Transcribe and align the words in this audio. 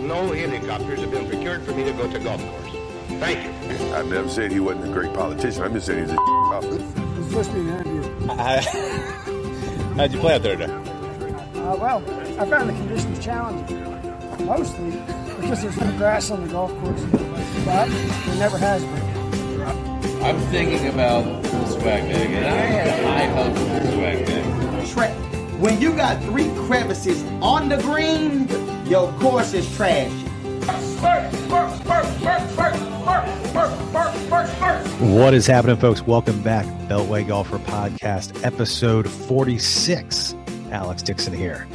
no 0.00 0.32
helicopters 0.32 1.00
have 1.00 1.10
been 1.10 1.28
procured 1.28 1.62
for 1.62 1.72
me 1.72 1.84
to 1.84 1.92
go 1.92 2.10
to 2.10 2.18
golf 2.18 2.42
course. 2.44 2.76
Thank 3.20 3.44
you. 3.44 3.94
I've 3.94 4.06
never 4.06 4.28
said 4.28 4.50
he 4.52 4.60
wasn't 4.60 4.88
a 4.88 4.92
great 4.92 5.12
politician. 5.14 5.62
I'm 5.62 5.72
just 5.74 5.86
saying 5.86 6.04
he's 6.04 6.12
a 6.12 6.16
officer. 6.20 6.82
It's 7.18 7.28
supposed 7.28 7.50
to 7.50 7.54
be 7.56 7.60
an 7.60 7.68
interview. 7.86 8.26
How'd 9.96 10.12
you 10.12 10.18
play 10.20 10.34
out 10.34 10.42
there 10.42 10.56
today? 10.56 10.72
Uh, 10.72 11.76
well, 11.76 12.02
I 12.40 12.46
found 12.46 12.70
the 12.70 12.74
conditions 12.74 13.18
challenging, 13.24 13.82
mostly 14.46 14.90
because 15.40 15.62
there's 15.62 15.80
no 15.80 15.90
grass 15.98 16.30
on 16.30 16.42
the 16.46 16.52
golf 16.52 16.70
course, 16.80 17.02
but 17.64 17.88
there 17.88 18.36
never 18.36 18.58
has 18.58 18.82
been. 18.82 19.10
I'm 20.22 20.38
thinking 20.48 20.86
about 20.88 21.24
Swag 21.68 22.02
Bag, 22.10 22.30
and 22.30 22.46
I 22.46 22.56
had 22.56 23.04
high 23.04 23.26
hopes 23.42 23.60
for 23.60 23.92
Swag 23.92 24.26
Bag. 24.26 24.88
Tra- 24.88 25.14
when 25.58 25.80
you 25.80 25.94
got 25.94 26.22
three 26.24 26.48
crevices 26.66 27.22
on 27.42 27.68
the 27.68 27.76
green, 27.78 28.46
your 28.90 29.12
course 29.20 29.54
is 29.54 29.72
trash. 29.76 30.10
What 35.00 35.32
is 35.32 35.46
happening, 35.46 35.76
folks? 35.76 36.02
Welcome 36.02 36.42
back. 36.42 36.66
Beltway 36.88 37.26
Golfer 37.28 37.58
Podcast, 37.58 38.44
episode 38.44 39.08
46. 39.08 40.34
Alex 40.72 41.02
Dixon 41.02 41.32
here. 41.32 41.68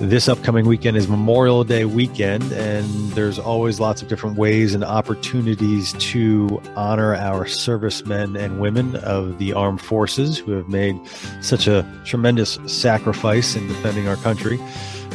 This 0.00 0.28
upcoming 0.28 0.66
weekend 0.66 0.98
is 0.98 1.08
Memorial 1.08 1.64
Day 1.64 1.86
weekend, 1.86 2.52
and 2.52 2.86
there's 3.12 3.38
always 3.38 3.80
lots 3.80 4.02
of 4.02 4.08
different 4.08 4.36
ways 4.36 4.74
and 4.74 4.84
opportunities 4.84 5.94
to 5.94 6.60
honor 6.76 7.14
our 7.14 7.46
servicemen 7.46 8.36
and 8.36 8.60
women 8.60 8.96
of 8.96 9.38
the 9.38 9.54
armed 9.54 9.80
forces 9.80 10.36
who 10.36 10.52
have 10.52 10.68
made 10.68 10.98
such 11.40 11.66
a 11.66 11.86
tremendous 12.04 12.58
sacrifice 12.66 13.56
in 13.56 13.66
defending 13.66 14.08
our 14.08 14.16
country. 14.16 14.58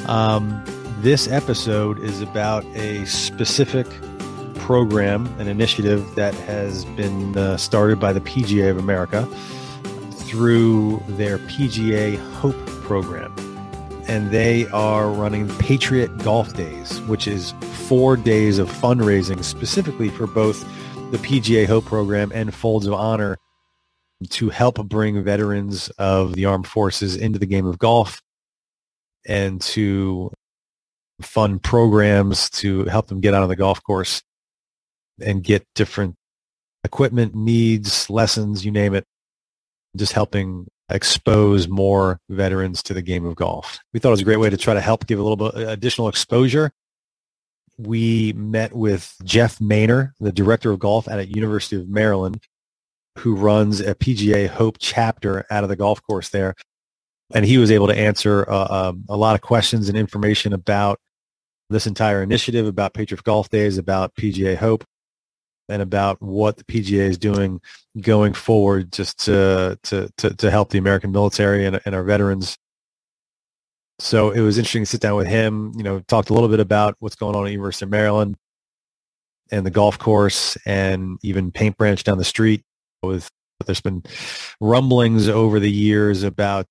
Um, 0.08 0.64
this 1.06 1.28
episode 1.28 2.00
is 2.00 2.20
about 2.20 2.66
a 2.76 3.06
specific 3.06 3.86
program, 4.56 5.28
an 5.40 5.48
initiative 5.48 6.16
that 6.16 6.34
has 6.34 6.84
been 6.98 7.38
uh, 7.38 7.56
started 7.58 8.00
by 8.00 8.12
the 8.12 8.22
PGA 8.22 8.72
of 8.72 8.80
America 8.80 9.24
through 10.14 11.00
their 11.10 11.38
PGA 11.38 12.18
Hope 12.32 12.58
program. 12.82 13.32
And 14.08 14.32
they 14.32 14.66
are 14.70 15.12
running 15.12 15.48
Patriot 15.60 16.08
Golf 16.24 16.56
Days, 16.56 17.00
which 17.02 17.28
is 17.28 17.54
four 17.88 18.18
days 18.18 18.58
of 18.58 18.68
fundraising 18.72 19.44
specifically 19.44 20.10
for 20.10 20.26
both 20.26 20.64
the 21.12 21.20
PGA 21.20 21.68
Hope 21.68 21.86
program 21.86 22.32
and 22.34 22.52
Folds 22.52 22.88
of 22.88 22.96
Honor 22.96 23.38
to 24.32 24.50
help 24.50 24.84
bring 24.88 25.24
veterans 25.24 25.90
of 26.00 26.34
the 26.34 26.46
armed 26.46 26.66
forces 26.66 27.16
into 27.16 27.38
the 27.38 27.46
game 27.46 27.68
of 27.68 27.78
golf 27.78 28.24
and 29.28 29.62
to 29.62 30.32
fund 31.22 31.64
programs 31.64 32.50
to 32.50 32.86
help 32.86 33.08
them 33.08 33.22
get 33.22 33.34
out 33.34 33.44
on 33.44 33.50
the 33.50 33.56
golf 33.56 33.82
course 33.84 34.22
and 35.20 35.44
get 35.44 35.66
different 35.76 36.16
equipment 36.84 37.36
needs, 37.36 38.10
lessons, 38.10 38.66
you 38.66 38.72
name 38.72 38.94
it, 38.94 39.06
just 39.96 40.14
helping 40.14 40.68
expose 40.90 41.68
more 41.68 42.20
veterans 42.30 42.84
to 42.84 42.94
the 42.94 43.02
game 43.02 43.26
of 43.26 43.36
golf. 43.36 43.80
We 43.94 44.00
thought 44.00 44.10
it 44.10 44.12
was 44.12 44.22
a 44.22 44.26
great 44.26 44.40
way 44.40 44.50
to 44.50 44.58
try 44.58 44.74
to 44.74 44.82
help 44.82 45.08
give 45.08 45.20
a 45.20 45.24
little 45.24 45.38
bit 45.38 45.56
uh, 45.56 45.70
additional 45.72 46.08
exposure. 46.10 46.72
We 47.78 48.34
met 48.34 48.74
with 48.74 49.16
Jeff 49.24 49.60
Maynor, 49.60 50.12
the 50.20 50.32
director 50.32 50.72
of 50.72 50.80
golf 50.80 51.08
at 51.08 51.36
University 51.36 51.76
of 51.76 51.90
Maryland, 51.90 52.42
who 53.18 53.36
runs 53.36 53.80
a 53.80 53.96
PGA 53.96 54.48
Hope 54.48 54.78
chapter 54.80 55.46
out 55.50 55.64
of 55.64 55.70
the 55.70 55.76
golf 55.76 56.02
course 56.04 56.30
there. 56.30 56.54
And 57.34 57.46
he 57.46 57.58
was 57.58 57.72
able 57.72 57.88
to 57.88 57.98
answer 57.98 58.50
uh, 58.50 58.68
um, 58.70 59.06
a 59.10 59.18
lot 59.18 59.36
of 59.36 59.42
questions 59.42 59.90
and 59.90 59.98
information 59.98 60.54
about 60.54 61.00
this 61.70 61.88
entire 61.88 62.22
initiative, 62.22 62.68
about 62.68 62.94
Patriot 62.94 63.24
Golf 63.24 63.50
Days, 63.50 63.78
about 63.78 64.14
PGA 64.16 64.56
Hope, 64.56 64.84
and 65.68 65.82
about 65.82 66.22
what 66.22 66.58
the 66.58 66.64
PGA 66.64 67.10
is 67.10 67.18
doing 67.18 67.60
going 68.00 68.34
forward 68.34 68.92
just 68.92 69.26
to 69.26 69.80
to 69.84 70.10
to, 70.18 70.36
to 70.36 70.52
help 70.52 70.70
the 70.70 70.78
American 70.78 71.12
military 71.12 71.66
and, 71.66 71.82
and 71.86 71.96
our 71.96 72.04
veterans. 72.04 72.58
So 73.98 74.32
it 74.32 74.42
was 74.42 74.58
interesting 74.58 74.84
to 74.84 74.88
sit 74.88 75.02
down 75.02 75.16
with 75.16 75.28
him, 75.28 75.72
you 75.76 75.84
know, 75.84 76.02
talked 76.02 76.30
a 76.30 76.34
little 76.34 76.50
bit 76.50 76.60
about 76.60 76.96
what's 77.00 77.16
going 77.16 77.36
on 77.36 77.46
at 77.46 77.52
University 77.52 77.86
of 77.86 77.92
Maryland 77.92 78.36
and 79.52 79.66
the 79.66 79.72
golf 79.72 79.98
course 79.98 80.58
and 80.66 81.18
even 81.24 81.52
Paint 81.52 81.78
Branch 81.78 82.04
down 82.04 82.18
the 82.18 82.26
street 82.26 82.62
with 83.04 83.30
there's 83.66 83.82
been 83.82 84.04
rumblings 84.60 85.30
over 85.30 85.60
the 85.60 85.72
years 85.72 86.24
about 86.24 86.66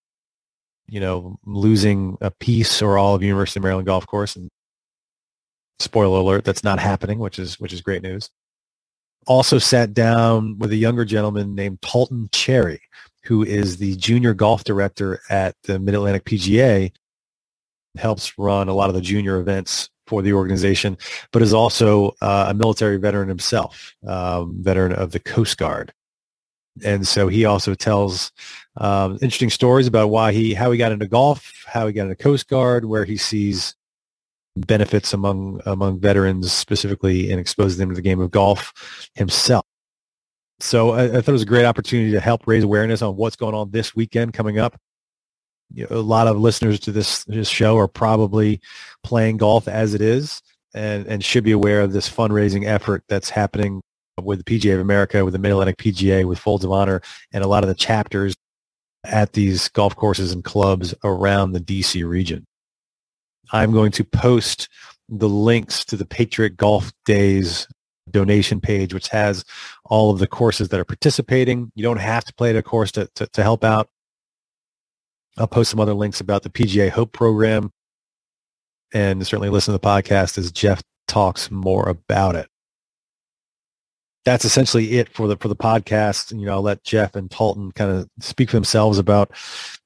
you 0.88 1.00
know 1.00 1.38
losing 1.44 2.16
a 2.20 2.30
piece 2.30 2.82
or 2.82 2.98
all 2.98 3.14
of 3.14 3.22
University 3.22 3.58
of 3.58 3.64
Maryland 3.64 3.86
golf 3.86 4.06
course 4.06 4.36
and 4.36 4.48
spoiler 5.80 6.20
alert 6.20 6.44
that's 6.44 6.64
not 6.64 6.78
happening 6.78 7.18
which 7.18 7.38
is 7.38 7.58
which 7.58 7.72
is 7.72 7.80
great 7.80 8.02
news 8.02 8.30
also 9.26 9.58
sat 9.58 9.94
down 9.94 10.58
with 10.58 10.72
a 10.72 10.76
younger 10.76 11.04
gentleman 11.04 11.54
named 11.54 11.80
Talton 11.82 12.28
Cherry, 12.32 12.80
who 13.24 13.42
is 13.42 13.76
the 13.76 13.96
junior 13.96 14.34
golf 14.34 14.64
director 14.64 15.20
at 15.30 15.54
the 15.64 15.78
Mid-Atlantic 15.78 16.24
PGA, 16.24 16.92
helps 17.96 18.36
run 18.38 18.68
a 18.68 18.74
lot 18.74 18.88
of 18.88 18.94
the 18.94 19.00
junior 19.00 19.38
events 19.38 19.88
for 20.06 20.20
the 20.20 20.32
organization, 20.32 20.98
but 21.32 21.42
is 21.42 21.54
also 21.54 22.14
uh, 22.20 22.46
a 22.50 22.54
military 22.54 22.98
veteran 22.98 23.28
himself, 23.28 23.94
um, 24.06 24.56
veteran 24.60 24.92
of 24.92 25.12
the 25.12 25.20
Coast 25.20 25.56
Guard. 25.56 25.92
And 26.82 27.06
so 27.06 27.28
he 27.28 27.44
also 27.44 27.74
tells 27.74 28.32
um, 28.78 29.14
interesting 29.14 29.50
stories 29.50 29.86
about 29.86 30.08
why 30.08 30.32
he, 30.32 30.54
how 30.54 30.72
he 30.72 30.78
got 30.78 30.90
into 30.90 31.06
golf, 31.06 31.52
how 31.66 31.86
he 31.86 31.92
got 31.92 32.04
into 32.04 32.16
Coast 32.16 32.48
Guard, 32.48 32.84
where 32.84 33.04
he 33.04 33.16
sees 33.16 33.76
benefits 34.56 35.12
among 35.12 35.60
among 35.66 36.00
veterans, 36.00 36.52
specifically 36.52 37.30
in 37.30 37.38
exposing 37.38 37.78
them 37.78 37.88
to 37.90 37.94
the 37.94 38.02
game 38.02 38.20
of 38.20 38.30
golf 38.30 38.72
himself. 39.14 39.64
So 40.60 40.90
I, 40.90 41.04
I 41.04 41.08
thought 41.20 41.28
it 41.28 41.32
was 41.32 41.42
a 41.42 41.46
great 41.46 41.64
opportunity 41.64 42.12
to 42.12 42.20
help 42.20 42.46
raise 42.46 42.64
awareness 42.64 43.02
on 43.02 43.16
what's 43.16 43.36
going 43.36 43.54
on 43.54 43.70
this 43.70 43.94
weekend 43.94 44.32
coming 44.32 44.58
up. 44.58 44.78
You 45.72 45.86
know, 45.90 45.96
a 45.96 46.00
lot 46.00 46.28
of 46.28 46.38
listeners 46.38 46.78
to 46.80 46.92
this 46.92 47.24
this 47.24 47.48
show 47.48 47.76
are 47.78 47.88
probably 47.88 48.60
playing 49.02 49.38
golf 49.38 49.66
as 49.66 49.94
it 49.94 50.00
is, 50.00 50.42
and 50.74 51.06
and 51.06 51.24
should 51.24 51.44
be 51.44 51.52
aware 51.52 51.80
of 51.80 51.92
this 51.92 52.08
fundraising 52.08 52.66
effort 52.66 53.02
that's 53.08 53.30
happening 53.30 53.82
with 54.22 54.44
the 54.44 54.58
PGA 54.58 54.74
of 54.74 54.80
America, 54.80 55.24
with 55.24 55.32
the 55.32 55.38
Mid 55.38 55.52
Atlantic 55.52 55.76
PGA, 55.76 56.26
with 56.26 56.38
Folds 56.38 56.64
of 56.64 56.72
Honor, 56.72 57.00
and 57.32 57.42
a 57.42 57.48
lot 57.48 57.64
of 57.64 57.68
the 57.68 57.74
chapters 57.74 58.34
at 59.04 59.32
these 59.32 59.68
golf 59.68 59.94
courses 59.96 60.32
and 60.32 60.44
clubs 60.44 60.94
around 61.04 61.52
the 61.52 61.60
DC 61.60 62.06
region. 62.06 62.44
I'm 63.52 63.72
going 63.72 63.92
to 63.92 64.04
post 64.04 64.68
the 65.08 65.28
links 65.28 65.84
to 65.86 65.96
the 65.96 66.06
Patriot 66.06 66.56
Golf 66.56 66.92
Days 67.04 67.68
donation 68.10 68.60
page, 68.60 68.94
which 68.94 69.08
has 69.08 69.44
all 69.84 70.10
of 70.10 70.18
the 70.18 70.26
courses 70.26 70.68
that 70.68 70.80
are 70.80 70.84
participating. 70.84 71.70
You 71.74 71.82
don't 71.82 71.98
have 71.98 72.24
to 72.24 72.34
play 72.34 72.50
at 72.50 72.56
a 72.56 72.62
course 72.62 72.92
to, 72.92 73.08
to, 73.16 73.26
to 73.26 73.42
help 73.42 73.64
out. 73.64 73.88
I'll 75.36 75.46
post 75.46 75.70
some 75.70 75.80
other 75.80 75.94
links 75.94 76.20
about 76.20 76.42
the 76.42 76.50
PGA 76.50 76.90
Hope 76.90 77.12
program 77.12 77.72
and 78.92 79.26
certainly 79.26 79.50
listen 79.50 79.72
to 79.72 79.78
the 79.78 79.86
podcast 79.86 80.38
as 80.38 80.52
Jeff 80.52 80.82
talks 81.08 81.50
more 81.50 81.88
about 81.88 82.36
it. 82.36 82.48
That's 84.24 84.44
essentially 84.44 84.98
it 84.98 85.08
for 85.10 85.28
the 85.28 85.36
for 85.36 85.48
the 85.48 85.56
podcast. 85.56 86.38
You 86.38 86.46
know, 86.46 86.54
I'll 86.54 86.62
let 86.62 86.82
Jeff 86.82 87.14
and 87.14 87.30
Talton 87.30 87.72
kind 87.72 87.90
of 87.90 88.08
speak 88.20 88.50
for 88.50 88.56
themselves 88.56 88.98
about 88.98 89.32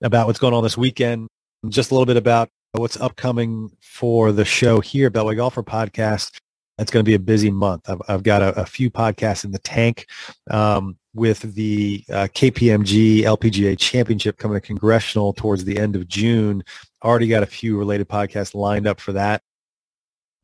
about 0.02 0.26
what's 0.26 0.38
going 0.38 0.54
on 0.54 0.62
this 0.62 0.78
weekend. 0.78 1.28
Just 1.68 1.90
a 1.90 1.94
little 1.94 2.06
bit 2.06 2.16
about 2.16 2.48
what's 2.72 3.00
upcoming 3.00 3.70
for 3.80 4.32
the 4.32 4.44
show 4.44 4.80
here, 4.80 5.10
Beltway 5.10 5.36
Golfer 5.36 5.62
Podcast. 5.62 6.38
It's 6.78 6.92
going 6.92 7.04
to 7.04 7.08
be 7.08 7.14
a 7.14 7.18
busy 7.18 7.50
month. 7.50 7.90
I've, 7.90 8.02
I've 8.08 8.22
got 8.22 8.40
a, 8.40 8.60
a, 8.60 8.64
few 8.64 8.88
podcasts 8.88 9.44
in 9.44 9.50
the 9.50 9.58
tank 9.58 10.06
um, 10.48 10.96
with 11.12 11.40
the 11.54 12.04
uh, 12.08 12.28
KPMG 12.32 13.22
LPGA 13.22 13.76
Championship 13.76 14.38
coming 14.38 14.60
to 14.60 14.64
Congressional 14.64 15.32
towards 15.32 15.64
the 15.64 15.76
end 15.76 15.96
of 15.96 16.06
June. 16.06 16.62
Already 17.02 17.26
got 17.26 17.42
a 17.42 17.46
few 17.46 17.76
related 17.76 18.08
podcasts 18.08 18.54
lined 18.54 18.86
up 18.86 19.00
for 19.00 19.12
that. 19.12 19.42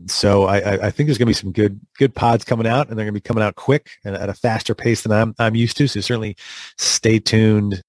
So 0.07 0.45
I, 0.45 0.87
I 0.87 0.91
think 0.91 1.07
there's 1.09 1.19
going 1.19 1.27
to 1.27 1.31
be 1.31 1.35
some 1.35 1.53
good 1.53 1.81
good 1.99 2.15
pods 2.15 2.45
coming 2.45 2.67
out, 2.67 2.89
and 2.89 2.99
they're 2.99 3.05
going 3.05 3.15
to 3.15 3.21
be 3.21 3.27
coming 3.27 3.43
out 3.43 3.57
quick 3.57 3.91
and 4.05 4.15
at 4.15 4.29
a 4.29 4.35
faster 4.35 4.75
pace 4.75 5.03
than 5.03 5.13
I'm 5.13 5.35
I'm 5.39 5.55
used 5.55 5.77
to. 5.79 5.89
So 5.89 6.01
certainly 6.01 6.37
stay 6.79 7.19
tuned 7.19 7.83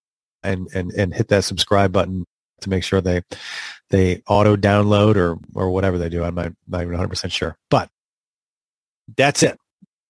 and 0.44 0.68
and 0.74 0.92
and 0.94 1.14
hit 1.14 1.28
that 1.30 1.44
subscribe 1.44 1.92
button 1.92 2.26
to 2.62 2.70
make 2.70 2.84
sure 2.84 3.02
they 3.02 3.22
they 3.90 4.22
auto 4.28 4.56
download 4.56 5.16
or 5.16 5.38
or 5.54 5.70
whatever 5.70 5.98
they 5.98 6.10
do. 6.10 6.24
I'm 6.24 6.36
not, 6.36 6.54
not 6.68 6.82
even 6.82 6.94
100 6.94 7.10
percent 7.10 7.34
sure, 7.34 7.58
but 7.70 7.90
that's 9.18 9.44
it. 9.44 9.58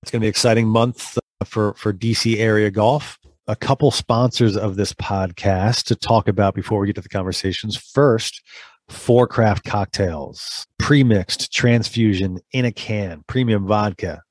It's 0.01 0.11
going 0.11 0.19
to 0.19 0.23
be 0.23 0.27
an 0.27 0.31
exciting 0.31 0.67
month 0.67 1.17
uh, 1.17 1.45
for 1.45 1.73
for 1.73 1.93
DC 1.93 2.37
area 2.37 2.71
golf. 2.71 3.19
A 3.47 3.55
couple 3.55 3.91
sponsors 3.91 4.57
of 4.57 4.75
this 4.75 4.91
podcast 4.93 5.83
to 5.85 5.95
talk 5.95 6.27
about 6.27 6.55
before 6.55 6.79
we 6.79 6.87
get 6.87 6.95
to 6.95 7.01
the 7.01 7.09
conversations. 7.09 7.77
First, 7.77 8.41
Four 8.89 9.27
Craft 9.27 9.65
Cocktails, 9.65 10.67
pre-mixed 10.77 11.51
transfusion 11.51 12.39
in 12.51 12.65
a 12.65 12.71
can, 12.71 13.23
premium 13.27 13.65
vodka, 13.65 14.21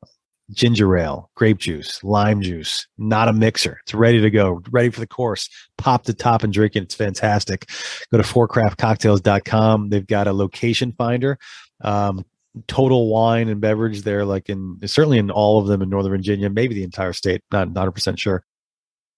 ginger 0.50 0.96
ale, 0.96 1.30
grape 1.34 1.58
juice, 1.58 2.02
lime 2.04 2.40
juice, 2.40 2.86
not 2.96 3.28
a 3.28 3.32
mixer. 3.32 3.78
It's 3.82 3.94
ready 3.94 4.20
to 4.20 4.30
go, 4.30 4.62
ready 4.70 4.90
for 4.90 5.00
the 5.00 5.06
course. 5.06 5.48
Pop 5.78 6.04
the 6.04 6.14
top 6.14 6.44
and 6.44 6.52
drink 6.52 6.76
it. 6.76 6.84
It's 6.84 6.94
fantastic. 6.94 7.68
Go 8.12 8.18
to 8.18 8.24
fourcraftcocktails.com. 8.24 9.88
They've 9.88 10.06
got 10.06 10.28
a 10.28 10.32
location 10.32 10.92
finder. 10.92 11.38
Um, 11.80 12.24
total 12.68 13.08
wine 13.08 13.48
and 13.48 13.60
beverage 13.60 14.02
there, 14.02 14.24
like 14.24 14.48
in 14.48 14.78
certainly 14.86 15.18
in 15.18 15.30
all 15.30 15.60
of 15.60 15.66
them 15.66 15.82
in 15.82 15.88
Northern 15.88 16.12
Virginia, 16.12 16.48
maybe 16.48 16.74
the 16.74 16.84
entire 16.84 17.12
state, 17.12 17.42
not 17.50 17.72
not 17.72 17.92
100% 17.92 18.18
sure. 18.18 18.44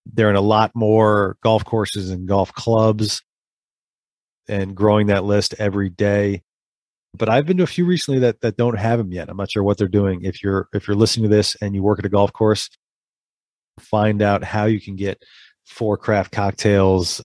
They're 0.07 0.31
in 0.31 0.37
a 0.37 0.41
lot 0.41 0.71
more 0.75 1.37
golf 1.43 1.65
courses 1.65 2.11
and 2.11 2.29
golf 2.29 2.53
clubs 2.53 3.23
and 4.49 4.75
growing 4.75 5.09
that 5.09 5.25
list 5.25 5.55
every 5.59 5.91
day. 5.91 6.43
But 7.15 7.29
I've 7.29 7.47
been 7.47 7.57
to 7.59 7.63
a 7.63 7.69
few 7.69 7.87
recently 7.87 8.21
that 8.21 8.41
that 8.43 8.57
don't 8.57 8.79
have 8.79 8.99
them 8.99 9.13
yet. 9.13 9.29
I'm 9.29 9.37
not 9.37 9.51
sure 9.51 9.63
what 9.63 9.79
they're 9.79 9.89
doing. 9.89 10.23
If 10.23 10.43
you're 10.43 10.69
if 10.75 10.87
you're 10.87 10.97
listening 10.97 11.31
to 11.31 11.35
this 11.35 11.57
and 11.61 11.75
you 11.75 11.83
work 11.83 11.99
at 11.99 12.05
a 12.05 12.11
golf 12.11 12.33
course, 12.33 12.69
find 13.81 14.23
out 14.23 14.45
how 14.45 14.67
you 14.67 14.81
can 14.81 14.97
get 14.97 15.23
four 15.65 15.97
craft 15.97 16.33
cocktails 16.33 17.23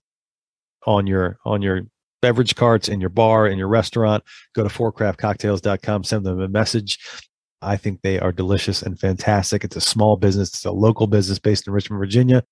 on 0.86 1.06
your 1.06 1.38
on 1.44 1.62
your 1.62 1.82
beverage 2.22 2.54
carts 2.54 2.88
in 2.88 3.00
your 3.00 3.10
bar 3.10 3.46
in 3.46 3.58
your 3.58 3.68
restaurant. 3.68 4.22
Go 4.54 4.62
to 4.62 4.68
fourcraftcocktails.com 4.68 6.04
send 6.04 6.24
them 6.24 6.40
a 6.40 6.48
message. 6.48 6.98
I 7.60 7.76
think 7.76 8.00
they 8.02 8.18
are 8.18 8.32
delicious 8.32 8.82
and 8.82 8.98
fantastic. 8.98 9.62
It's 9.62 9.76
a 9.76 9.80
small 9.80 10.16
business. 10.16 10.48
It's 10.48 10.64
a 10.64 10.72
local 10.72 11.06
business 11.06 11.38
based 11.38 11.66
in 11.66 11.72
richmond 11.72 12.00
virginia. 12.00 12.44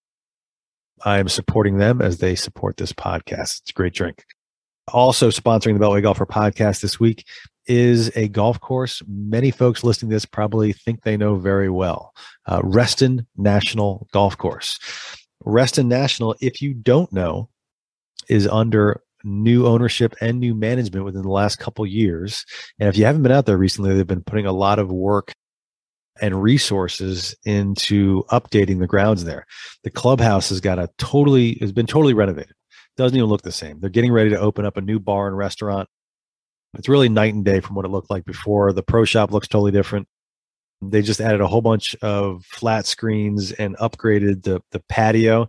I 1.02 1.18
am 1.18 1.28
supporting 1.28 1.78
them 1.78 2.02
as 2.02 2.18
they 2.18 2.34
support 2.34 2.76
this 2.76 2.92
podcast. 2.92 3.60
It's 3.60 3.70
a 3.70 3.72
great 3.72 3.94
drink 3.94 4.24
also 4.92 5.28
sponsoring 5.28 5.78
the 5.78 5.84
beltway 5.84 6.02
golfer 6.02 6.26
podcast 6.26 6.80
this 6.80 7.00
week 7.00 7.26
is 7.66 8.14
a 8.16 8.28
golf 8.28 8.60
course 8.60 9.02
many 9.06 9.50
folks 9.50 9.84
listening 9.84 10.10
to 10.10 10.16
this 10.16 10.24
probably 10.24 10.72
think 10.72 11.02
they 11.02 11.16
know 11.16 11.36
very 11.36 11.70
well 11.70 12.14
uh, 12.46 12.60
reston 12.64 13.26
national 13.36 14.08
golf 14.12 14.36
course 14.36 14.78
reston 15.44 15.88
national 15.88 16.34
if 16.40 16.60
you 16.60 16.74
don't 16.74 17.12
know 17.12 17.48
is 18.28 18.46
under 18.46 19.02
new 19.24 19.66
ownership 19.66 20.14
and 20.20 20.40
new 20.40 20.54
management 20.54 21.04
within 21.04 21.22
the 21.22 21.30
last 21.30 21.58
couple 21.58 21.86
years. 21.86 22.44
And 22.78 22.88
if 22.88 22.96
you 22.96 23.04
haven't 23.04 23.22
been 23.22 23.32
out 23.32 23.46
there 23.46 23.58
recently, 23.58 23.94
they've 23.94 24.06
been 24.06 24.22
putting 24.22 24.46
a 24.46 24.52
lot 24.52 24.78
of 24.78 24.90
work 24.90 25.32
and 26.20 26.42
resources 26.42 27.34
into 27.44 28.24
updating 28.30 28.78
the 28.78 28.86
grounds 28.86 29.24
there. 29.24 29.46
The 29.84 29.90
clubhouse 29.90 30.48
has 30.50 30.60
got 30.60 30.78
a 30.78 30.90
totally 30.98 31.58
has 31.60 31.72
been 31.72 31.86
totally 31.86 32.14
renovated. 32.14 32.54
Doesn't 33.00 33.16
even 33.16 33.30
look 33.30 33.40
the 33.40 33.50
same. 33.50 33.80
They're 33.80 33.88
getting 33.88 34.12
ready 34.12 34.28
to 34.28 34.38
open 34.38 34.66
up 34.66 34.76
a 34.76 34.82
new 34.82 35.00
bar 35.00 35.26
and 35.26 35.36
restaurant. 35.36 35.88
It's 36.74 36.88
really 36.88 37.08
night 37.08 37.32
and 37.32 37.44
day 37.44 37.60
from 37.60 37.74
what 37.74 37.86
it 37.86 37.88
looked 37.88 38.10
like 38.10 38.26
before. 38.26 38.72
The 38.74 38.82
pro 38.82 39.06
shop 39.06 39.32
looks 39.32 39.48
totally 39.48 39.72
different. 39.72 40.06
They 40.82 41.00
just 41.00 41.20
added 41.20 41.40
a 41.40 41.46
whole 41.46 41.62
bunch 41.62 41.96
of 42.02 42.44
flat 42.44 42.84
screens 42.86 43.52
and 43.52 43.74
upgraded 43.78 44.42
the 44.42 44.60
the 44.70 44.80
patio 44.88 45.48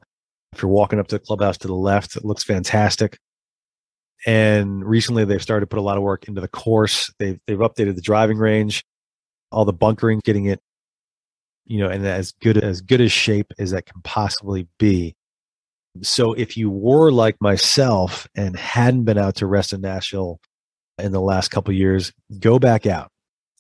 if 0.54 0.62
you're 0.62 0.72
walking 0.72 1.00
up 1.00 1.08
to 1.08 1.16
the 1.16 1.20
clubhouse 1.20 1.58
to 1.60 1.68
the 1.68 1.76
left, 1.76 2.16
it 2.16 2.26
looks 2.26 2.44
fantastic. 2.44 3.18
And 4.26 4.86
recently 4.86 5.26
they've 5.26 5.42
started 5.42 5.62
to 5.62 5.68
put 5.68 5.80
a 5.80 5.84
lot 5.84 5.98
of 5.98 6.04
work 6.04 6.28
into 6.28 6.42
the 6.42 6.48
course. 6.48 7.12
They've 7.20 7.40
they've 7.48 7.58
updated 7.58 7.96
the 7.96 8.02
driving 8.02 8.38
range, 8.38 8.84
all 9.52 9.66
the 9.66 9.74
bunkering, 9.74 10.22
getting 10.24 10.46
it, 10.46 10.60
you 11.66 11.80
know, 11.80 11.90
and 11.90 12.06
as 12.06 12.32
good 12.32 12.58
as 12.58 12.82
good 12.82 13.02
as 13.02 13.12
shape 13.12 13.52
as 13.58 13.72
that 13.72 13.86
can 13.86 14.02
possibly 14.04 14.68
be. 14.78 15.16
So 16.02 16.34
if 16.34 16.56
you 16.56 16.70
were 16.70 17.12
like 17.12 17.36
myself 17.42 18.28
and 18.36 18.58
hadn't 18.58 19.04
been 19.04 19.18
out 19.18 19.36
to 19.36 19.46
Reston 19.46 19.82
National 19.82 20.40
in 20.98 21.12
the 21.12 21.22
last 21.22 21.50
couple 21.50 21.74
years, 21.74 22.14
go 22.40 22.60
back 22.60 22.86
out. 22.86 23.10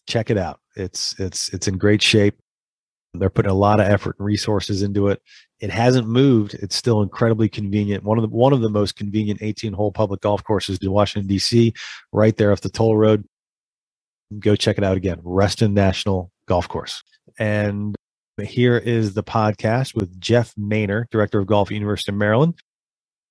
Check 0.07 0.29
it 0.29 0.37
out. 0.37 0.59
It's 0.75 1.19
it's 1.19 1.49
it's 1.49 1.67
in 1.67 1.77
great 1.77 2.01
shape. 2.01 2.35
They're 3.13 3.29
putting 3.29 3.51
a 3.51 3.55
lot 3.55 3.81
of 3.81 3.87
effort 3.87 4.15
and 4.17 4.25
resources 4.25 4.81
into 4.81 5.09
it. 5.09 5.21
It 5.59 5.69
hasn't 5.69 6.07
moved. 6.07 6.53
It's 6.55 6.75
still 6.75 7.01
incredibly 7.01 7.49
convenient. 7.49 8.05
One 8.05 8.17
of 8.17 8.21
the 8.21 8.29
one 8.29 8.53
of 8.53 8.61
the 8.61 8.69
most 8.69 8.95
convenient 8.95 9.41
18 9.41 9.73
hole 9.73 9.91
public 9.91 10.21
golf 10.21 10.43
courses 10.43 10.79
in 10.81 10.91
Washington 10.91 11.27
D.C. 11.27 11.73
Right 12.13 12.35
there 12.37 12.51
off 12.51 12.61
the 12.61 12.69
toll 12.69 12.95
road. 12.95 13.25
Go 14.39 14.55
check 14.55 14.77
it 14.77 14.83
out 14.83 14.95
again. 14.95 15.19
Reston 15.23 15.73
National 15.73 16.31
Golf 16.47 16.69
Course. 16.69 17.03
And 17.37 17.95
here 18.45 18.77
is 18.77 19.13
the 19.13 19.23
podcast 19.23 19.95
with 19.95 20.19
Jeff 20.19 20.53
Maynor, 20.55 21.09
director 21.09 21.39
of 21.39 21.47
golf 21.47 21.69
at 21.69 21.75
University 21.75 22.11
of 22.11 22.17
Maryland, 22.17 22.55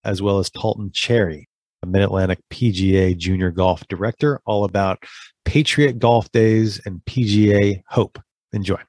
as 0.05 0.23
well 0.23 0.39
as 0.39 0.51
Talton 0.51 0.91
Cherry, 0.93 1.49
a 1.83 1.87
Mid 1.87 2.03
Atlantic 2.03 2.39
PGA 2.51 3.17
Junior 3.17 3.51
Golf 3.51 3.87
Director, 3.89 4.41
all 4.47 4.65
about 4.65 5.03
Patriot 5.45 5.99
Golf 5.99 6.31
Days 6.33 6.81
and 6.85 7.01
PGA 7.05 7.83
Hope. 7.89 8.19
Enjoy. 8.53 8.81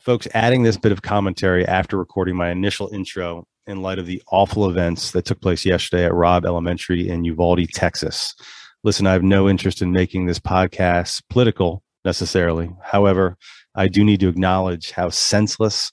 Folks, 0.00 0.26
adding 0.34 0.62
this 0.62 0.76
bit 0.76 0.92
of 0.92 1.02
commentary 1.02 1.66
after 1.66 1.96
recording 1.96 2.36
my 2.36 2.50
initial 2.50 2.88
intro 2.92 3.46
in 3.66 3.82
light 3.82 3.98
of 3.98 4.06
the 4.06 4.22
awful 4.30 4.68
events 4.68 5.12
that 5.12 5.24
took 5.24 5.40
place 5.40 5.64
yesterday 5.64 6.04
at 6.04 6.14
Robb 6.14 6.44
Elementary 6.44 7.08
in 7.08 7.24
Uvalde, 7.24 7.68
Texas. 7.72 8.34
Listen, 8.84 9.06
I 9.06 9.12
have 9.12 9.22
no 9.22 9.48
interest 9.48 9.80
in 9.80 9.92
making 9.92 10.26
this 10.26 10.40
podcast 10.40 11.22
political 11.30 11.82
necessarily. 12.04 12.70
However, 12.82 13.36
I 13.74 13.88
do 13.88 14.04
need 14.04 14.20
to 14.20 14.28
acknowledge 14.28 14.90
how 14.90 15.10
senseless, 15.10 15.92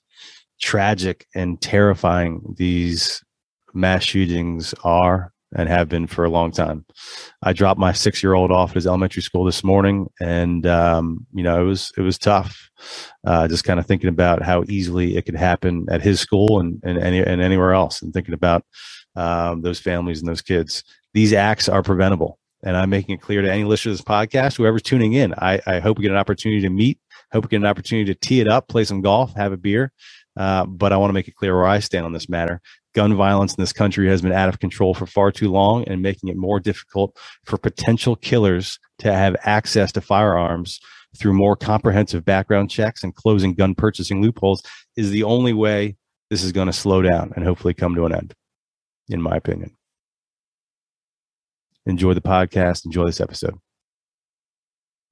tragic, 0.59 1.27
and 1.35 1.61
terrifying 1.61 2.55
these 2.57 3.23
mass 3.73 4.03
shootings 4.03 4.73
are 4.83 5.31
and 5.55 5.67
have 5.67 5.89
been 5.89 6.07
for 6.07 6.25
a 6.25 6.29
long 6.29 6.51
time. 6.51 6.85
I 7.41 7.53
dropped 7.53 7.79
my 7.79 7.91
six 7.91 8.21
year 8.21 8.33
old 8.33 8.51
off 8.51 8.71
at 8.71 8.75
his 8.75 8.87
elementary 8.87 9.23
school 9.23 9.43
this 9.43 9.63
morning, 9.63 10.07
and 10.19 10.65
um, 10.67 11.25
you 11.33 11.43
know 11.43 11.61
it 11.61 11.65
was 11.65 11.91
it 11.97 12.01
was 12.01 12.17
tough. 12.17 12.69
Uh, 13.25 13.47
just 13.47 13.63
kind 13.63 13.79
of 13.79 13.85
thinking 13.85 14.09
about 14.09 14.41
how 14.41 14.63
easily 14.67 15.17
it 15.17 15.25
could 15.25 15.35
happen 15.35 15.85
at 15.89 16.01
his 16.01 16.19
school 16.19 16.59
and 16.59 16.79
and, 16.83 16.99
any, 16.99 17.19
and 17.19 17.41
anywhere 17.41 17.73
else, 17.73 18.01
and 18.01 18.13
thinking 18.13 18.33
about 18.33 18.63
um, 19.15 19.61
those 19.61 19.79
families 19.79 20.19
and 20.19 20.29
those 20.29 20.41
kids. 20.41 20.83
These 21.13 21.33
acts 21.33 21.67
are 21.67 21.81
preventable, 21.81 22.37
and 22.63 22.75
I'm 22.75 22.89
making 22.89 23.15
it 23.15 23.21
clear 23.21 23.41
to 23.41 23.51
any 23.51 23.63
listener 23.63 23.91
of 23.91 23.97
this 23.97 24.05
podcast, 24.05 24.57
whoever's 24.57 24.81
tuning 24.81 25.13
in. 25.13 25.33
I, 25.35 25.59
I 25.65 25.79
hope 25.79 25.97
we 25.97 26.03
get 26.03 26.11
an 26.11 26.17
opportunity 26.17 26.61
to 26.61 26.69
meet. 26.69 26.99
Hope 27.31 27.45
we 27.45 27.49
get 27.49 27.57
an 27.57 27.65
opportunity 27.65 28.13
to 28.13 28.19
tee 28.19 28.41
it 28.41 28.47
up, 28.47 28.67
play 28.67 28.83
some 28.83 29.01
golf, 29.01 29.33
have 29.35 29.51
a 29.51 29.57
beer. 29.57 29.91
Uh, 30.37 30.65
but 30.65 30.93
I 30.93 30.97
want 30.97 31.09
to 31.09 31.13
make 31.13 31.27
it 31.27 31.35
clear 31.35 31.55
where 31.55 31.65
I 31.65 31.79
stand 31.79 32.05
on 32.05 32.13
this 32.13 32.29
matter 32.29 32.61
gun 32.95 33.15
violence 33.15 33.53
in 33.53 33.61
this 33.61 33.73
country 33.73 34.07
has 34.07 34.21
been 34.21 34.31
out 34.31 34.49
of 34.49 34.59
control 34.59 34.93
for 34.93 35.05
far 35.05 35.31
too 35.31 35.51
long 35.51 35.83
and 35.85 36.01
making 36.01 36.29
it 36.29 36.37
more 36.37 36.59
difficult 36.59 37.15
for 37.45 37.57
potential 37.57 38.15
killers 38.15 38.79
to 38.97 39.13
have 39.13 39.35
access 39.43 39.91
to 39.91 40.01
firearms 40.01 40.79
through 41.17 41.33
more 41.33 41.55
comprehensive 41.55 42.25
background 42.25 42.69
checks 42.69 43.03
and 43.03 43.15
closing 43.15 43.53
gun 43.53 43.75
purchasing 43.75 44.21
loopholes 44.21 44.61
is 44.95 45.11
the 45.11 45.23
only 45.23 45.53
way 45.53 45.95
this 46.29 46.43
is 46.43 46.51
going 46.51 46.67
to 46.67 46.73
slow 46.73 47.01
down 47.01 47.31
and 47.35 47.45
hopefully 47.45 47.73
come 47.73 47.95
to 47.95 48.05
an 48.05 48.13
end, 48.13 48.33
in 49.07 49.21
my 49.21 49.35
opinion. 49.35 49.75
Enjoy 51.89 52.13
the 52.13 52.21
podcast. 52.21 52.85
Enjoy 52.85 53.05
this 53.05 53.19
episode. 53.19 53.55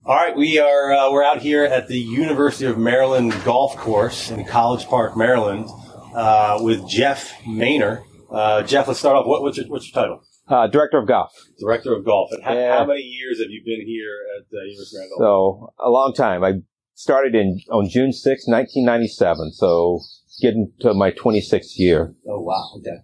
All 0.06 0.15
right, 0.15 0.35
we 0.38 0.57
are 0.59 0.94
uh, 0.94 1.12
we're 1.12 1.24
out 1.24 1.41
here 1.41 1.65
at 1.65 1.88
the 1.88 1.97
University 2.00 2.65
of 2.65 2.77
Maryland 2.77 3.34
golf 3.43 3.75
course 3.75 4.31
in 4.31 4.46
College 4.46 4.86
Park, 4.86 5.17
Maryland 5.17 5.67
uh, 6.15 6.60
with 6.62 6.88
Jeff 6.88 7.34
Maynor. 7.46 8.03
Uh, 8.31 8.63
Jeff, 8.63 8.88
let's 8.88 9.00
start 9.00 9.15
off. 9.17 9.25
What, 9.25 9.41
what's, 9.41 9.57
your, 9.57 9.67
what's 9.67 9.91
your 9.93 10.01
title? 10.01 10.22
Uh, 10.48 10.67
director 10.67 10.98
of 10.98 11.07
golf. 11.07 11.34
Director 11.60 11.93
of 11.93 12.05
golf. 12.05 12.29
And 12.31 12.43
how, 12.43 12.53
Yeah. 12.53 12.77
how 12.77 12.86
many 12.86 13.01
years 13.01 13.39
have 13.41 13.50
you 13.50 13.62
been 13.65 13.86
here 13.86 14.15
at 14.38 14.46
uh, 14.57 14.63
University 14.63 14.98
of 14.98 15.19
Maryland? 15.19 15.19
So 15.19 15.74
a 15.86 15.89
long 15.89 16.13
time. 16.13 16.43
I 16.43 16.62
started 16.93 17.36
in 17.36 17.60
on 17.69 17.89
June 17.89 18.13
6, 18.13 18.48
1997. 18.48 19.51
So 19.53 20.00
getting 20.41 20.72
to 20.81 20.93
my 20.93 21.12
26th 21.12 21.77
year. 21.77 22.13
oh 22.29 22.39
wow, 22.41 22.63
okay, 22.77 22.98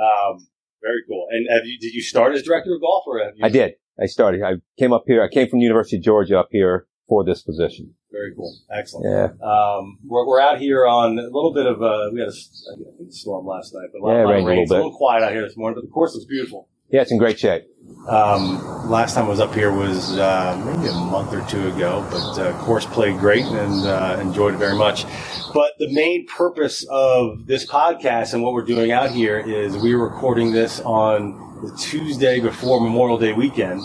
um, 0.00 0.46
very 0.82 1.02
cool. 1.08 1.26
And 1.30 1.46
have 1.50 1.66
you 1.66 1.78
did 1.78 1.92
you 1.94 2.02
start 2.02 2.34
as 2.34 2.42
director 2.42 2.74
of 2.74 2.80
golf 2.80 3.04
or 3.06 3.18
have 3.22 3.32
you? 3.36 3.44
I 3.44 3.48
did. 3.48 3.74
I 4.00 4.06
started. 4.06 4.42
I 4.42 4.54
came 4.78 4.92
up 4.92 5.04
here. 5.06 5.22
I 5.22 5.28
came 5.28 5.48
from 5.48 5.58
the 5.60 5.64
University 5.64 5.96
of 5.96 6.02
Georgia 6.02 6.38
up 6.38 6.48
here 6.50 6.86
for 7.08 7.24
this 7.24 7.42
position. 7.42 7.94
Very 8.12 8.34
cool, 8.34 8.54
excellent. 8.72 9.06
Yeah. 9.10 9.46
Um, 9.46 9.98
we're, 10.06 10.26
we're 10.26 10.40
out 10.40 10.58
here 10.58 10.86
on 10.86 11.18
a 11.18 11.22
little 11.24 11.52
bit 11.52 11.66
of 11.66 11.82
uh, 11.82 12.10
we 12.12 12.20
had 12.20 12.28
a, 12.28 12.32
a 12.32 13.10
storm 13.10 13.46
last 13.46 13.74
night, 13.74 13.88
but 13.92 14.00
a 14.00 14.02
lot, 14.04 14.12
Yeah, 14.12 14.24
lot 14.24 14.24
of 14.24 14.30
rained 14.30 14.46
a 14.46 14.48
rain. 14.48 14.58
little 14.58 14.62
It's 14.62 14.70
a 14.70 14.74
little 14.74 14.96
quiet 14.96 15.22
out 15.22 15.32
here 15.32 15.42
this 15.42 15.56
morning, 15.56 15.74
but 15.76 15.86
the 15.86 15.92
course 15.92 16.14
was 16.14 16.24
beautiful. 16.24 16.68
Yeah, 16.90 17.02
it's 17.02 17.10
in 17.10 17.18
great 17.18 17.38
shape. 17.38 17.64
Um, 18.08 18.88
last 18.88 19.14
time 19.14 19.24
I 19.24 19.28
was 19.28 19.40
up 19.40 19.52
here 19.54 19.72
was 19.72 20.16
uh, 20.16 20.56
maybe 20.64 20.88
a 20.88 20.92
month 20.94 21.32
or 21.32 21.44
two 21.48 21.68
ago, 21.68 22.06
but 22.10 22.38
uh, 22.38 22.56
course 22.64 22.86
played 22.86 23.18
great 23.18 23.44
and 23.44 23.86
uh, 23.86 24.18
enjoyed 24.20 24.54
it 24.54 24.58
very 24.58 24.76
much. 24.76 25.04
But 25.52 25.72
the 25.78 25.92
main 25.92 26.26
purpose 26.26 26.86
of 26.88 27.46
this 27.46 27.66
podcast 27.66 28.34
and 28.34 28.42
what 28.42 28.52
we're 28.52 28.64
doing 28.64 28.92
out 28.92 29.10
here 29.10 29.38
is 29.38 29.76
we're 29.76 29.98
recording 29.98 30.52
this 30.52 30.80
on 30.80 31.60
the 31.62 31.76
Tuesday 31.76 32.38
before 32.38 32.80
Memorial 32.80 33.18
Day 33.18 33.32
weekend. 33.32 33.80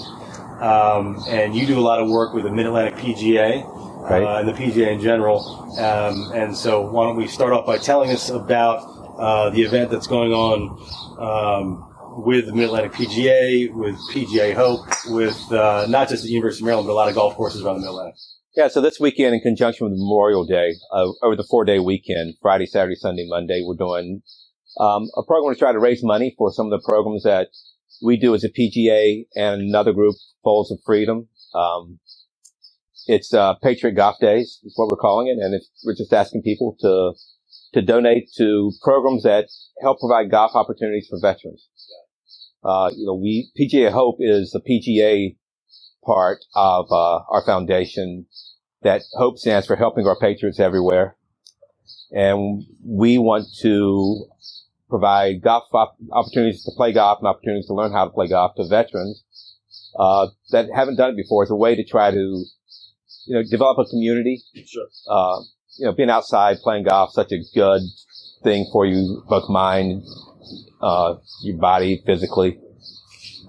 Um, 0.61 1.23
and 1.27 1.55
you 1.55 1.65
do 1.65 1.79
a 1.79 1.81
lot 1.81 1.99
of 1.99 2.07
work 2.07 2.33
with 2.35 2.43
the 2.43 2.51
Mid 2.51 2.67
Atlantic 2.67 2.95
PGA 2.95 3.63
Right. 4.01 4.23
uh, 4.23 4.39
and 4.39 4.47
the 4.47 4.53
PGA 4.53 4.91
in 4.93 4.99
general. 5.01 5.75
Um, 5.79 6.31
and 6.33 6.55
so, 6.55 6.81
why 6.81 7.05
don't 7.05 7.15
we 7.15 7.27
start 7.27 7.53
off 7.53 7.65
by 7.65 7.77
telling 7.77 8.11
us 8.11 8.29
about 8.29 8.77
uh, 9.17 9.49
the 9.51 9.61
event 9.63 9.89
that's 9.91 10.07
going 10.07 10.33
on 10.33 10.79
um, 11.19 11.90
with 12.17 12.45
the 12.45 12.53
Mid 12.53 12.65
Atlantic 12.65 12.93
PGA, 12.93 13.73
with 13.73 13.95
PGA 14.11 14.53
Hope, 14.53 14.87
with 15.07 15.51
uh, 15.51 15.85
not 15.89 16.09
just 16.09 16.23
the 16.23 16.29
University 16.29 16.63
of 16.63 16.65
Maryland, 16.65 16.87
but 16.87 16.93
a 16.93 16.95
lot 16.95 17.09
of 17.09 17.15
golf 17.15 17.35
courses 17.35 17.61
around 17.61 17.75
the 17.75 17.81
Mid 17.81 17.89
Atlantic. 17.89 18.15
Yeah, 18.55 18.67
so 18.67 18.81
this 18.81 18.99
weekend, 18.99 19.33
in 19.33 19.39
conjunction 19.41 19.85
with 19.85 19.97
Memorial 19.97 20.45
Day, 20.45 20.73
uh, 20.93 21.07
over 21.23 21.35
the 21.37 21.45
four 21.49 21.63
day 21.63 21.79
weekend, 21.79 22.35
Friday, 22.41 22.65
Saturday, 22.65 22.95
Sunday, 22.95 23.25
Monday, 23.27 23.63
we're 23.65 23.75
doing 23.75 24.21
um, 24.79 25.07
a 25.15 25.23
program 25.23 25.53
to 25.53 25.59
try 25.59 25.71
to 25.71 25.79
raise 25.79 26.03
money 26.03 26.35
for 26.37 26.51
some 26.51 26.65
of 26.65 26.71
the 26.71 26.85
programs 26.85 27.23
that 27.23 27.47
we 28.03 28.17
do 28.17 28.35
as 28.35 28.43
a 28.43 28.49
PGA 28.49 29.25
and 29.35 29.61
another 29.61 29.93
group, 29.93 30.15
Falls 30.43 30.71
of 30.71 30.79
Freedom. 30.85 31.29
Um, 31.53 31.99
It's 33.07 33.33
uh, 33.33 33.55
Patriot 33.63 33.93
Golf 33.93 34.17
Days 34.19 34.59
is 34.63 34.73
what 34.75 34.89
we're 34.91 34.97
calling 34.97 35.27
it, 35.27 35.43
and 35.43 35.53
it's, 35.55 35.69
we're 35.85 35.95
just 35.95 36.13
asking 36.13 36.41
people 36.43 36.75
to 36.81 37.13
to 37.73 37.81
donate 37.81 38.29
to 38.37 38.71
programs 38.81 39.23
that 39.23 39.47
help 39.81 39.99
provide 39.99 40.29
golf 40.29 40.51
opportunities 40.55 41.07
for 41.09 41.17
veterans. 41.21 41.69
Uh, 42.63 42.91
you 42.95 43.05
know, 43.05 43.15
we 43.15 43.51
PGA 43.59 43.91
Hope 43.91 44.17
is 44.19 44.51
the 44.51 44.61
PGA 44.61 45.35
part 46.05 46.39
of 46.55 46.87
uh, 46.91 47.19
our 47.29 47.43
foundation. 47.45 48.25
That 48.83 49.03
Hope 49.13 49.37
stands 49.37 49.67
for 49.67 49.75
Helping 49.75 50.07
Our 50.07 50.17
Patriots 50.19 50.59
Everywhere, 50.59 51.15
and 52.11 52.63
we 52.83 53.19
want 53.19 53.45
to 53.61 54.25
provide 54.89 55.41
golf 55.43 55.65
op- 55.73 55.97
opportunities 56.11 56.63
to 56.63 56.71
play 56.75 56.91
golf 56.91 57.19
and 57.19 57.27
opportunities 57.27 57.67
to 57.67 57.75
learn 57.75 57.91
how 57.91 58.05
to 58.05 58.11
play 58.11 58.27
golf 58.27 58.55
to 58.55 58.67
veterans 58.67 59.23
uh, 59.97 60.27
that 60.51 60.67
haven't 60.73 60.95
done 60.95 61.11
it 61.11 61.15
before. 61.15 61.43
It's 61.43 61.51
a 61.51 61.55
way 61.55 61.75
to 61.75 61.83
try 61.83 62.11
to, 62.11 62.17
you 62.17 63.35
know, 63.35 63.43
develop 63.49 63.77
a 63.79 63.89
community. 63.89 64.43
Sure. 64.65 64.87
Uh, 65.07 65.41
you 65.77 65.85
know, 65.85 65.93
being 65.93 66.09
outside 66.09 66.57
playing 66.63 66.85
golf 66.85 67.11
such 67.13 67.31
a 67.31 67.39
good 67.55 67.81
thing 68.43 68.67
for 68.71 68.85
you, 68.85 69.23
both 69.27 69.49
mind, 69.49 70.03
uh, 70.81 71.15
your 71.43 71.57
body, 71.57 72.01
physically. 72.05 72.59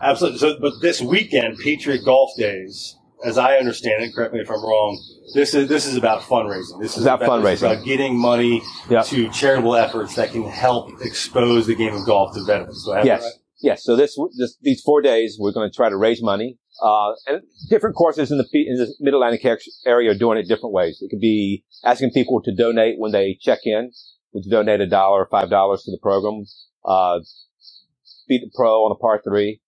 Absolutely. 0.00 0.38
So, 0.38 0.58
but 0.61 0.72
this 0.80 1.00
weekend, 1.00 1.58
Patriot 1.58 2.04
Golf 2.04 2.30
Days, 2.37 2.96
as 3.25 3.38
I 3.38 3.56
understand 3.56 4.02
it, 4.02 4.14
correct 4.14 4.34
me 4.34 4.40
if 4.40 4.50
I'm 4.50 4.62
wrong. 4.62 5.00
This 5.34 5.54
is 5.54 5.68
this 5.68 5.87
is 5.87 5.96
about 5.96 6.22
fundraising. 6.22 6.80
This 6.80 6.96
is 6.96 7.04
About 7.06 7.22
is 7.22 7.28
fundraising. 7.28 7.72
about 7.72 7.84
getting 7.84 8.18
money 8.18 8.62
Yep. 8.90 9.06
to 9.06 9.28
charitable 9.30 9.76
efforts 9.76 10.16
that 10.16 10.32
can 10.32 10.42
help 10.44 10.90
expose 11.02 11.66
the 11.66 11.75
game 11.75 11.94
of 11.94 12.04
golf 12.04 12.34
to 12.34 12.44
veterans. 12.44 12.84
Do 12.84 12.92
I 12.92 12.96
have 12.96 13.04
that 13.04 13.08
Yes. 13.08 13.22
right? 13.22 13.32
Yes. 13.62 13.84
So 13.84 13.94
this, 13.94 14.18
this, 14.37 14.56
these 14.61 14.82
four 14.82 15.00
days, 15.02 15.37
we're 15.38 15.52
going 15.52 15.70
to 15.70 15.75
try 15.75 15.88
to 15.88 15.96
raise 15.96 16.20
money. 16.20 16.58
Uh, 16.82 17.12
and 17.28 17.42
different 17.70 17.94
courses 17.94 18.32
in 18.32 18.38
the, 18.38 18.44
in 18.54 18.76
the 18.76 18.92
Mid 18.99 19.14
Atlantic 19.14 19.44
area 19.87 20.11
are 20.11 20.14
doing 20.18 20.37
it 20.37 20.49
different 20.49 20.72
ways. 20.75 20.99
It 21.00 21.11
could 21.11 21.20
be 21.20 21.62
asking 21.84 22.11
people 22.11 22.42
to 22.42 22.52
donate 22.52 22.96
when 22.99 23.12
they 23.12 23.38
check 23.40 23.61
in. 23.64 23.92
Would 24.32 24.44
you 24.44 24.50
donate 24.50 24.80
a 24.80 24.86
dollar 24.86 25.22
or 25.22 25.28
five 25.30 25.50
dollars 25.50 25.82
to 25.82 25.90
the 25.90 25.98
program? 26.00 26.44
Uh, 26.84 27.20
beat 28.28 28.42
the 28.42 28.50
pro 28.54 28.84
on 28.84 28.92
a 28.92 28.94
par 28.94 29.20
three 29.22 29.60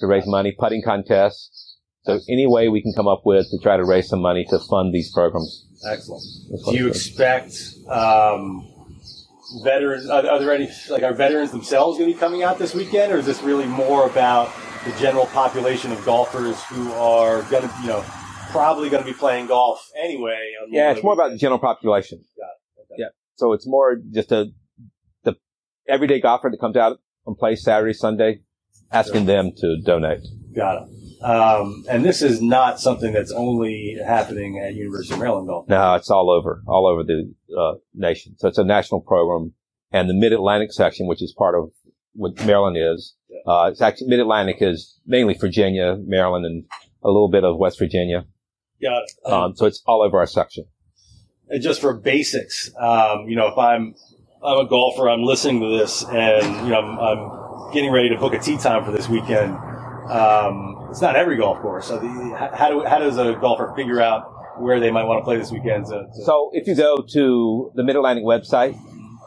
to 0.00 0.06
raise 0.06 0.26
money, 0.26 0.54
putting 0.58 0.82
contests. 0.82 1.76
So 2.02 2.20
any 2.28 2.46
way 2.46 2.68
we 2.68 2.80
can 2.80 2.92
come 2.94 3.08
up 3.08 3.22
with 3.24 3.50
to 3.50 3.58
try 3.58 3.76
to 3.76 3.84
raise 3.84 4.08
some 4.08 4.20
money 4.20 4.46
to 4.50 4.58
fund 4.70 4.94
these 4.94 5.12
programs. 5.12 5.66
Excellent. 5.86 6.22
Do 6.64 6.76
you 6.76 6.88
expect 6.88 7.54
um, 7.88 8.66
veterans? 9.62 10.08
Are, 10.08 10.26
are 10.26 10.38
there 10.38 10.52
any 10.52 10.70
like 10.88 11.02
are 11.02 11.14
veterans 11.14 11.50
themselves 11.50 11.98
going 11.98 12.10
to 12.10 12.14
be 12.14 12.18
coming 12.18 12.42
out 12.42 12.58
this 12.58 12.74
weekend, 12.74 13.12
or 13.12 13.18
is 13.18 13.26
this 13.26 13.42
really 13.42 13.66
more 13.66 14.06
about 14.06 14.52
the 14.84 14.92
general 14.92 15.26
population 15.26 15.92
of 15.92 16.04
golfers 16.04 16.62
who 16.64 16.90
are 16.92 17.42
going 17.50 17.68
to, 17.68 17.74
you 17.82 17.88
know, 17.88 18.04
probably 18.50 18.88
going 18.88 19.02
to 19.02 19.10
be 19.10 19.16
playing 19.16 19.46
golf 19.46 19.86
anyway? 19.96 20.52
On 20.62 20.72
Yeah, 20.72 20.92
it's 20.92 21.02
more 21.02 21.14
about 21.14 21.30
the 21.30 21.38
general 21.38 21.58
population. 21.58 22.24
Got 22.38 22.46
it. 22.46 22.92
Okay. 22.92 23.02
Yeah. 23.02 23.08
So 23.38 23.52
it's 23.52 23.66
more 23.66 23.96
just 24.10 24.32
a, 24.32 24.46
the 25.22 25.36
everyday 25.88 26.20
golfer 26.20 26.48
that 26.50 26.60
comes 26.60 26.76
out 26.76 26.98
and 27.24 27.38
plays 27.38 27.62
Saturday, 27.62 27.92
Sunday, 27.92 28.40
asking 28.90 29.26
them 29.26 29.52
to 29.58 29.80
donate. 29.84 30.26
Got 30.54 30.82
it. 30.82 31.22
Um, 31.22 31.84
and 31.88 32.04
this 32.04 32.20
is 32.20 32.42
not 32.42 32.80
something 32.80 33.12
that's 33.12 33.30
only 33.30 33.96
happening 34.04 34.58
at 34.58 34.74
University 34.74 35.14
of 35.14 35.20
Maryland 35.20 35.46
Golf. 35.46 35.68
No, 35.68 35.94
it's 35.94 36.10
all 36.10 36.30
over, 36.30 36.62
all 36.66 36.86
over 36.86 37.04
the 37.04 37.32
uh, 37.56 37.74
nation. 37.94 38.34
So 38.38 38.48
it's 38.48 38.58
a 38.58 38.64
national 38.64 39.02
program, 39.02 39.52
and 39.92 40.10
the 40.10 40.14
Mid 40.14 40.32
Atlantic 40.32 40.72
section, 40.72 41.06
which 41.06 41.22
is 41.22 41.32
part 41.32 41.54
of 41.56 41.70
what 42.14 42.44
Maryland 42.44 42.76
is, 42.76 43.14
uh, 43.46 43.68
it's 43.70 43.80
actually 43.80 44.08
Mid 44.08 44.20
Atlantic 44.20 44.56
is 44.60 45.00
mainly 45.06 45.34
Virginia, 45.34 45.96
Maryland, 46.00 46.44
and 46.44 46.64
a 47.04 47.08
little 47.08 47.30
bit 47.30 47.44
of 47.44 47.56
West 47.56 47.78
Virginia. 47.78 48.26
Got 48.82 49.02
it. 49.02 49.32
Um, 49.32 49.56
so 49.56 49.66
it's 49.66 49.82
all 49.86 50.02
over 50.02 50.18
our 50.18 50.26
section. 50.26 50.64
Just 51.60 51.80
for 51.80 51.94
basics, 51.94 52.70
um, 52.78 53.28
you 53.28 53.36
know, 53.36 53.46
if 53.46 53.56
I'm 53.56 53.94
I'm 54.42 54.66
a 54.66 54.68
golfer, 54.68 55.08
I'm 55.08 55.22
listening 55.22 55.60
to 55.60 55.78
this, 55.78 56.04
and 56.04 56.44
you 56.66 56.72
know, 56.72 56.80
I'm, 56.80 56.98
I'm 56.98 57.72
getting 57.72 57.90
ready 57.90 58.10
to 58.10 58.16
book 58.16 58.34
a 58.34 58.38
tee 58.38 58.56
time 58.58 58.84
for 58.84 58.92
this 58.92 59.08
weekend. 59.08 59.54
Um, 60.10 60.88
it's 60.90 61.00
not 61.00 61.16
every 61.16 61.36
golf 61.36 61.58
course. 61.60 61.86
So 61.88 61.98
the, 61.98 62.06
how, 62.54 62.70
do 62.70 62.84
how 62.84 62.98
does 62.98 63.18
a 63.18 63.36
golfer 63.40 63.72
figure 63.76 64.00
out 64.00 64.60
where 64.60 64.80
they 64.80 64.90
might 64.90 65.04
want 65.04 65.20
to 65.20 65.24
play 65.24 65.36
this 65.36 65.50
weekend? 65.50 65.86
To, 65.86 66.06
to, 66.06 66.24
So 66.24 66.50
if 66.52 66.66
you 66.66 66.74
go 66.74 66.98
to 67.12 67.72
the 67.74 67.82
Mid 67.82 67.96
Atlantic 67.96 68.24
website, 68.24 68.74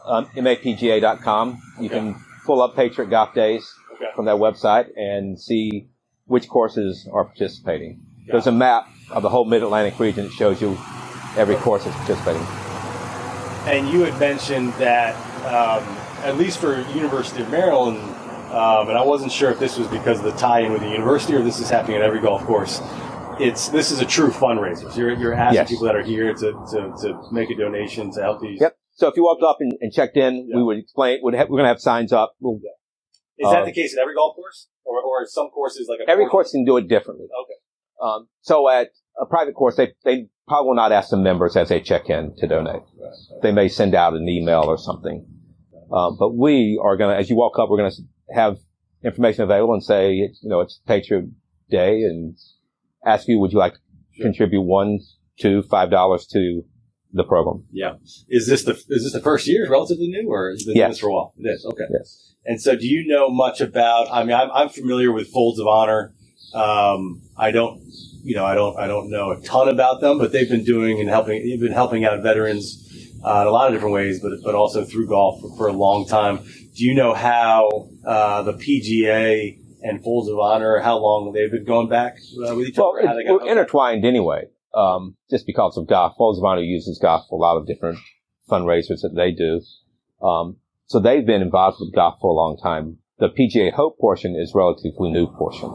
um, 0.04 0.26
mapga.com, 0.36 1.62
you 1.80 1.88
can 1.88 2.16
pull 2.44 2.60
up 2.62 2.74
Patriot 2.74 3.10
Golf 3.10 3.34
Days 3.34 3.68
Okay. 3.94 4.06
from 4.16 4.24
that 4.24 4.36
website 4.36 4.86
and 4.96 5.38
see 5.40 5.88
which 6.24 6.48
courses 6.48 7.08
are 7.12 7.24
participating. 7.24 8.00
There's 8.26 8.46
a 8.46 8.52
map 8.52 8.88
of 9.10 9.22
the 9.22 9.28
whole 9.28 9.44
Mid 9.44 9.62
Atlantic 9.62 9.98
region 10.00 10.24
that 10.24 10.32
shows 10.32 10.60
you 10.60 10.76
every 11.36 11.56
course 11.56 11.84
that's 11.84 11.96
participating. 11.96 12.42
And 13.66 13.88
you 13.88 14.00
had 14.00 14.18
mentioned 14.18 14.72
that, 14.74 15.14
um, 15.46 15.84
at 16.24 16.36
least 16.36 16.58
for 16.58 16.80
University 16.92 17.42
of 17.42 17.50
Maryland, 17.50 17.98
um, 18.52 18.88
and 18.88 18.98
I 18.98 19.04
wasn't 19.04 19.32
sure 19.32 19.50
if 19.50 19.58
this 19.58 19.78
was 19.78 19.88
because 19.88 20.18
of 20.18 20.24
the 20.24 20.32
tie-in 20.32 20.72
with 20.72 20.82
the 20.82 20.90
university 20.90 21.34
or 21.34 21.42
this 21.42 21.58
is 21.58 21.70
happening 21.70 21.96
at 21.96 22.02
every 22.02 22.20
golf 22.20 22.42
course. 22.44 22.80
It's 23.40 23.68
this 23.68 23.90
is 23.90 24.00
a 24.00 24.04
true 24.04 24.30
fundraiser. 24.30 24.92
So 24.92 24.98
you're, 24.98 25.14
you're 25.14 25.32
asking 25.32 25.54
Yes. 25.54 25.70
people 25.70 25.86
that 25.86 25.96
are 25.96 26.02
here 26.02 26.34
to, 26.34 26.52
to, 26.52 26.94
to 27.02 27.22
make 27.32 27.50
a 27.50 27.54
donation 27.56 28.12
to 28.12 28.20
help 28.20 28.42
these. 28.42 28.60
Yep. 28.60 28.76
So 28.94 29.08
if 29.08 29.16
you 29.16 29.24
walked 29.24 29.42
up 29.42 29.56
and, 29.60 29.72
and 29.80 29.90
checked 29.90 30.16
in, 30.18 30.50
we 30.54 30.62
would 30.62 30.76
explain. 30.76 31.20
Would 31.22 31.34
have, 31.34 31.48
we're 31.48 31.56
going 31.56 31.64
to 31.64 31.68
have 31.68 31.80
signs 31.80 32.12
up. 32.12 32.34
We'll, 32.40 32.56
Is 33.38 33.50
that 33.50 33.62
Uh, 33.62 33.64
the 33.64 33.72
case 33.72 33.94
at 33.96 34.00
every 34.00 34.14
golf 34.14 34.36
course, 34.36 34.68
or 34.84 35.00
or 35.00 35.24
some 35.26 35.48
courses 35.48 35.88
like 35.88 36.00
a 36.06 36.10
every 36.10 36.26
course 36.26 36.50
can 36.52 36.64
do 36.66 36.76
it 36.76 36.88
differently. 36.88 37.26
Okay. 37.26 37.54
Um, 38.02 38.28
so 38.42 38.68
at 38.68 38.88
a 39.18 39.24
private 39.24 39.54
course, 39.54 39.76
they 39.76 39.94
they 40.04 40.28
probably 40.48 40.68
will 40.68 40.76
not 40.76 40.92
ask 40.92 41.10
the 41.10 41.16
members 41.16 41.56
as 41.56 41.68
they 41.68 41.80
check 41.80 42.08
in 42.10 42.34
to 42.38 42.46
donate. 42.46 42.82
They 43.42 43.52
may 43.52 43.68
send 43.68 43.94
out 43.94 44.14
an 44.14 44.28
email 44.28 44.62
or 44.64 44.78
something. 44.78 45.26
Um, 45.92 46.16
but 46.18 46.34
we 46.34 46.80
are 46.82 46.96
going 46.96 47.14
to, 47.14 47.20
as 47.20 47.28
you 47.28 47.36
walk 47.36 47.58
up, 47.58 47.68
we're 47.68 47.76
going 47.78 47.90
to 47.90 48.02
have 48.34 48.58
information 49.04 49.42
available 49.44 49.74
and 49.74 49.84
say, 49.84 50.12
you 50.14 50.30
know, 50.42 50.60
it's 50.60 50.80
Patriot 50.86 51.26
Day 51.70 52.02
and 52.02 52.36
ask 53.04 53.28
you, 53.28 53.38
would 53.38 53.52
you 53.52 53.58
like 53.58 53.74
to 53.74 54.22
contribute 54.22 54.62
one, 54.62 55.00
two, 55.38 55.62
five 55.62 55.90
dollars 55.90 56.26
to 56.28 56.62
the 57.12 57.24
program? 57.24 57.64
Yeah. 57.70 57.94
Is 58.28 58.46
this 58.46 58.64
the 58.64 58.72
is 58.72 59.04
this 59.04 59.12
the 59.12 59.20
first 59.20 59.46
year? 59.46 59.68
Relatively 59.68 60.08
new, 60.08 60.28
or 60.30 60.50
has 60.50 60.66
it 60.66 60.76
Yes. 60.76 60.92
this 60.92 60.98
for 61.00 61.08
a 61.08 61.12
while? 61.12 61.34
It 61.36 61.46
is. 61.48 61.64
Okay. 61.66 61.84
Yes. 61.90 62.34
And 62.44 62.60
so, 62.60 62.74
do 62.74 62.86
you 62.86 63.06
know 63.06 63.28
much 63.30 63.60
about? 63.60 64.08
I 64.10 64.24
mean, 64.24 64.34
I'm, 64.34 64.50
I'm 64.50 64.68
familiar 64.68 65.12
with 65.12 65.28
Folds 65.28 65.60
of 65.60 65.66
Honor. 65.66 66.14
Um, 66.54 67.22
I 67.36 67.50
don't, 67.50 67.80
you 68.22 68.34
know, 68.36 68.44
I 68.44 68.54
don't, 68.54 68.78
I 68.78 68.86
don't 68.86 69.10
know 69.10 69.32
a 69.32 69.40
ton 69.40 69.68
about 69.68 70.00
them, 70.00 70.18
but 70.18 70.32
they've 70.32 70.48
been 70.48 70.64
doing 70.64 71.00
and 71.00 71.08
helping. 71.08 71.42
They've 71.48 71.60
been 71.60 71.72
helping 71.72 72.04
out 72.04 72.22
veterans 72.22 72.88
uh, 73.24 73.42
in 73.42 73.46
a 73.46 73.50
lot 73.50 73.68
of 73.68 73.74
different 73.74 73.94
ways, 73.94 74.20
but 74.20 74.32
but 74.44 74.54
also 74.54 74.84
through 74.84 75.08
golf 75.08 75.40
for, 75.40 75.56
for 75.56 75.68
a 75.68 75.72
long 75.72 76.06
time. 76.06 76.38
Do 76.74 76.84
you 76.84 76.94
know 76.94 77.14
how 77.14 77.88
uh, 78.06 78.42
the 78.42 78.54
PGA 78.54 79.58
and 79.82 80.02
Folds 80.02 80.30
of 80.30 80.38
Honor, 80.38 80.78
how 80.78 80.98
long 80.98 81.32
they've 81.32 81.50
been 81.50 81.64
going 81.64 81.88
back 81.88 82.14
uh, 82.48 82.54
with 82.54 82.68
each 82.68 82.78
Well, 82.78 82.96
other? 82.98 83.22
We're 83.26 83.46
intertwined 83.46 84.04
anyway, 84.04 84.44
um, 84.74 85.16
just 85.30 85.46
because 85.46 85.76
of 85.76 85.88
golf. 85.88 86.14
Folds 86.16 86.38
of 86.38 86.44
Honor 86.44 86.62
uses 86.62 86.98
golf 87.00 87.26
for 87.28 87.36
a 87.36 87.42
lot 87.42 87.56
of 87.56 87.66
different 87.66 87.98
fundraisers 88.48 89.02
that 89.02 89.12
they 89.14 89.32
do. 89.32 89.60
Um, 90.24 90.56
so 90.86 91.00
they've 91.00 91.26
been 91.26 91.42
involved 91.42 91.78
with 91.80 91.94
golf 91.94 92.18
for 92.20 92.30
a 92.30 92.34
long 92.34 92.56
time. 92.62 92.98
The 93.18 93.28
PGA 93.28 93.72
Hope 93.72 93.98
portion 93.98 94.34
is 94.34 94.52
relatively 94.54 95.10
new 95.10 95.26
portion. 95.26 95.68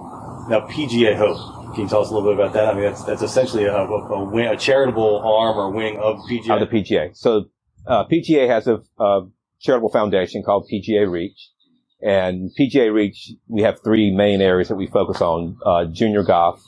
Now, 0.49 0.61
PGA 0.67 1.15
Hope. 1.15 1.73
Can 1.73 1.83
you 1.83 1.89
tell 1.89 2.01
us 2.01 2.09
a 2.09 2.13
little 2.13 2.33
bit 2.33 2.39
about 2.39 2.53
that? 2.53 2.69
I 2.69 2.73
mean, 2.73 2.83
that's 2.83 3.03
that's 3.03 3.21
essentially 3.21 3.65
a, 3.65 3.75
a, 3.75 3.85
a, 3.85 4.23
wing, 4.23 4.47
a 4.47 4.55
charitable 4.55 5.19
arm 5.19 5.57
or 5.57 5.71
wing 5.71 5.97
of 5.97 6.17
PGA. 6.29 6.61
of 6.61 6.69
the 6.69 6.75
PGA. 6.77 7.15
So 7.15 7.45
uh, 7.85 8.05
PGA 8.05 8.47
has 8.47 8.67
a, 8.67 8.81
a 8.97 9.27
charitable 9.59 9.89
foundation 9.89 10.43
called 10.43 10.69
PGA 10.71 11.09
Reach, 11.09 11.49
and 12.01 12.49
PGA 12.57 12.93
Reach 12.93 13.31
we 13.47 13.61
have 13.63 13.83
three 13.83 14.09
main 14.11 14.41
areas 14.41 14.69
that 14.69 14.75
we 14.75 14.87
focus 14.87 15.21
on: 15.21 15.57
uh, 15.65 15.85
junior 15.91 16.23
golf, 16.23 16.63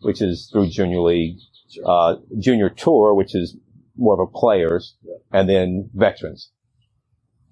which 0.00 0.22
is 0.22 0.48
through 0.50 0.70
Junior 0.70 1.00
League, 1.00 1.36
uh, 1.84 2.16
junior 2.38 2.70
tour, 2.70 3.14
which 3.14 3.34
is 3.34 3.56
more 3.96 4.14
of 4.14 4.20
a 4.20 4.26
players, 4.26 4.96
and 5.30 5.48
then 5.48 5.90
veterans. 5.94 6.50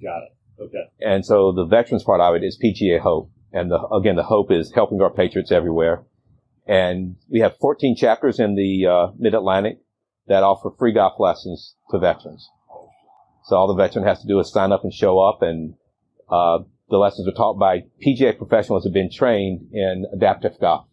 Got 0.03 0.23
it. 0.23 0.63
Okay. 0.63 0.85
And 1.01 1.25
so 1.25 1.53
the 1.53 1.65
veterans 1.67 2.05
part 2.05 2.21
of 2.21 2.35
it 2.35 2.43
is 2.45 2.59
PGA 2.59 3.01
Hope. 3.01 3.31
And 3.53 3.71
the, 3.71 3.79
again, 3.89 4.17
the 4.17 4.25
hope 4.25 4.51
is 4.51 4.73
helping 4.75 5.01
our 5.01 5.13
patriots 5.13 5.51
everywhere. 5.51 6.05
And 6.67 7.17
we 7.31 7.41
have 7.41 7.57
14 7.61 7.97
chapters 7.97 8.39
in 8.39 8.55
the 8.55 8.87
uh, 8.87 9.07
Mid-Atlantic 9.19 9.79
that 10.27 10.43
offer 10.43 10.71
free 10.79 10.93
golf 10.93 11.15
lessons 11.19 11.77
to 11.91 11.99
veterans. 11.99 12.49
So 13.45 13.57
all 13.57 13.67
the 13.67 13.83
veteran 13.83 14.07
has 14.07 14.21
to 14.21 14.29
do 14.29 14.39
is 14.41 14.53
sign 14.53 14.73
up 14.73 14.85
and 14.85 14.93
show 14.93 15.19
up 15.19 15.41
and, 15.41 15.75
uh, 16.31 16.59
the 16.91 16.97
lessons 16.97 17.29
are 17.29 17.33
taught 17.33 17.59
by 17.59 17.85
PGA 18.05 18.37
professionals 18.37 18.85
who 18.85 18.91
have 18.91 18.95
been 18.95 19.11
trained 19.11 19.69
in 19.73 20.07
adaptive 20.13 20.59
golf. 20.61 20.87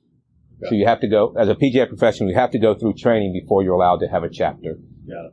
So 0.64 0.76
you 0.76 0.86
have 0.88 1.02
to 1.02 1.08
go, 1.08 1.36
as 1.38 1.50
a 1.50 1.56
PGA 1.56 1.88
professional, 1.88 2.30
you 2.30 2.36
have 2.36 2.52
to 2.52 2.60
go 2.60 2.74
through 2.76 2.94
training 2.94 3.34
before 3.34 3.62
you're 3.64 3.74
allowed 3.74 4.00
to 4.00 4.08
have 4.08 4.24
a 4.24 4.30
chapter. 4.30 4.72
It. 4.72 4.78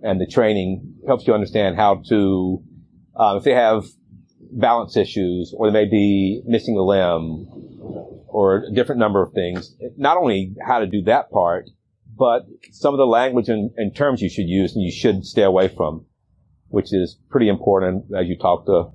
And 0.02 0.20
the 0.20 0.26
training 0.26 0.96
helps 1.06 1.26
you 1.26 1.32
understand 1.32 1.76
how 1.76 2.02
to, 2.08 2.62
um, 3.16 3.36
if 3.38 3.44
they 3.44 3.54
have 3.54 3.84
balance 4.52 4.96
issues 4.96 5.54
or 5.56 5.70
they 5.70 5.84
may 5.84 5.90
be 5.90 6.42
missing 6.46 6.76
a 6.76 6.82
limb 6.82 7.46
or 8.28 8.64
a 8.64 8.74
different 8.74 8.98
number 8.98 9.22
of 9.22 9.32
things, 9.32 9.74
not 9.96 10.16
only 10.16 10.54
how 10.66 10.78
to 10.78 10.86
do 10.86 11.02
that 11.02 11.30
part, 11.30 11.66
but 12.16 12.42
some 12.70 12.94
of 12.94 12.98
the 12.98 13.06
language 13.06 13.48
and, 13.48 13.70
and 13.76 13.94
terms 13.94 14.20
you 14.20 14.28
should 14.28 14.48
use 14.48 14.74
and 14.74 14.84
you 14.84 14.92
should 14.92 15.24
stay 15.24 15.42
away 15.42 15.68
from, 15.68 16.06
which 16.68 16.92
is 16.92 17.18
pretty 17.30 17.48
important 17.48 18.04
as 18.16 18.26
you 18.28 18.36
talk 18.38 18.66
to 18.66 18.90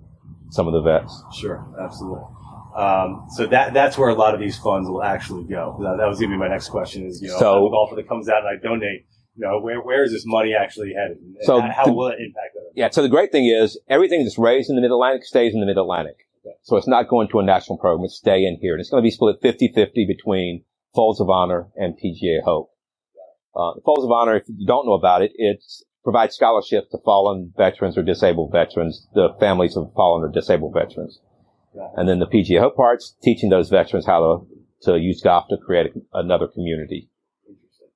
some 0.52 0.68
of 0.68 0.74
the 0.74 0.82
vets. 0.82 1.24
Sure, 1.36 1.66
absolutely. 1.84 2.24
Um, 2.76 3.26
so 3.32 3.48
that 3.48 3.74
that's 3.74 3.98
where 3.98 4.10
a 4.10 4.14
lot 4.14 4.36
of 4.36 4.40
these 4.40 4.58
funds 4.58 4.88
will 4.88 5.04
actually 5.04 5.44
go. 5.46 5.78
That, 5.82 5.98
that 5.98 6.08
was 6.08 6.20
going 6.20 6.30
to 6.30 6.36
be 6.36 6.40
my 6.40 6.48
next 6.48 6.70
question. 6.70 7.08
Is 7.08 7.22
you 7.22 7.30
know, 7.30 7.40
So- 7.40 7.68
a 7.68 7.72
golfer 7.72 7.96
that 7.96 8.08
comes 8.08 8.30
out 8.30 8.46
and 8.46 8.48
I 8.48 8.62
donate. 8.62 9.06
You 9.36 9.46
know, 9.46 9.60
where 9.60 9.82
where 9.82 10.04
is 10.04 10.12
this 10.12 10.24
money 10.26 10.54
actually 10.60 10.94
headed? 10.94 11.18
And 11.18 11.38
So 11.42 11.60
how 11.62 11.86
the- 11.86 11.94
will 11.94 12.08
it 12.08 12.18
impact? 12.20 12.57
Yeah. 12.78 12.90
So 12.92 13.02
the 13.02 13.10
great 13.10 13.32
thing 13.32 13.48
is 13.48 13.80
everything 13.90 14.24
that's 14.24 14.38
raised 14.38 14.70
in 14.70 14.76
the 14.76 14.84
Mid 14.84 14.92
Atlantic 14.92 15.26
stays 15.26 15.52
in 15.52 15.62
the 15.62 15.66
Mid 15.66 15.80
Atlantic. 15.80 16.28
So 16.62 16.78
it's 16.78 16.88
not 16.88 17.08
going 17.08 17.28
to 17.30 17.40
a 17.40 17.44
national 17.44 17.80
program. 17.80 18.06
It's 18.06 18.18
staying 18.18 18.60
here. 18.62 18.74
And 18.74 18.80
it's 18.80 18.92
going 18.92 19.02
to 19.02 19.06
be 19.06 19.10
split 19.10 19.42
50-50 19.42 20.08
between 20.08 20.64
Folds 20.94 21.20
of 21.20 21.28
Honor 21.28 21.70
and 21.76 21.96
PGA 21.96 22.44
Hope. 22.46 22.70
Uh, 23.56 23.74
Folds 23.84 24.06
of 24.06 24.12
Honor, 24.12 24.36
if 24.36 24.44
you 24.48 24.68
don't 24.68 24.86
know 24.86 24.94
about 24.94 25.24
it, 25.24 25.32
it 25.36 25.64
provides 26.04 26.36
scholarships 26.36 26.92
to 26.92 27.00
fallen 27.04 27.52
veterans 27.58 27.98
or 27.98 28.04
disabled 28.04 28.52
veterans, 28.52 29.08
the 29.16 29.30
families 29.40 29.76
of 29.76 29.92
fallen 29.96 30.24
or 30.24 30.32
disabled 30.32 30.76
veterans. 30.76 31.20
And 31.96 32.08
then 32.08 32.20
the 32.20 32.28
PGA 32.28 32.60
Hope 32.60 32.76
part's 32.76 33.16
teaching 33.24 33.50
those 33.50 33.70
veterans 33.70 34.06
how 34.06 34.20
to, 34.20 34.92
to 34.92 35.00
use 35.00 35.20
golf 35.22 35.46
to 35.50 35.58
create 35.58 35.88
a, 35.88 36.20
another 36.20 36.48
community. 36.48 37.10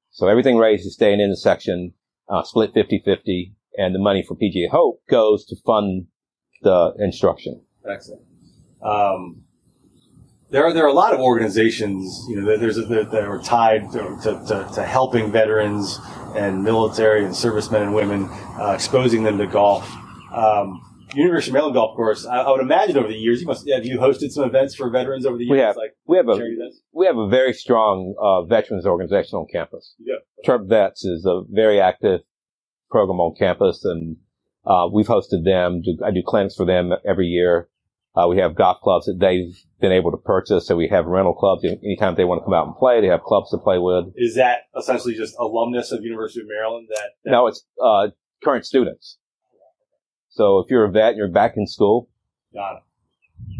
So 0.09 0.27
everything 0.27 0.57
raised 0.57 0.87
is 0.87 0.95
staying 0.95 1.21
in 1.21 1.29
the 1.29 1.37
section, 1.37 1.93
uh, 2.27 2.41
split 2.43 2.73
50-50, 2.73 3.53
and 3.77 3.95
the 3.95 3.99
money 3.99 4.23
for 4.27 4.35
PGA 4.35 4.69
Hope 4.69 5.01
goes 5.09 5.45
to 5.45 5.55
fund 5.65 6.07
the 6.61 6.93
instruction. 6.99 7.61
Excellent. 7.89 8.21
Um, 8.83 9.43
there 10.49 10.65
are 10.65 10.73
there 10.73 10.83
are 10.83 10.89
a 10.89 10.93
lot 10.93 11.13
of 11.13 11.19
organizations, 11.21 12.25
you 12.29 12.35
know, 12.35 12.45
that 12.51 12.59
there's 12.59 12.75
that, 12.75 13.09
that 13.11 13.23
are 13.23 13.41
tied 13.41 13.91
to, 13.91 14.17
to, 14.23 14.43
to, 14.47 14.69
to 14.75 14.83
helping 14.83 15.31
veterans 15.31 15.97
and 16.35 16.63
military 16.63 17.23
and 17.23 17.35
servicemen 17.35 17.83
and 17.83 17.93
women, 17.93 18.27
uh, 18.59 18.71
exposing 18.75 19.23
them 19.23 19.37
to 19.37 19.47
golf. 19.47 19.89
Um, 20.33 20.81
University 21.13 21.51
of 21.51 21.53
Maryland 21.53 21.75
Golf 21.75 21.95
Course. 21.95 22.25
I, 22.25 22.37
I 22.39 22.51
would 22.51 22.61
imagine 22.61 22.97
over 22.97 23.07
the 23.07 23.15
years, 23.15 23.41
you 23.41 23.47
must 23.47 23.69
have 23.69 23.85
you 23.85 23.99
hosted 23.99 24.31
some 24.31 24.43
events 24.43 24.75
for 24.75 24.89
veterans 24.89 25.25
over 25.25 25.37
the 25.37 25.45
years, 25.45 25.51
We 25.51 25.59
have 25.59 25.75
like 25.75 25.91
we 26.05 26.17
have 26.17 26.27
a 26.27 26.33
events? 26.33 26.81
we 26.93 27.05
have 27.05 27.17
a 27.17 27.27
very 27.27 27.53
strong 27.53 28.15
uh, 28.21 28.43
veterans 28.43 28.85
organization 28.85 29.37
on 29.37 29.47
campus. 29.51 29.95
Yeah. 29.99 30.15
Terp 30.45 30.67
Vets 30.67 31.03
is 31.05 31.25
a 31.25 31.41
very 31.49 31.79
active 31.79 32.21
program 32.91 33.19
on 33.19 33.35
campus, 33.35 33.83
and 33.85 34.17
uh, 34.65 34.87
we've 34.91 35.07
hosted 35.07 35.43
them. 35.43 35.81
Do, 35.81 35.97
I 36.05 36.11
do 36.11 36.21
clinics 36.25 36.55
for 36.55 36.65
them 36.65 36.91
every 37.07 37.27
year. 37.27 37.69
Uh, 38.13 38.27
we 38.27 38.37
have 38.39 38.55
golf 38.55 38.81
clubs 38.81 39.05
that 39.05 39.17
they've 39.19 39.57
been 39.79 39.93
able 39.93 40.11
to 40.11 40.17
purchase, 40.17 40.67
so 40.67 40.75
we 40.75 40.89
have 40.89 41.05
rental 41.05 41.33
clubs. 41.33 41.63
Anytime 41.63 42.15
they 42.15 42.25
want 42.25 42.41
to 42.41 42.45
come 42.45 42.53
out 42.53 42.67
and 42.67 42.75
play, 42.75 42.99
they 42.99 43.07
have 43.07 43.21
clubs 43.21 43.49
to 43.51 43.57
play 43.57 43.77
with. 43.77 44.13
Is 44.17 44.35
that 44.35 44.63
essentially 44.77 45.15
just 45.15 45.35
alumnus 45.39 45.93
of 45.93 46.03
University 46.03 46.41
of 46.41 46.47
Maryland? 46.47 46.87
That, 46.89 47.09
that 47.23 47.31
No, 47.31 47.47
it's 47.47 47.65
uh, 47.81 48.09
current 48.43 48.65
students. 48.65 49.17
So 50.29 50.59
if 50.59 50.69
you're 50.69 50.85
a 50.85 50.91
vet 50.91 51.09
and 51.09 51.17
you're 51.17 51.29
back 51.29 51.53
in 51.55 51.67
school, 51.67 52.09
got 52.53 52.77
it. 52.77 52.83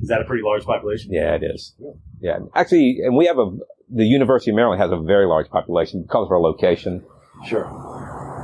Is 0.02 0.10
that 0.10 0.22
a 0.22 0.26
pretty 0.26 0.44
large 0.44 0.64
population? 0.64 1.12
Yeah, 1.14 1.36
it 1.36 1.44
is. 1.44 1.74
Yeah, 2.20 2.40
actually, 2.54 3.00
and 3.04 3.16
we 3.16 3.28
have 3.28 3.40
a 3.40 3.52
the 3.92 4.06
University 4.06 4.52
of 4.52 4.56
Maryland 4.56 4.82
has 4.82 4.92
a 4.92 5.02
very 5.02 5.28
large 5.28 5.50
population 5.50 6.02
because 6.02 6.26
of 6.26 6.32
our 6.32 6.40
location. 6.40 7.04
Sure. 7.46 7.66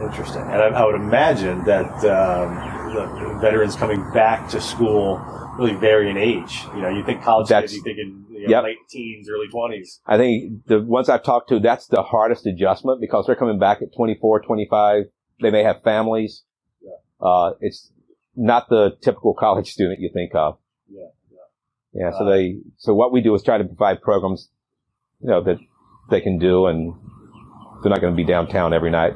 Interesting. 0.02 0.42
And 0.44 0.62
I, 0.62 0.68
I 0.68 0.86
would 0.86 0.96
imagine 0.96 1.64
that 1.66 1.90
um, 2.06 2.94
the 2.94 3.38
veterans 3.42 3.76
coming 3.76 4.02
back 4.14 4.48
to 4.50 4.62
school 4.62 5.18
really 5.58 5.74
vary 5.76 6.10
in 6.12 6.18
age. 6.18 6.64
You 6.76 6.82
know, 6.82 6.90
you 6.90 7.04
think 7.04 7.24
college 7.24 7.48
That's- 7.50 7.72
kids, 7.72 7.78
you 7.78 7.84
think 7.84 7.98
in 8.00 8.26
you 8.30 8.44
know, 8.44 8.50
Yep. 8.50 8.64
late 8.64 8.78
teens, 8.90 9.28
early 9.30 9.48
20s. 9.48 10.00
I 10.06 10.18
think 10.18 10.66
the 10.68 10.82
ones 10.82 11.10
I've 11.10 11.24
talked 11.24 11.50
to, 11.50 11.60
that's 11.60 11.88
the 11.88 12.04
hardest 12.04 12.46
adjustment 12.46 13.02
because 13.02 13.26
they're 13.26 13.36
coming 13.36 13.58
back 13.58 13.82
at 13.82 13.88
24, 13.96 14.42
25. 14.42 15.06
They 15.42 15.50
may 15.50 15.64
have 15.64 15.82
families. 15.84 16.44
Uh, 17.20 17.54
it's 17.62 17.92
not 18.36 18.70
the 18.70 18.96
typical 19.02 19.34
college 19.34 19.72
student 19.74 20.00
you 20.00 20.12
think 20.14 20.36
of. 20.36 20.60
Yeah, 20.88 21.08
Yeah. 21.94 22.12
So 22.18 22.26
they, 22.26 22.58
so 22.78 22.94
what 22.94 23.12
we 23.12 23.22
do 23.22 23.34
is 23.34 23.42
try 23.42 23.58
to 23.58 23.64
provide 23.64 24.04
programs, 24.04 24.50
you 25.20 25.30
know, 25.30 25.42
that 25.44 25.58
they 26.12 26.22
can 26.22 26.38
do 26.38 26.68
and 26.68 26.94
they're 27.82 27.90
not 27.90 28.02
going 28.02 28.14
to 28.14 28.18
be 28.18 28.24
downtown 28.24 28.72
every 28.72 28.92
night. 28.92 29.14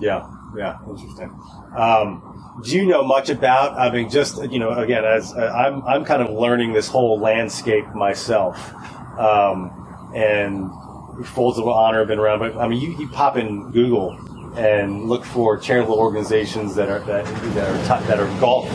Yeah, 0.00 0.28
yeah, 0.56 0.78
interesting. 0.88 1.30
Um, 1.76 2.60
do 2.64 2.76
you 2.76 2.86
know 2.86 3.02
much 3.04 3.30
about? 3.30 3.78
I 3.78 3.90
mean, 3.92 4.10
just 4.10 4.42
you 4.50 4.58
know, 4.58 4.70
again, 4.72 5.04
as 5.04 5.32
uh, 5.34 5.52
I'm, 5.56 5.82
I'm 5.84 6.04
kind 6.04 6.22
of 6.22 6.30
learning 6.30 6.72
this 6.72 6.88
whole 6.88 7.18
landscape 7.20 7.86
myself, 7.94 8.74
um, 9.18 9.70
and 10.14 10.70
folds 11.26 11.58
of 11.58 11.68
honor 11.68 11.98
have 12.00 12.08
been 12.08 12.18
around. 12.18 12.38
But 12.40 12.56
I 12.56 12.68
mean, 12.68 12.80
you, 12.80 12.96
you 12.98 13.08
pop 13.08 13.36
in 13.36 13.70
Google 13.70 14.18
and 14.56 15.08
look 15.08 15.24
for 15.24 15.56
charitable 15.56 15.98
organizations 15.98 16.74
that 16.74 16.88
are 16.88 17.00
that, 17.00 17.24
that 17.54 17.68
are 17.70 18.00
t- 18.00 18.06
that 18.06 18.18
are 18.20 18.40
golf, 18.40 18.68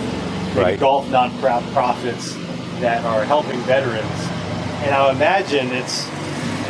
Right. 0.55 0.79
golf 0.79 1.09
non-profits 1.09 2.35
that 2.79 3.03
are 3.05 3.23
helping 3.25 3.59
veterans, 3.61 4.05
and 4.83 4.93
I 4.93 5.11
imagine 5.11 5.67
it's 5.71 6.07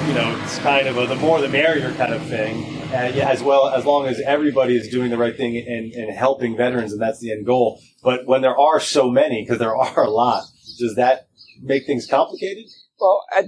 you 0.08 0.14
know, 0.14 0.38
it's 0.44 0.58
kind 0.60 0.88
of 0.88 0.98
a 0.98 1.08
the 1.08 1.16
more 1.16 1.40
the 1.42 1.48
merrier 1.50 1.94
kind 1.94 2.14
of 2.14 2.22
thing, 2.28 2.73
as 2.94 3.42
well 3.42 3.70
as 3.70 3.86
long 3.86 4.08
as 4.08 4.22
everybody 4.22 4.76
is 4.76 4.88
doing 4.90 5.10
the 5.10 5.18
right 5.18 5.36
thing 5.36 5.58
and, 5.58 5.92
and 5.94 6.16
helping 6.16 6.56
veterans, 6.56 6.92
and 6.92 7.02
that's 7.02 7.20
the 7.20 7.32
end 7.32 7.46
goal. 7.46 7.82
But 8.04 8.26
when 8.26 8.42
there 8.42 8.58
are 8.58 8.80
so 8.80 9.10
many, 9.10 9.44
because 9.44 9.60
there 9.60 9.76
are 9.76 10.04
a 10.04 10.10
lot, 10.10 10.44
does 10.80 10.96
that 10.96 11.28
make 11.62 11.86
things 11.86 12.08
complicated? 12.08 12.66
Well, 13.00 13.26
I, 13.32 13.40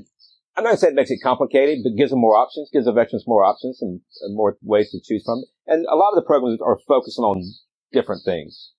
I'm 0.58 0.63
not 0.63 0.69
going 0.69 0.75
to 0.75 0.79
say 0.79 0.88
it 0.88 0.95
makes 0.95 1.12
it 1.12 1.19
complicated, 1.21 1.79
but 1.84 1.97
gives 1.97 2.12
them 2.12 2.19
more 2.19 2.36
options, 2.36 2.69
gives 2.71 2.86
the 2.86 2.93
veterans 2.93 3.25
more 3.27 3.43
options 3.43 3.81
and, 3.81 4.01
and 4.21 4.36
more 4.36 4.58
ways 4.62 4.91
to 4.91 4.99
choose 5.03 5.23
from. 5.25 5.43
And 5.67 5.86
a 5.88 5.95
lot 5.95 6.10
of 6.10 6.15
the 6.15 6.25
programs 6.25 6.60
are 6.62 6.79
focusing 6.88 7.23
on 7.23 7.43
different 7.91 8.23
things. 8.23 8.71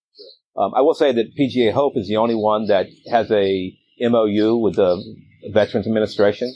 Um, 0.56 0.72
I 0.74 0.80
will 0.80 0.94
say 0.94 1.12
that 1.12 1.36
PGA 1.36 1.72
Hope 1.72 1.96
is 1.96 2.08
the 2.08 2.16
only 2.16 2.34
one 2.34 2.66
that 2.66 2.86
has 3.10 3.30
a 3.30 3.76
MOU 4.00 4.56
with 4.56 4.76
the 4.76 5.02
Veterans 5.52 5.86
Administration, 5.86 6.54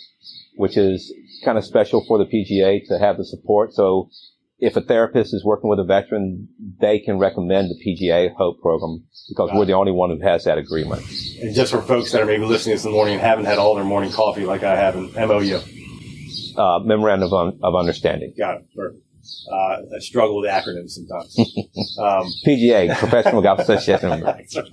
which 0.60 0.76
is 0.76 1.10
kind 1.42 1.56
of 1.56 1.64
special 1.64 2.04
for 2.06 2.18
the 2.18 2.26
PGA 2.26 2.86
to 2.86 2.98
have 2.98 3.16
the 3.16 3.24
support. 3.24 3.72
So 3.72 4.10
if 4.58 4.76
a 4.76 4.82
therapist 4.82 5.32
is 5.32 5.42
working 5.42 5.70
with 5.70 5.80
a 5.80 5.84
veteran, 5.84 6.48
they 6.78 6.98
can 6.98 7.18
recommend 7.18 7.70
the 7.70 7.76
PGA 7.82 8.34
Hope 8.34 8.60
program 8.60 9.04
because 9.30 9.48
we're 9.54 9.64
the 9.64 9.72
only 9.72 9.90
one 9.92 10.10
who 10.10 10.20
has 10.20 10.44
that 10.44 10.58
agreement. 10.58 11.02
And 11.40 11.54
just 11.54 11.72
for 11.72 11.80
folks 11.80 12.12
that 12.12 12.20
are 12.20 12.26
maybe 12.26 12.44
listening 12.44 12.74
this 12.74 12.84
in 12.84 12.90
the 12.90 12.94
morning 12.94 13.14
and 13.14 13.22
haven't 13.22 13.46
had 13.46 13.56
all 13.56 13.74
their 13.74 13.84
morning 13.84 14.12
coffee 14.12 14.44
like 14.44 14.62
I 14.62 14.76
have 14.76 14.96
in 14.96 15.10
MOU. 15.14 15.60
Uh, 16.58 16.80
memorandum 16.80 17.32
of, 17.32 17.32
un- 17.32 17.58
of 17.62 17.74
understanding. 17.74 18.34
Got 18.36 18.56
it. 18.56 18.66
Perfect. 18.76 19.02
Uh, 19.50 19.82
I 19.96 19.98
struggle 20.00 20.40
with 20.40 20.50
acronyms 20.50 20.90
sometimes. 20.90 21.36
um, 21.98 22.32
PGA, 22.46 22.96
Professional 22.98 23.42
Golf 23.42 23.58
Association. 23.60 24.08
That's 24.20 24.56
right. 24.56 24.72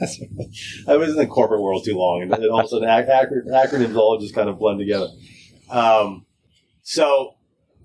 That's 0.00 0.20
right. 0.20 0.88
I 0.88 0.96
was 0.96 1.10
in 1.10 1.16
the 1.16 1.26
corporate 1.26 1.60
world 1.60 1.84
too 1.84 1.96
long, 1.96 2.22
and 2.22 2.30
then 2.30 2.44
all 2.50 2.60
of 2.60 2.66
a 2.66 2.68
sudden 2.68 2.88
ac- 2.88 3.10
ac- 3.10 3.50
acronyms 3.50 3.96
all 3.96 4.18
just 4.18 4.34
kind 4.34 4.48
of 4.48 4.58
blend 4.58 4.78
together. 4.78 5.08
Um, 5.70 6.26
so, 6.82 7.34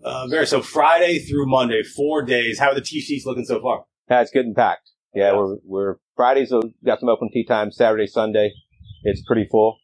uh, 0.04 0.28
very 0.28 0.48
so 0.48 0.62
Friday 0.62 1.20
through 1.20 1.48
Monday, 1.48 1.84
four 1.84 2.22
days. 2.24 2.60
How 2.60 2.70
are 2.70 2.76
the 2.76 2.82
tee 2.82 3.02
sheets 3.02 3.26
looking 3.26 3.46
so 3.46 3.62
far? 3.62 3.86
Yeah, 4.10 4.22
it's 4.22 4.32
good 4.32 4.46
and 4.46 4.56
packed. 4.56 4.92
Yeah, 5.14 5.34
we're, 5.34 5.58
we're 5.64 5.96
Fridays, 6.16 6.52
uh, 6.52 6.62
got 6.86 7.00
some 7.00 7.10
open 7.10 7.30
tee 7.32 7.46
time. 7.46 7.72
Saturday, 7.72 8.08
Sunday, 8.08 8.54
it's 9.04 9.22
pretty 9.26 9.48
full. 9.50 9.78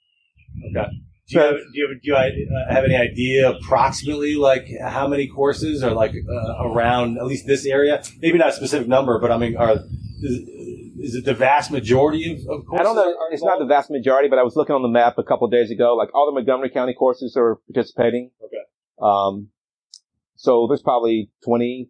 Okay. 0.72 0.90
Do 1.30 1.36
you, 1.38 1.42
have, 1.42 1.56
do 1.56 1.70
you, 1.74 1.88
have, 1.88 2.02
do 2.02 2.10
you 2.10 2.50
uh, 2.70 2.74
have 2.74 2.84
any 2.86 2.96
idea 2.96 3.52
approximately 3.52 4.34
like 4.36 4.68
how 4.84 5.08
many 5.08 5.28
courses 5.28 5.84
are 5.84 5.92
like 5.92 6.12
uh, 6.12 6.68
around 6.68 7.18
at 7.20 7.26
least 7.28 7.46
this 7.46 7.68
area? 7.68 8.02
Maybe 8.20 8.40
not 8.40 8.50
a 8.50 8.54
specific 8.54 8.88
number, 8.88 9.20
but 9.20 9.32
I 9.32 9.38
mean, 9.38 9.56
are 9.56 9.74
is, 9.74 10.40
is 11.00 11.16
it 11.16 11.26
the 11.26 11.36
vast 11.36 11.70
majority 11.72 12.32
of, 12.34 12.40
of 12.50 12.66
courses? 12.66 12.80
I 12.80 12.84
don't 12.84 12.96
know. 12.96 13.16
It's 13.32 13.44
not 13.44 13.60
the 13.60 13.66
vast 13.66 13.92
majority, 13.92 14.28
but 14.28 14.40
I 14.40 14.44
was 14.44 14.56
looking 14.56 14.74
on 14.76 14.82
the 14.82 14.90
map 14.90 15.20
a 15.20 15.24
couple 15.24 15.46
of 15.46 15.52
days 15.52 15.70
ago. 15.70 15.96
Like 15.96 16.10
all 16.16 16.26
the 16.26 16.34
Montgomery 16.34 16.72
County 16.72 16.96
courses 16.96 17.38
are 17.38 17.60
participating. 17.72 18.32
Okay. 18.44 18.64
Um, 19.00 19.50
so 20.36 20.66
there's 20.68 20.82
probably 20.82 21.30
20, 21.46 21.90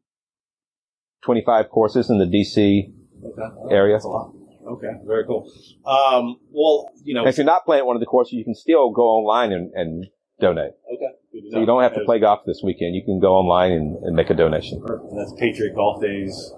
25 1.23 1.69
courses 1.69 2.09
in 2.09 2.19
the 2.19 2.25
DC 2.25 2.91
Okay. 3.21 3.73
area. 3.73 3.95
That's 3.95 4.05
a 4.05 4.09
lot. 4.09 4.33
Okay, 4.67 4.91
very 5.05 5.25
cool. 5.25 5.49
Um, 5.85 6.37
well, 6.51 6.89
you 7.03 7.13
know, 7.13 7.21
And 7.21 7.29
if 7.29 7.37
you're 7.37 7.45
not 7.45 7.65
playing 7.65 7.81
at 7.81 7.85
one 7.85 7.95
of 7.95 7.99
the 7.99 8.05
courses, 8.05 8.33
you 8.33 8.43
can 8.43 8.55
still 8.55 8.91
go 8.91 9.03
online 9.03 9.51
and, 9.51 9.71
and 9.73 10.07
donate. 10.39 10.71
okay. 10.93 11.15
So 11.51 11.59
you 11.59 11.65
don't 11.65 11.81
have 11.81 11.93
to 11.95 12.01
play 12.05 12.19
golf 12.19 12.41
this 12.45 12.61
weekend. 12.63 12.95
You 12.95 13.03
can 13.03 13.19
go 13.19 13.35
online 13.35 13.71
and, 13.71 13.95
and 14.03 14.15
make 14.15 14.29
a 14.29 14.33
donation. 14.33 14.81
Perfect. 14.85 15.11
And 15.11 15.19
that's 15.19 15.33
Patriot 15.39 15.73
Golf 15.75 16.01
Days. 16.01 16.53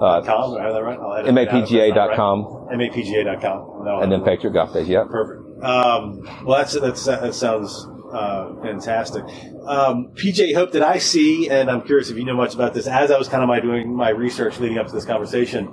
Uh, 0.00 0.22
com, 0.22 0.52
do 0.52 0.58
I 0.58 0.64
have 0.64 0.74
that 0.74 0.82
right? 0.82 0.98
I'll 0.98 1.14
edit 1.14 1.28
it 1.28 1.34
down 1.34 1.56
if 1.62 1.68
that's 1.68 1.70
not 1.70 2.66
right. 2.68 2.78
MAPGA.com 2.78 2.78
MAPGA.com. 2.78 3.84
No, 3.84 4.00
and 4.00 4.10
then 4.10 4.22
Patriot 4.24 4.52
Golf 4.52 4.72
Days. 4.74 4.88
Yep. 4.88 5.08
Perfect. 5.08 5.62
Um, 5.62 6.44
well, 6.44 6.58
that's, 6.58 6.72
that's, 6.78 7.04
that 7.04 7.34
sounds 7.34 7.86
uh, 8.12 8.54
fantastic. 8.62 9.24
Um, 9.66 10.12
PGA 10.14 10.54
Hope, 10.54 10.72
did 10.72 10.82
I 10.82 10.98
see, 10.98 11.48
and 11.48 11.70
I'm 11.70 11.82
curious 11.82 12.10
if 12.10 12.16
you 12.16 12.24
know 12.24 12.36
much 12.36 12.54
about 12.54 12.74
this, 12.74 12.86
as 12.86 13.10
I 13.10 13.18
was 13.18 13.28
kind 13.28 13.42
of 13.42 13.48
my 13.48 13.60
doing 13.60 13.94
my 13.94 14.10
research 14.10 14.58
leading 14.58 14.78
up 14.78 14.88
to 14.88 14.92
this 14.92 15.04
conversation, 15.04 15.68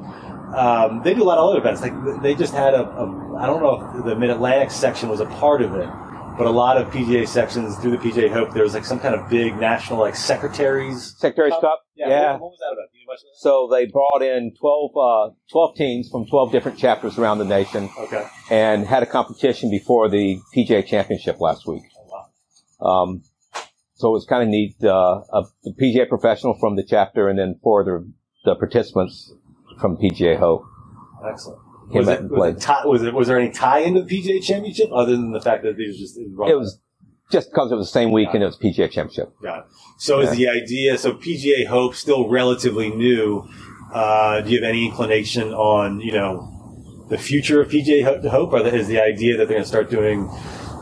um, 0.56 1.02
they 1.04 1.14
do 1.14 1.24
a 1.24 1.26
lot 1.26 1.38
of 1.38 1.50
other 1.50 1.60
events. 1.60 1.82
Like 1.82 2.22
they 2.22 2.36
just 2.36 2.54
had 2.54 2.74
a, 2.74 2.84
a 2.84 3.38
I 3.38 3.46
don't 3.46 3.62
know 3.62 4.00
if 4.00 4.06
the 4.06 4.16
Mid 4.16 4.30
Atlantic 4.30 4.72
section 4.72 5.10
was 5.10 5.20
a 5.20 5.26
part 5.26 5.62
of 5.62 5.76
it, 5.76 5.90
but 6.38 6.48
a 6.48 6.52
lot 6.52 6.78
of 6.78 6.92
PGA 6.92 7.28
sections 7.28 7.78
through 7.78 7.92
the 7.92 7.98
PGA 7.98 8.32
Hope, 8.32 8.54
there 8.54 8.64
was 8.64 8.74
like 8.74 8.86
some 8.86 9.00
kind 9.00 9.16
of 9.16 9.30
big 9.30 9.58
national 9.58 10.00
like 10.00 10.16
secretaries. 10.16 11.16
Secretary's 11.18 11.54
Cup. 11.62 11.82
Yeah. 11.96 12.10
yeah. 12.10 12.32
What, 12.34 12.42
what 12.42 12.50
was 12.52 12.60
that 12.60 12.74
about? 12.74 12.92
Do 12.92 13.00
you 13.00 13.06
know 13.06 13.14
much 13.14 13.20
So 13.36 13.70
they 13.72 13.86
brought 13.86 14.22
in 14.22 14.54
12, 14.60 14.92
uh, 14.98 15.34
12 15.52 15.76
teams 15.76 16.10
from 16.10 16.26
12 16.26 16.52
different 16.52 16.78
chapters 16.78 17.18
around 17.18 17.38
the 17.40 17.46
nation? 17.46 17.90
Okay. 17.98 18.26
and 18.50 18.86
had 18.86 19.04
a 19.04 19.06
competition 19.06 19.70
before 19.70 20.10
the 20.10 20.40
PGA 20.56 20.86
Championship 20.86 21.40
last 21.40 21.68
week. 21.68 21.84
Um, 22.82 23.24
so 23.94 24.10
it 24.10 24.14
was 24.14 24.26
kind 24.26 24.42
of 24.42 24.50
neat. 24.50 24.76
Uh, 24.84 25.22
a, 25.32 25.44
the 25.64 25.74
PGA 25.80 26.10
professional 26.10 26.58
from 26.60 26.76
the 26.76 26.84
chapter 26.84 27.30
and 27.30 27.38
then 27.38 27.60
four 27.62 27.82
of 27.82 27.86
the, 27.86 28.12
the 28.46 28.56
participants 28.56 29.32
from 29.82 29.98
PGA 29.98 30.39
Hope. 30.39 30.63
Excellent. 31.28 31.60
Was 31.89 32.08
it, 32.08 32.30
was, 32.30 32.56
it 32.56 32.62
tie, 32.62 32.86
was 32.86 33.04
it 33.04 33.13
was 33.13 33.28
there 33.28 33.38
any 33.38 33.52
tie 33.52 33.80
into 33.80 34.04
the 34.04 34.08
PGA 34.08 34.41
Championship 34.41 34.89
other 34.94 35.12
than 35.12 35.32
the 35.32 35.41
fact 35.41 35.63
that 35.63 35.76
these 35.76 36.00
just 36.00 36.17
it 36.17 36.30
was, 36.30 36.50
It 36.50 36.58
was 36.58 36.80
just 37.32 37.50
because 37.52 37.72
it 37.72 37.76
was 37.76 37.88
the 37.88 37.91
same 37.91 38.12
week 38.12 38.30
and 38.34 38.44
it 38.44 38.46
was 38.46 38.58
PGA 38.58 38.89
Championship. 38.89 39.34
Got 39.41 39.60
it. 39.60 39.65
So 39.98 40.20
is 40.20 40.32
the 40.32 40.48
idea, 40.48 40.98
so 40.98 41.13
PGA 41.13 41.67
Hope 41.67 41.96
still 41.96 42.30
relatively 42.30 42.89
new. 42.89 43.48
Uh, 43.94 44.41
do 44.41 44.52
you 44.52 44.62
have 44.62 44.70
any 44.70 44.86
inclination 44.86 45.54
on, 45.54 46.00
you 46.00 46.13
know, 46.13 47.06
the 47.10 47.17
future 47.17 47.62
of 47.62 47.70
PGA 47.70 48.04
Hope? 48.30 48.54
Or 48.54 48.65
is 48.65 48.88
the 48.88 49.02
idea 49.02 49.38
that 49.38 49.48
they're 49.48 49.58
going 49.58 49.63
to 49.63 49.67
start 49.67 49.89
doing, 49.89 50.30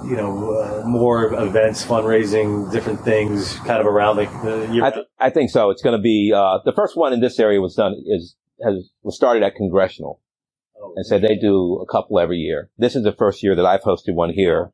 you 0.06 0.16
know, 0.16 0.54
uh, 0.54 0.84
more 0.86 1.34
events, 1.34 1.84
fundraising, 1.84 2.72
different 2.72 3.02
things 3.02 3.56
kind 3.60 3.82
of 3.82 3.88
around 3.88 4.18
the, 4.18 4.26
the 4.44 4.74
year? 4.74 4.84
I, 4.84 4.92
th- 4.92 5.06
I 5.20 5.30
think 5.32 5.50
so. 5.50 5.70
It's 5.70 5.82
going 5.82 5.98
to 5.98 6.02
be, 6.02 6.32
uh, 6.36 6.60
the 6.66 6.74
first 6.74 6.96
one 6.96 7.14
in 7.14 7.20
this 7.20 7.40
area 7.40 7.60
was 7.60 7.76
done, 7.76 7.96
is, 8.06 8.36
has, 8.64 8.90
was 9.04 9.16
started 9.16 9.44
at 9.44 9.56
Congressional. 9.56 10.22
And 10.96 11.06
so 11.06 11.20
they 11.20 11.36
do 11.36 11.80
a 11.82 11.92
couple 11.92 12.20
every 12.20 12.38
year. 12.38 12.70
This 12.78 12.96
is 12.96 13.04
the 13.04 13.12
first 13.12 13.44
year 13.44 13.56
that 13.56 13.66
I've 13.66 13.82
hosted 13.82 14.16
one 14.16 14.32
here. 14.34 14.72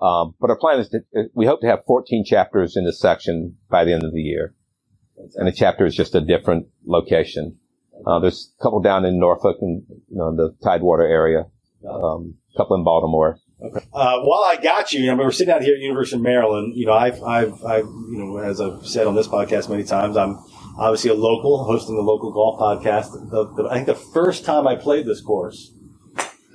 Um, 0.00 0.34
but 0.40 0.50
our 0.50 0.56
plan 0.56 0.80
is 0.80 0.88
to, 0.90 1.00
we 1.34 1.46
hope 1.46 1.60
to 1.60 1.66
have 1.66 1.84
14 1.86 2.24
chapters 2.24 2.76
in 2.76 2.84
this 2.84 3.00
section 3.00 3.56
by 3.70 3.84
the 3.84 3.92
end 3.92 4.02
of 4.02 4.12
the 4.12 4.20
year. 4.20 4.54
And 5.36 5.46
the 5.46 5.52
chapter 5.52 5.84
is 5.84 5.94
just 5.94 6.14
a 6.14 6.20
different 6.20 6.66
location. 6.86 7.58
Uh, 8.06 8.18
there's 8.18 8.52
a 8.58 8.62
couple 8.62 8.80
down 8.80 9.04
in 9.04 9.20
Norfolk 9.20 9.58
and, 9.60 9.84
you 9.88 10.16
know, 10.16 10.34
the 10.34 10.56
Tidewater 10.64 11.06
area. 11.06 11.46
Um, 11.88 12.34
a 12.54 12.58
couple 12.58 12.76
in 12.76 12.84
Baltimore. 12.84 13.38
Uh, 13.92 14.20
while 14.20 14.42
I 14.44 14.58
got 14.60 14.92
you, 14.92 15.00
you 15.00 15.06
know, 15.06 15.16
we 15.16 15.24
were 15.24 15.32
sitting 15.32 15.54
out 15.54 15.62
here 15.62 15.74
at 15.74 15.80
University 15.80 16.16
of 16.16 16.22
Maryland. 16.22 16.74
You 16.76 16.86
know, 16.86 16.94
I've, 16.94 17.22
I've, 17.22 17.64
I've, 17.64 17.84
you 17.84 18.18
know, 18.18 18.38
as 18.38 18.60
I've 18.60 18.86
said 18.86 19.06
on 19.06 19.14
this 19.14 19.28
podcast 19.28 19.68
many 19.68 19.84
times, 19.84 20.16
I'm 20.16 20.42
obviously 20.78 21.10
a 21.10 21.14
local, 21.14 21.64
hosting 21.64 21.96
the 21.96 22.02
local 22.02 22.32
golf 22.32 22.58
podcast. 22.60 23.12
The, 23.30 23.62
the, 23.62 23.68
I 23.68 23.74
think 23.74 23.86
the 23.86 23.94
first 23.94 24.44
time 24.44 24.66
I 24.66 24.76
played 24.76 25.06
this 25.06 25.20
course 25.20 25.72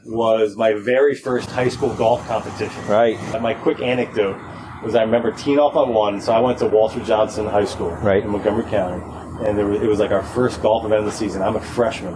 was 0.06 0.56
my 0.56 0.73
very 0.73 1.15
first 1.15 1.49
high 1.51 1.67
school 1.69 1.93
golf 1.95 2.25
competition. 2.27 2.86
Right. 2.88 3.17
And 3.34 3.43
my 3.43 3.53
quick 3.53 3.80
anecdote 3.82 4.38
was 4.84 4.95
I 4.95 5.01
remember 5.01 5.32
teeing 5.32 5.60
off 5.60 5.75
on 5.75 5.93
one, 5.93 6.21
so 6.21 6.32
I 6.32 6.39
went 6.39 6.60
to 6.60 6.67
Walter 6.67 6.99
Johnson 7.03 7.45
High 7.45 7.65
School 7.65 7.91
Right. 7.91 8.23
in 8.23 8.30
Montgomery 8.30 8.69
County, 8.69 9.03
and 9.45 9.58
there 9.58 9.65
was, 9.65 9.82
it 9.82 9.88
was 9.88 9.99
like 9.99 10.12
our 10.12 10.23
first 10.23 10.62
golf 10.62 10.86
event 10.86 10.99
of 10.99 11.06
the 11.06 11.12
season. 11.12 11.41
I'm 11.41 11.56
a 11.56 11.62
freshman, 11.62 12.13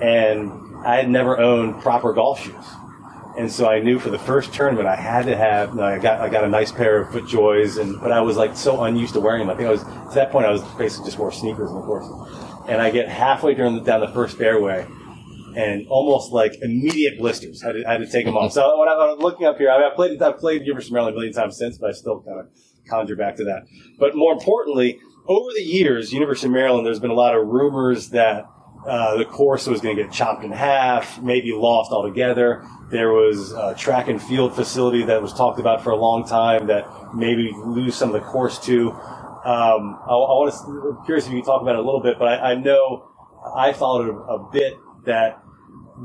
and 0.00 0.50
I 0.86 0.96
had 0.96 1.10
never 1.10 1.38
owned 1.38 1.82
proper 1.82 2.12
golf 2.12 2.40
shoes. 2.40 2.54
And 3.38 3.50
so 3.50 3.68
I 3.68 3.78
knew 3.80 3.98
for 3.98 4.10
the 4.10 4.18
first 4.18 4.52
tournament 4.52 4.88
I 4.88 4.96
had 4.96 5.26
to 5.26 5.36
have. 5.36 5.78
I 5.78 5.98
got 5.98 6.20
I 6.20 6.28
got 6.28 6.44
a 6.44 6.48
nice 6.48 6.72
pair 6.72 7.00
of 7.00 7.08
FootJoys, 7.08 7.80
and 7.80 8.00
but 8.00 8.12
I 8.12 8.20
was 8.20 8.36
like 8.36 8.56
so 8.56 8.82
unused 8.82 9.14
to 9.14 9.20
wearing 9.20 9.40
them. 9.40 9.50
I 9.50 9.56
think 9.56 9.68
I 9.68 9.72
was 9.72 9.82
at 9.82 10.14
that 10.14 10.32
point 10.32 10.46
I 10.46 10.50
was 10.50 10.62
basically 10.76 11.06
just 11.06 11.18
wore 11.18 11.32
sneakers 11.32 11.70
in 11.70 11.76
the 11.76 11.82
course. 11.82 12.06
And 12.68 12.80
I 12.80 12.90
get 12.90 13.08
halfway 13.08 13.54
the, 13.54 13.80
down 13.80 14.00
the 14.00 14.08
first 14.08 14.36
fairway, 14.36 14.86
and 15.56 15.86
almost 15.88 16.32
like 16.32 16.54
immediate 16.60 17.18
blisters. 17.18 17.62
I 17.62 17.68
had 17.68 17.72
to, 17.72 17.88
I 17.88 17.92
had 17.92 17.98
to 17.98 18.10
take 18.10 18.26
them 18.26 18.36
off. 18.36 18.52
So 18.52 18.78
when 18.78 18.88
I'm 18.88 19.18
looking 19.18 19.46
up 19.46 19.58
here, 19.58 19.70
I 19.70 19.88
I've 19.88 19.94
played 19.94 20.20
I've 20.20 20.38
played 20.38 20.62
University 20.62 20.90
of 20.90 20.94
Maryland 20.94 21.16
a 21.16 21.18
million 21.18 21.34
times 21.34 21.56
since, 21.56 21.78
but 21.78 21.90
I 21.90 21.92
still 21.92 22.20
kind 22.22 22.40
of 22.40 22.46
conjure 22.88 23.16
back 23.16 23.36
to 23.36 23.44
that. 23.44 23.62
But 23.98 24.16
more 24.16 24.32
importantly, 24.32 24.98
over 25.26 25.50
the 25.54 25.62
years, 25.62 26.12
University 26.12 26.48
of 26.48 26.52
Maryland, 26.52 26.84
there's 26.84 27.00
been 27.00 27.10
a 27.10 27.14
lot 27.14 27.36
of 27.36 27.46
rumors 27.46 28.10
that 28.10 28.44
uh, 28.86 29.16
the 29.18 29.24
course 29.24 29.66
was 29.66 29.80
going 29.80 29.96
to 29.96 30.04
get 30.04 30.12
chopped 30.12 30.44
in 30.44 30.52
half, 30.52 31.20
maybe 31.22 31.52
lost 31.52 31.92
altogether. 31.92 32.64
There 32.90 33.12
was 33.12 33.52
a 33.52 33.74
track 33.76 34.08
and 34.08 34.20
field 34.22 34.54
facility 34.54 35.04
that 35.04 35.22
was 35.22 35.32
talked 35.32 35.60
about 35.60 35.82
for 35.84 35.90
a 35.90 35.96
long 35.96 36.26
time 36.26 36.66
that 36.68 36.86
maybe 37.14 37.52
lose 37.64 37.94
some 37.94 38.08
of 38.08 38.14
the 38.14 38.26
course 38.26 38.58
to. 38.66 38.90
Um, 38.92 39.98
I, 40.06 40.12
I 40.12 40.34
want 40.36 40.52
to, 40.52 41.04
curious 41.06 41.26
if 41.26 41.32
you 41.32 41.38
can 41.38 41.46
talk 41.46 41.62
about 41.62 41.76
it 41.76 41.78
a 41.78 41.82
little 41.82 42.02
bit, 42.02 42.18
but 42.18 42.28
I, 42.28 42.52
I 42.52 42.54
know 42.54 43.08
I 43.56 43.72
followed 43.72 44.08
a, 44.08 44.12
a 44.18 44.50
bit 44.50 44.74
that 45.06 45.42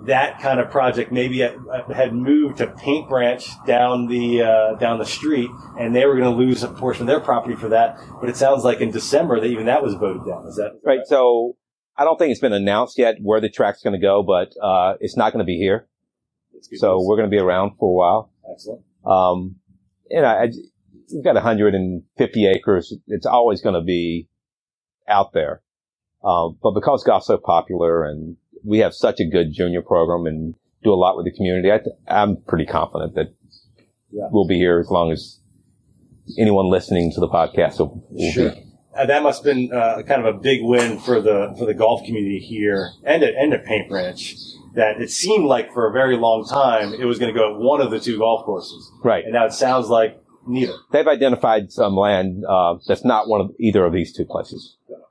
that 0.04 0.40
kind 0.42 0.60
of 0.60 0.70
project 0.70 1.12
maybe 1.12 1.40
had, 1.40 2.14
moved 2.14 2.58
to 2.58 2.68
Paint 2.68 3.08
Branch 3.10 3.48
down 3.66 4.08
the 4.08 4.42
uh, 4.42 4.76
down 4.76 5.00
the 5.00 5.06
street, 5.06 5.50
and 5.80 5.96
they 5.96 6.06
were 6.06 6.18
going 6.18 6.32
to 6.32 6.38
lose 6.38 6.64
a 6.64 6.68
portion 6.68 7.04
of 7.04 7.08
their 7.08 7.20
property 7.20 7.56
for 7.56 7.70
that. 7.70 7.98
But 8.20 8.30
it 8.30 8.36
sounds 8.36 8.64
like 8.64 8.82
in 8.82 8.92
December 8.92 9.40
that 9.40 9.48
even 9.48 9.68
that 9.68 9.82
was 9.84 9.94
voted 9.96 10.26
down. 10.28 10.48
Is 10.48 10.56
that 10.58 10.80
Right. 10.84 11.00
So 11.06 11.56
I 11.98 12.04
don't 12.04 12.18
think 12.18 12.32
it's 12.32 12.42
been 12.42 12.54
announced 12.54 12.98
yet 12.98 13.16
where 13.22 13.40
the 13.40 13.50
track's 13.50 13.82
going 13.82 13.94
to 14.00 14.02
go, 14.06 14.22
but, 14.24 14.54
uh, 14.62 14.96
it's 15.00 15.16
not 15.16 15.32
going 15.32 15.40
to 15.44 15.46
be 15.46 15.58
here. 15.58 15.88
So 16.78 17.02
we're 17.02 17.16
going 17.18 17.30
to 17.30 17.36
be 17.36 17.40
around 17.42 17.78
for 17.80 17.90
a 17.90 17.94
while. 17.94 18.32
excellent. 18.52 18.82
Um, 19.06 19.56
and 20.10 20.26
I, 20.26 20.44
I, 20.46 20.52
we've 21.14 21.24
got 21.24 21.36
150 21.36 22.48
acres. 22.48 22.94
It's 23.08 23.26
always 23.26 23.62
going 23.62 23.76
to 23.76 23.82
be 23.82 24.28
out 25.08 25.34
there. 25.34 25.62
Um, 26.24 26.58
but 26.62 26.72
because 26.72 27.04
golf's 27.04 27.28
so 27.28 27.38
popular 27.38 28.04
and 28.04 28.38
we 28.64 28.80
have 28.80 28.94
such 28.94 29.20
a 29.20 29.26
good 29.26 29.54
junior 29.54 29.82
program 29.84 30.26
and 30.26 30.56
do 30.84 30.92
a 30.92 30.96
lot 30.96 31.16
with 31.18 31.26
the 31.26 31.32
community, 31.32 31.72
I 31.72 31.78
th- 31.78 31.96
I'm 32.08 32.38
pretty 32.48 32.66
confident 32.66 33.14
that 33.16 33.34
Yeah. 34.12 34.28
we'll 34.32 34.48
be 34.48 34.58
here 34.58 34.80
as 34.80 34.90
long 34.90 35.12
as 35.12 35.40
anyone 36.40 36.70
listening 36.70 37.12
to 37.14 37.20
the 37.20 37.28
podcast 37.28 37.78
will, 37.80 38.04
will 38.10 38.32
Sure. 38.32 38.50
be. 38.52 38.64
Uh, 38.96 39.06
that 39.06 39.24
must 39.24 39.44
have 39.44 39.54
been 39.56 39.72
uh, 39.74 40.02
kind 40.08 40.26
of 40.26 40.36
a 40.36 40.38
big 40.38 40.62
win 40.64 41.00
for 41.00 41.20
the 41.22 41.54
for 41.58 41.66
the 41.66 41.74
golf 41.74 42.06
community 42.06 42.40
here 42.40 42.92
and 43.04 43.24
at, 43.24 43.34
and 43.36 43.54
at 43.54 43.66
Paint 43.66 43.90
Branch. 43.90 44.36
That 44.76 45.02
it 45.02 45.10
seemed 45.10 45.46
like 45.46 45.72
for 45.74 45.88
a 45.90 45.94
very 45.94 46.18
long 46.18 46.46
time 46.46 46.94
it 46.94 47.06
was 47.06 47.18
going 47.20 47.34
to 47.34 47.38
go 47.40 47.54
at 47.54 47.60
one 47.60 47.82
of 47.82 47.92
the 47.92 48.00
two 48.00 48.18
golf 48.18 48.46
courses, 48.46 48.92
Right. 49.04 49.24
and 49.24 49.34
now 49.34 49.46
it 49.46 49.54
sounds 49.54 49.88
like 49.88 50.22
neither. 50.48 50.74
They've 50.92 51.08
identified 51.08 51.72
some 51.72 51.96
land, 51.96 52.44
uh, 52.48 52.76
that's 52.88 53.06
not 53.06 53.28
one 53.30 53.40
of 53.42 53.52
either 53.60 53.86
of 53.86 53.94
these 53.94 54.12
two 54.14 54.26
places. 54.26 54.76
That's, 54.90 55.02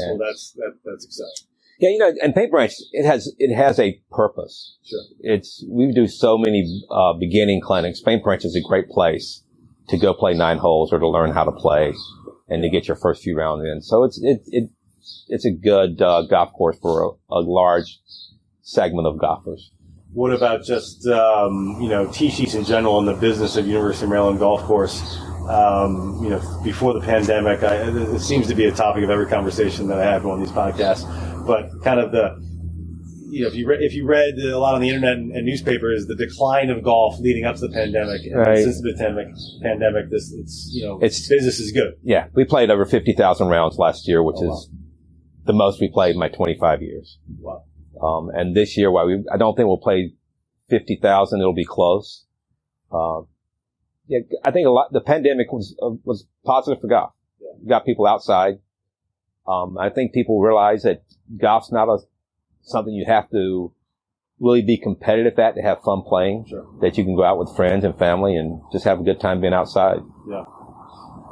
Yeah. 0.00 0.08
Well, 0.10 0.18
that's 0.18 0.52
that, 0.52 0.72
that's 0.84 1.04
exciting. 1.04 1.46
Yeah, 1.78 1.90
you 1.90 1.98
know, 1.98 2.12
and 2.22 2.34
Paint 2.34 2.50
Branch, 2.50 2.72
it 2.92 3.04
has, 3.04 3.32
it 3.38 3.54
has 3.54 3.78
a 3.78 4.00
purpose. 4.10 4.78
Sure. 4.82 4.98
It's, 5.20 5.62
we 5.68 5.92
do 5.92 6.06
so 6.08 6.38
many, 6.38 6.82
uh, 6.90 7.12
beginning 7.12 7.60
clinics. 7.60 8.00
Paint 8.00 8.24
Branch 8.24 8.44
is 8.46 8.56
a 8.56 8.66
great 8.66 8.88
place 8.88 9.42
to 9.90 9.98
go 9.98 10.14
play 10.14 10.32
nine 10.34 10.56
holes 10.58 10.90
or 10.92 10.98
to 10.98 11.06
learn 11.06 11.32
how 11.32 11.44
to 11.44 11.52
play 11.52 11.92
and 12.48 12.62
to 12.62 12.68
get 12.68 12.88
your 12.88 12.96
first 12.96 13.22
few 13.22 13.36
rounds 13.36 13.64
in. 13.64 13.80
So 13.82 14.04
it's, 14.04 14.20
it, 14.22 14.42
it, 14.46 14.70
it's 15.28 15.44
a 15.44 15.52
good, 15.52 16.00
uh, 16.00 16.22
golf 16.22 16.52
course 16.52 16.78
for 16.80 17.16
a, 17.30 17.34
a 17.34 17.40
large 17.40 17.98
segment 18.62 19.06
of 19.06 19.18
golfers. 19.18 19.70
What 20.12 20.32
about 20.32 20.64
just 20.64 21.06
um, 21.08 21.76
you 21.80 21.88
know 21.88 22.10
tee 22.10 22.30
sheets 22.30 22.54
in 22.54 22.64
general 22.64 22.98
and 22.98 23.06
the 23.06 23.14
business 23.14 23.56
of 23.56 23.66
University 23.66 24.06
of 24.06 24.10
Maryland 24.10 24.38
golf 24.38 24.62
course? 24.62 25.18
Um, 25.46 26.20
you 26.22 26.30
know, 26.30 26.60
before 26.64 26.94
the 26.94 27.00
pandemic, 27.00 27.62
I, 27.62 27.76
it 27.90 28.20
seems 28.20 28.48
to 28.48 28.54
be 28.54 28.64
a 28.64 28.72
topic 28.72 29.04
of 29.04 29.10
every 29.10 29.26
conversation 29.26 29.86
that 29.88 29.98
I 29.98 30.04
have 30.04 30.24
on 30.24 30.40
these 30.40 30.50
podcasts. 30.50 31.04
But 31.46 31.70
kind 31.84 32.00
of 32.00 32.12
the 32.12 32.42
you 33.28 33.42
know, 33.42 33.48
if 33.48 33.54
you 33.54 33.66
re- 33.68 33.78
if 33.84 33.94
you 33.94 34.06
read 34.06 34.34
a 34.38 34.58
lot 34.58 34.74
on 34.74 34.80
the 34.80 34.88
internet 34.88 35.14
and, 35.16 35.32
and 35.32 35.44
newspapers, 35.46 36.06
the 36.06 36.14
decline 36.14 36.70
of 36.70 36.82
golf 36.82 37.18
leading 37.20 37.44
up 37.44 37.56
to 37.56 37.62
the 37.62 37.72
pandemic, 37.72 38.22
and 38.24 38.36
Right. 38.36 38.58
since 38.58 38.80
the 38.80 38.94
pandemic, 38.98 39.34
pandemic, 39.62 40.10
this 40.10 40.32
it's 40.32 40.70
you 40.72 40.84
know, 40.86 40.96
It's- 40.96 41.28
business 41.28 41.58
is 41.60 41.72
good. 41.72 41.94
Yeah, 42.02 42.28
we 42.34 42.44
played 42.44 42.70
over 42.70 42.84
50,000 42.84 43.48
rounds 43.48 43.78
last 43.78 44.06
year, 44.08 44.22
which 44.22 44.36
Oh, 44.38 44.46
wow. 44.46 44.52
is 44.54 44.70
the 45.44 45.52
most 45.52 45.80
we 45.80 45.88
played 45.88 46.14
in 46.14 46.18
my 46.18 46.28
25 46.28 46.82
years. 46.82 47.18
Wow. 47.40 47.64
Um, 48.02 48.30
and 48.34 48.54
this 48.54 48.76
year, 48.76 48.90
while 48.90 49.06
we, 49.06 49.24
I 49.32 49.36
don't 49.36 49.56
think 49.56 49.66
we'll 49.68 49.78
play 49.78 50.12
50,000, 50.68 51.40
it'll 51.40 51.54
be 51.54 51.64
close. 51.64 52.26
Um, 52.92 53.26
yeah, 54.08 54.18
I 54.44 54.50
think 54.50 54.66
a 54.66 54.70
lot, 54.70 54.92
the 54.92 55.00
pandemic 55.00 55.52
was, 55.52 55.74
uh, 55.82 55.90
was 56.04 56.26
positive 56.44 56.80
for 56.80 56.88
golf. 56.88 57.12
Got 57.66 57.84
people 57.86 58.06
outside. 58.06 58.58
Um, 59.48 59.78
I 59.78 59.90
think 59.90 60.12
people 60.12 60.40
realize 60.40 60.82
that 60.82 61.02
golf's 61.40 61.72
not 61.72 61.88
a, 61.88 61.98
something 62.66 62.92
you 62.92 63.06
have 63.06 63.30
to 63.30 63.72
really 64.38 64.62
be 64.62 64.76
competitive 64.76 65.38
at 65.38 65.54
to 65.54 65.62
have 65.62 65.82
fun 65.82 66.02
playing. 66.02 66.44
Sure. 66.48 66.66
That 66.80 66.98
you 66.98 67.04
can 67.04 67.16
go 67.16 67.24
out 67.24 67.38
with 67.38 67.54
friends 67.56 67.84
and 67.84 67.98
family 67.98 68.36
and 68.36 68.60
just 68.72 68.84
have 68.84 69.00
a 69.00 69.02
good 69.02 69.20
time 69.20 69.40
being 69.40 69.54
outside. 69.54 70.00
Yeah. 70.28 70.44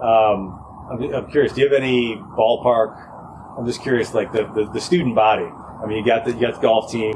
Um, 0.03 0.89
I'm, 0.91 1.15
I'm 1.15 1.31
curious. 1.31 1.53
Do 1.53 1.61
you 1.61 1.69
have 1.69 1.81
any 1.81 2.17
ballpark? 2.17 3.59
I'm 3.59 3.67
just 3.67 3.83
curious, 3.83 4.15
like 4.15 4.33
the, 4.33 4.45
the, 4.55 4.71
the 4.73 4.81
student 4.81 5.15
body. 5.15 5.45
I 5.45 5.87
mean, 5.87 5.99
you 5.99 6.07
got 6.07 6.25
the 6.25 6.33
you 6.33 6.41
got 6.41 6.55
the 6.55 6.61
golf 6.61 6.91
team. 6.91 7.13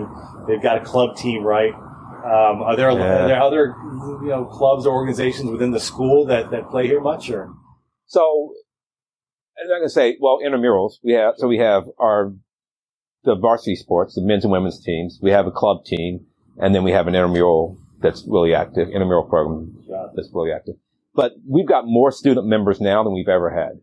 They've 0.47 0.63
got 0.63 0.81
a 0.81 0.85
club 0.85 1.17
team, 1.17 1.43
right? 1.43 1.73
Um, 1.75 2.63
are 2.63 2.77
there 2.77 2.91
Yeah. 2.91 3.25
are 3.25 3.29
there 3.29 3.41
other 3.43 3.75
you 4.23 4.29
know 4.29 4.45
clubs 4.45 4.87
or 4.87 4.95
organizations 4.95 5.51
within 5.51 5.71
the 5.71 5.81
school 5.81 6.27
that, 6.27 6.51
that 6.51 6.69
play 6.71 6.87
here 6.87 7.01
much 7.01 7.31
or? 7.31 7.51
So, 8.07 8.53
I'm 9.61 9.69
not 9.69 9.77
going 9.77 9.89
to 9.89 9.93
say, 9.93 10.17
well, 10.21 10.39
intramurals. 10.45 10.95
We 11.03 11.13
have, 11.13 11.35
so 11.37 11.47
we 11.49 11.59
have 11.59 11.85
our, 11.99 12.33
the 13.25 13.37
varsity 13.37 13.77
sports, 13.77 14.15
the 14.15 14.23
men's 14.23 14.45
and 14.45 14.53
women's 14.53 14.83
teams. 14.83 15.19
We 15.23 15.31
have 15.31 15.47
a 15.47 15.51
club 15.51 15.85
team, 15.85 16.27
and 16.59 16.75
then 16.75 16.85
we 16.85 16.93
have 16.93 17.07
an 17.09 17.15
intramural 17.15 17.79
that's 18.01 18.25
really 18.29 18.55
active, 18.55 18.89
intramural 18.89 19.25
program 19.25 19.77
that's 20.15 20.31
really 20.33 20.53
active. 20.53 20.77
But 21.15 21.33
we've 21.47 21.67
got 21.67 21.85
more 21.87 22.13
student 22.13 22.47
members 22.47 22.81
now 22.81 23.03
than 23.03 23.13
we've 23.13 23.29
ever 23.29 23.51
had. 23.51 23.81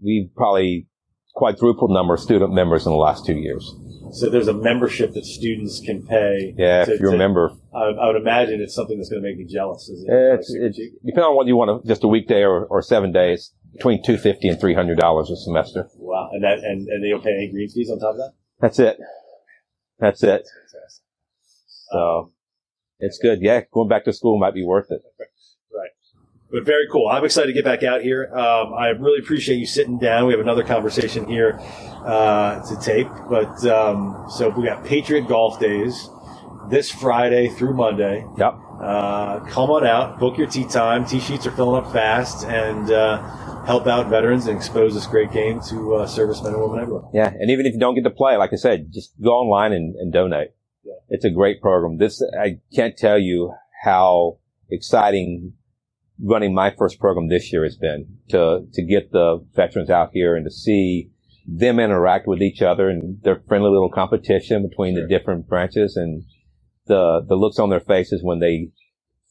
We've 0.00 0.30
probably 0.34 0.86
quadrupled 1.34 1.90
number 1.90 2.14
of 2.14 2.20
student 2.20 2.52
members 2.52 2.86
in 2.86 2.92
the 2.92 2.98
last 2.98 3.24
two 3.24 3.34
years. 3.34 3.74
So 4.12 4.28
there's 4.28 4.48
a 4.48 4.52
membership 4.52 5.14
that 5.14 5.24
students 5.24 5.80
can 5.80 6.06
pay. 6.06 6.54
Yeah, 6.56 6.84
to- 6.84 6.92
if 6.94 7.00
you 7.00 7.06
to- 7.06 7.12
remember, 7.12 7.52
I, 7.74 7.84
I 7.84 8.06
would 8.08 8.16
imagine 8.16 8.60
it's 8.60 8.74
something 8.74 8.98
that's 8.98 9.08
going 9.08 9.22
to 9.22 9.28
make 9.28 9.38
me 9.38 9.44
jealous. 9.46 9.88
Is 9.88 10.04
it? 10.06 10.12
it's, 10.12 10.54
it's 10.54 10.78
depending 11.04 11.24
on 11.24 11.34
what 11.36 11.46
you 11.46 11.56
want, 11.56 11.82
to, 11.82 11.88
just 11.88 12.04
a 12.04 12.08
weekday 12.08 12.42
or, 12.42 12.66
or 12.66 12.82
seven 12.82 13.10
days, 13.12 13.52
between 13.72 14.02
two 14.04 14.16
fifty 14.18 14.48
and 14.48 14.60
three 14.60 14.74
hundred 14.74 14.98
dollars 14.98 15.30
a 15.30 15.36
semester. 15.36 15.88
wow, 15.96 16.30
and 16.32 16.44
that 16.44 16.58
and, 16.58 16.88
and 16.88 17.02
they 17.04 17.10
don't 17.10 17.22
pay 17.24 17.34
any 17.34 17.50
green 17.50 17.68
fees 17.68 17.90
on 17.90 17.98
top 17.98 18.12
of 18.12 18.18
that. 18.18 18.32
That's 18.60 18.78
it. 18.78 18.98
That's 19.98 20.22
it. 20.22 20.46
So 21.90 22.32
it's 22.98 23.18
good. 23.18 23.40
Yeah, 23.42 23.62
going 23.72 23.88
back 23.88 24.04
to 24.04 24.12
school 24.12 24.38
might 24.38 24.54
be 24.54 24.64
worth 24.64 24.90
it. 24.90 25.02
Right. 25.74 25.88
But 26.50 26.66
very 26.66 26.86
cool. 26.92 27.08
I'm 27.08 27.24
excited 27.24 27.46
to 27.46 27.54
get 27.54 27.64
back 27.64 27.82
out 27.82 28.02
here. 28.02 28.30
Um, 28.34 28.74
I 28.74 28.88
really 28.88 29.20
appreciate 29.20 29.56
you 29.56 29.64
sitting 29.64 29.98
down. 29.98 30.26
We 30.26 30.34
have 30.34 30.40
another 30.40 30.62
conversation 30.64 31.26
here 31.26 31.58
uh, 32.04 32.60
to 32.68 32.76
tape. 32.78 33.08
But 33.30 33.64
um, 33.64 34.26
so 34.28 34.50
we 34.50 34.64
got 34.66 34.84
Patriot 34.84 35.28
Golf 35.28 35.58
Days 35.58 36.10
this 36.68 36.90
Friday 36.90 37.48
through 37.48 37.72
Monday. 37.74 38.26
Yep. 38.36 38.54
Uh, 38.82 39.40
come 39.46 39.70
on 39.70 39.86
out, 39.86 40.18
book 40.18 40.36
your 40.36 40.46
tee 40.46 40.66
time. 40.66 41.06
Tee 41.06 41.20
sheets 41.20 41.46
are 41.46 41.52
filling 41.52 41.82
up 41.82 41.90
fast, 41.90 42.44
and 42.44 42.90
uh, 42.90 43.16
help 43.66 43.86
out 43.86 44.08
veterans 44.08 44.46
and 44.46 44.56
expose 44.56 44.94
this 44.94 45.06
great 45.06 45.32
game 45.32 45.60
to 45.68 45.94
uh, 45.94 46.06
servicemen 46.06 46.54
and 46.54 46.62
women 46.62 46.80
everywhere. 46.80 47.04
Yeah, 47.12 47.28
and 47.28 47.50
even 47.50 47.66
if 47.66 47.74
you 47.74 47.80
don't 47.80 47.94
get 47.94 48.04
to 48.04 48.10
play, 48.10 48.36
like 48.36 48.52
I 48.52 48.56
said, 48.56 48.92
just 48.92 49.12
go 49.22 49.30
online 49.30 49.72
and, 49.72 49.94
and 49.96 50.12
donate. 50.12 50.50
It's 51.08 51.24
a 51.24 51.30
great 51.30 51.60
program. 51.60 51.98
This 51.98 52.22
I 52.40 52.60
can't 52.74 52.96
tell 52.96 53.18
you 53.18 53.52
how 53.84 54.38
exciting 54.70 55.52
running 56.22 56.54
my 56.54 56.70
first 56.76 56.98
program 56.98 57.28
this 57.28 57.52
year 57.52 57.64
has 57.64 57.76
been 57.76 58.18
to 58.30 58.66
to 58.72 58.82
get 58.82 59.12
the 59.12 59.44
veterans 59.54 59.90
out 59.90 60.10
here 60.12 60.34
and 60.34 60.46
to 60.46 60.50
see 60.50 61.10
them 61.46 61.78
interact 61.78 62.26
with 62.26 62.40
each 62.40 62.62
other 62.62 62.88
and 62.88 63.20
their 63.22 63.42
friendly 63.48 63.70
little 63.70 63.90
competition 63.90 64.66
between 64.66 64.94
the 64.94 65.06
different 65.06 65.46
branches 65.48 65.96
and 65.96 66.24
the 66.86 67.24
the 67.28 67.34
looks 67.34 67.58
on 67.58 67.70
their 67.70 67.80
faces 67.80 68.22
when 68.22 68.38
they 68.38 68.70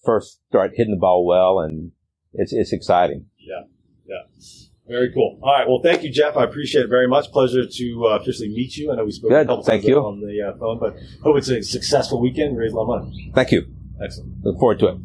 first 0.04 0.40
start 0.50 0.72
hitting 0.76 0.94
the 0.94 1.00
ball 1.00 1.26
well 1.26 1.60
and 1.60 1.92
it's 2.34 2.54
it's 2.54 2.74
exciting. 2.74 3.26
Yeah, 3.40 3.64
yeah. 4.12 4.58
Very 4.88 5.14
cool. 5.14 5.40
All 5.42 5.54
right. 5.54 5.68
Well, 5.68 5.80
thank 5.82 6.04
you, 6.04 6.12
Jeff. 6.12 6.36
I 6.36 6.44
appreciate 6.44 6.84
it 6.86 6.90
very 6.90 7.08
much. 7.08 7.32
Pleasure 7.32 7.66
to 7.66 8.06
uh, 8.08 8.18
officially 8.20 8.50
meet 8.50 8.76
you. 8.76 8.92
I 8.92 8.96
know 8.96 9.06
we 9.06 9.12
spoke 9.12 9.32
a 9.32 9.36
Good. 9.36 9.48
couple 9.48 9.64
Thank 9.64 9.84
times 9.84 9.90
you. 9.90 9.98
on 10.00 10.20
the 10.20 10.42
uh, 10.50 10.58
phone, 10.58 10.80
but 10.80 10.96
hope 11.24 11.38
it's 11.38 11.50
a 11.50 11.62
successful 11.62 12.20
weekend. 12.20 12.58
Raise 12.58 12.74
a 12.74 12.76
lot 12.76 12.96
of 12.98 13.04
money. 13.06 13.32
Thank 13.34 13.52
you. 13.52 13.68
Excellent. 14.04 14.44
Look 14.44 14.60
forward 14.60 14.80
to 14.80 14.88
it. 14.88 14.98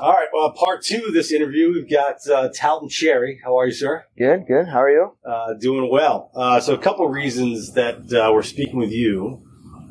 All 0.00 0.12
right. 0.12 0.28
Well, 0.32 0.50
part 0.52 0.82
two 0.82 1.04
of 1.06 1.12
this 1.12 1.30
interview, 1.30 1.72
we've 1.72 1.88
got 1.90 2.26
uh, 2.28 2.48
Talton 2.54 2.88
Cherry. 2.88 3.40
How 3.44 3.58
are 3.58 3.66
you, 3.66 3.72
sir? 3.72 4.04
Good, 4.16 4.46
good. 4.48 4.68
How 4.68 4.80
are 4.82 4.90
you? 4.90 5.12
Uh, 5.24 5.54
doing 5.54 5.90
well. 5.90 6.30
Uh, 6.34 6.60
so, 6.60 6.74
a 6.74 6.78
couple 6.78 7.06
reasons 7.08 7.72
that 7.74 8.12
uh, 8.12 8.32
we're 8.32 8.42
speaking 8.42 8.78
with 8.78 8.90
you. 8.92 9.45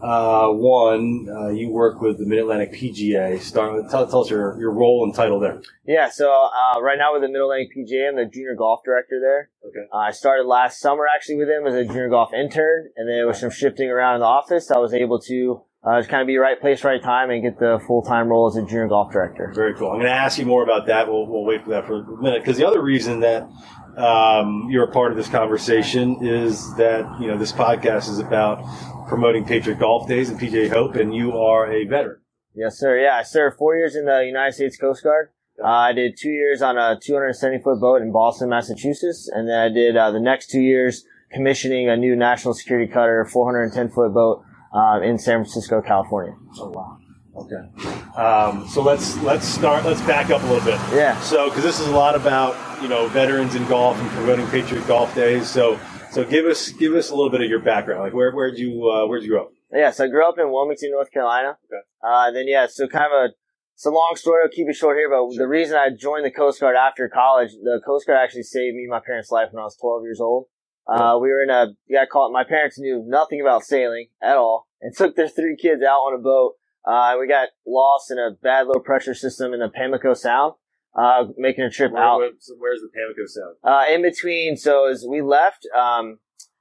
Uh, 0.06 0.50
one, 0.50 1.28
uh, 1.36 1.50
you 1.50 1.68
work 1.72 2.00
with 2.00 2.20
the 2.20 2.26
Mid 2.26 2.38
Atlantic 2.38 2.74
PGA. 2.74 3.42
Start, 3.42 3.90
tell, 3.90 4.06
tell 4.06 4.22
us 4.22 4.30
your, 4.30 4.56
your 4.60 4.70
role 4.70 5.04
and 5.04 5.16
title 5.16 5.40
there. 5.40 5.64
Yeah, 5.88 6.10
so 6.10 6.30
uh, 6.32 6.80
right 6.80 7.00
now 7.00 7.14
with 7.14 7.24
the 7.24 7.28
Mid 7.28 7.42
Atlantic 7.42 7.70
PGA, 7.76 8.10
I'm 8.10 8.16
the 8.16 8.30
junior 8.32 8.54
golf 8.56 8.82
director 8.86 9.20
there. 9.20 9.50
Okay. 9.68 9.88
Uh, 9.92 9.98
I 9.98 10.12
started 10.12 10.44
last 10.44 10.80
summer 10.80 11.06
actually 11.08 11.38
with 11.38 11.48
them 11.48 11.66
as 11.66 11.74
a 11.74 11.86
junior 11.86 12.10
golf 12.10 12.36
intern, 12.36 12.92
and 12.96 13.10
then 13.10 13.26
with 13.26 13.38
some 13.38 13.50
shifting 13.50 13.90
around 13.90 14.16
in 14.16 14.20
the 14.22 14.28
office, 14.28 14.70
I 14.70 14.78
was 14.78 14.94
able 14.94 15.20
to 15.22 15.64
uh, 15.84 16.00
just 16.00 16.10
kind 16.10 16.22
of 16.22 16.28
be 16.28 16.38
right 16.38 16.62
place, 16.62 16.84
right 16.84 17.02
time, 17.02 17.32
and 17.32 17.42
get 17.42 17.58
the 17.58 17.82
full 17.88 18.04
time 18.04 18.28
role 18.28 18.46
as 18.46 18.56
a 18.58 18.62
junior 18.62 18.88
golf 18.88 19.12
director. 19.12 19.52
Very 19.56 19.74
cool. 19.74 19.90
I'm 19.90 19.96
going 19.96 20.06
to 20.06 20.12
ask 20.12 20.38
you 20.38 20.46
more 20.46 20.64
about 20.64 20.86
that. 20.86 21.08
We'll, 21.08 21.26
we'll 21.26 21.46
wait 21.46 21.64
for 21.64 21.72
that 21.72 21.88
for 21.88 22.04
a 22.04 22.22
minute. 22.22 22.44
Because 22.44 22.58
the 22.58 22.68
other 22.68 22.82
reason 22.82 23.22
that 23.22 23.50
um, 23.98 24.68
you're 24.70 24.86
a 24.86 24.92
part 24.92 25.12
of 25.12 25.18
this 25.18 25.30
conversation 25.30 26.26
is 26.26 26.76
that 26.76 27.06
you 27.20 27.28
know 27.28 27.38
this 27.38 27.52
podcast 27.52 28.10
is 28.10 28.20
about 28.20 28.64
promoting 29.08 29.46
Patriot 29.46 29.80
Golf 29.80 30.08
Days 30.08 30.30
and 30.30 30.40
PGA 30.40 30.70
Hope, 30.70 30.96
and 30.96 31.14
you 31.14 31.38
are 31.38 31.72
a 31.72 31.86
veteran. 31.86 32.22
Yes, 32.54 32.80
sir. 32.80 32.98
Yeah, 33.00 33.16
I 33.16 33.24
served 33.24 33.58
four 33.58 33.76
years 33.76 33.96
in 33.96 34.06
the 34.06 34.26
United 34.26 34.54
States 34.54 34.78
Coast 34.78 35.04
Guard. 35.04 35.30
Uh, 35.64 35.68
I 35.68 35.94
did 35.94 36.18
two 36.18 36.30
years 36.30 36.62
on 36.62 36.78
a 36.78 37.00
270 37.02 37.64
foot 37.64 37.80
boat 37.80 38.02
in 38.02 38.12
Boston, 38.12 38.50
Massachusetts, 38.50 39.30
and 39.34 39.48
then 39.48 39.58
I 39.58 39.70
did 39.70 39.96
uh, 39.96 40.12
the 40.12 40.20
next 40.20 40.50
two 40.50 40.62
years 40.62 41.06
commissioning 41.32 41.90
a 41.90 41.96
new 41.96 42.16
national 42.16 42.54
security 42.54 42.92
cutter, 42.92 43.26
410 43.26 43.90
foot 43.90 44.14
boat 44.14 44.44
uh, 44.74 45.00
in 45.02 45.18
San 45.18 45.40
Francisco, 45.40 45.82
California. 45.82 46.36
Oh 46.60 46.70
wow. 46.70 46.98
Okay. 47.36 48.20
Um, 48.20 48.68
so 48.68 48.82
let's 48.82 49.18
let's 49.22 49.46
start. 49.46 49.86
Let's 49.86 50.02
back 50.02 50.30
up 50.30 50.42
a 50.42 50.46
little 50.46 50.64
bit. 50.64 50.80
Yeah. 50.94 51.20
So 51.22 51.50
because 51.50 51.64
this 51.64 51.80
is 51.80 51.88
a 51.88 51.96
lot 51.96 52.16
about 52.16 52.82
you 52.82 52.88
know 52.88 53.08
veterans 53.10 53.56
in 53.56 53.66
golf 53.68 54.00
and 54.00 54.10
promoting 54.12 54.48
Patriot 54.48 54.88
Golf 54.88 55.14
Days. 55.16 55.50
So 55.50 55.80
so 56.12 56.24
give 56.24 56.46
us 56.46 56.70
give 56.70 56.94
us 56.94 57.10
a 57.10 57.16
little 57.16 57.30
bit 57.30 57.42
of 57.42 57.50
your 57.50 57.60
background. 57.60 58.02
Like 58.02 58.14
where 58.14 58.32
where'd 58.32 58.58
you 58.58 58.90
uh, 58.90 59.06
where'd 59.08 59.24
you 59.24 59.30
grow 59.30 59.44
up? 59.44 59.52
Yeah, 59.74 59.92
so 59.92 60.06
I 60.06 60.08
grew 60.08 60.28
up 60.28 60.36
in 60.40 60.52
Wilmington, 60.52 60.92
North 60.92 61.12
Carolina. 61.12 61.58
Okay. 61.66 61.82
Uh, 62.02 62.32
then 62.32 62.48
yeah, 62.48 62.68
so 62.68 62.88
kind 62.88 63.06
of 63.06 63.12
a 63.12 63.34
it's 63.76 63.86
a 63.86 63.90
long 63.90 64.14
story. 64.16 64.42
I'll 64.42 64.50
keep 64.50 64.70
it 64.70 64.76
short 64.76 64.96
here, 64.96 65.10
but 65.10 65.36
the 65.36 65.48
reason 65.48 65.76
I 65.76 65.90
joined 65.90 66.24
the 66.24 66.32
Coast 66.32 66.62
Guard 66.62 66.78
after 66.78 67.10
college, 67.10 67.52
the 67.62 67.82
Coast 67.86 68.08
Guard 68.08 68.20
actually 68.24 68.44
saved 68.44 68.74
me 68.74 68.84
and 68.84 68.92
my 68.92 69.02
parents' 69.06 69.32
life 69.32 69.50
when 69.52 69.60
I 69.60 69.66
was 69.66 69.76
12 69.76 70.04
years 70.04 70.22
old. 70.22 70.46
Uh, 70.88 71.18
we 71.20 71.30
were 71.30 71.44
in 71.44 71.50
a 71.50 71.74
yeah, 71.90 72.06
called 72.06 72.32
my 72.32 72.44
parents 72.46 72.80
knew 72.80 73.04
nothing 73.06 73.42
about 73.42 73.64
sailing 73.64 74.08
at 74.22 74.38
all, 74.38 74.68
and 74.82 74.96
took 74.98 75.16
their 75.16 75.28
three 75.28 75.58
kids 75.60 75.82
out 75.84 76.08
on 76.08 76.18
a 76.18 76.22
boat. 76.22 76.54
Uh, 76.86 77.16
we 77.20 77.28
got 77.28 77.50
lost 77.66 78.12
in 78.12 78.18
a 78.20 78.32
bad 78.44 78.68
low 78.68 78.80
pressure 78.80 79.14
system 79.14 79.54
in 79.54 79.60
the 79.60 79.70
Pamlico 79.70 80.14
Sound, 80.14 80.54
uh, 80.98 81.26
making 81.38 81.64
a 81.64 81.70
trip 81.70 81.92
Where- 81.92 82.04
out 82.04 82.18
where- 82.20 82.32
where's 82.58 82.82
the 82.82 82.90
Pamlico 82.94 83.26
Sound? 83.26 83.56
uh, 83.64 83.86
in 83.94 84.02
between. 84.02 84.56
So 84.56 84.86
as 84.86 85.06
we 85.08 85.22
left, 85.22 85.68
um, 85.76 86.20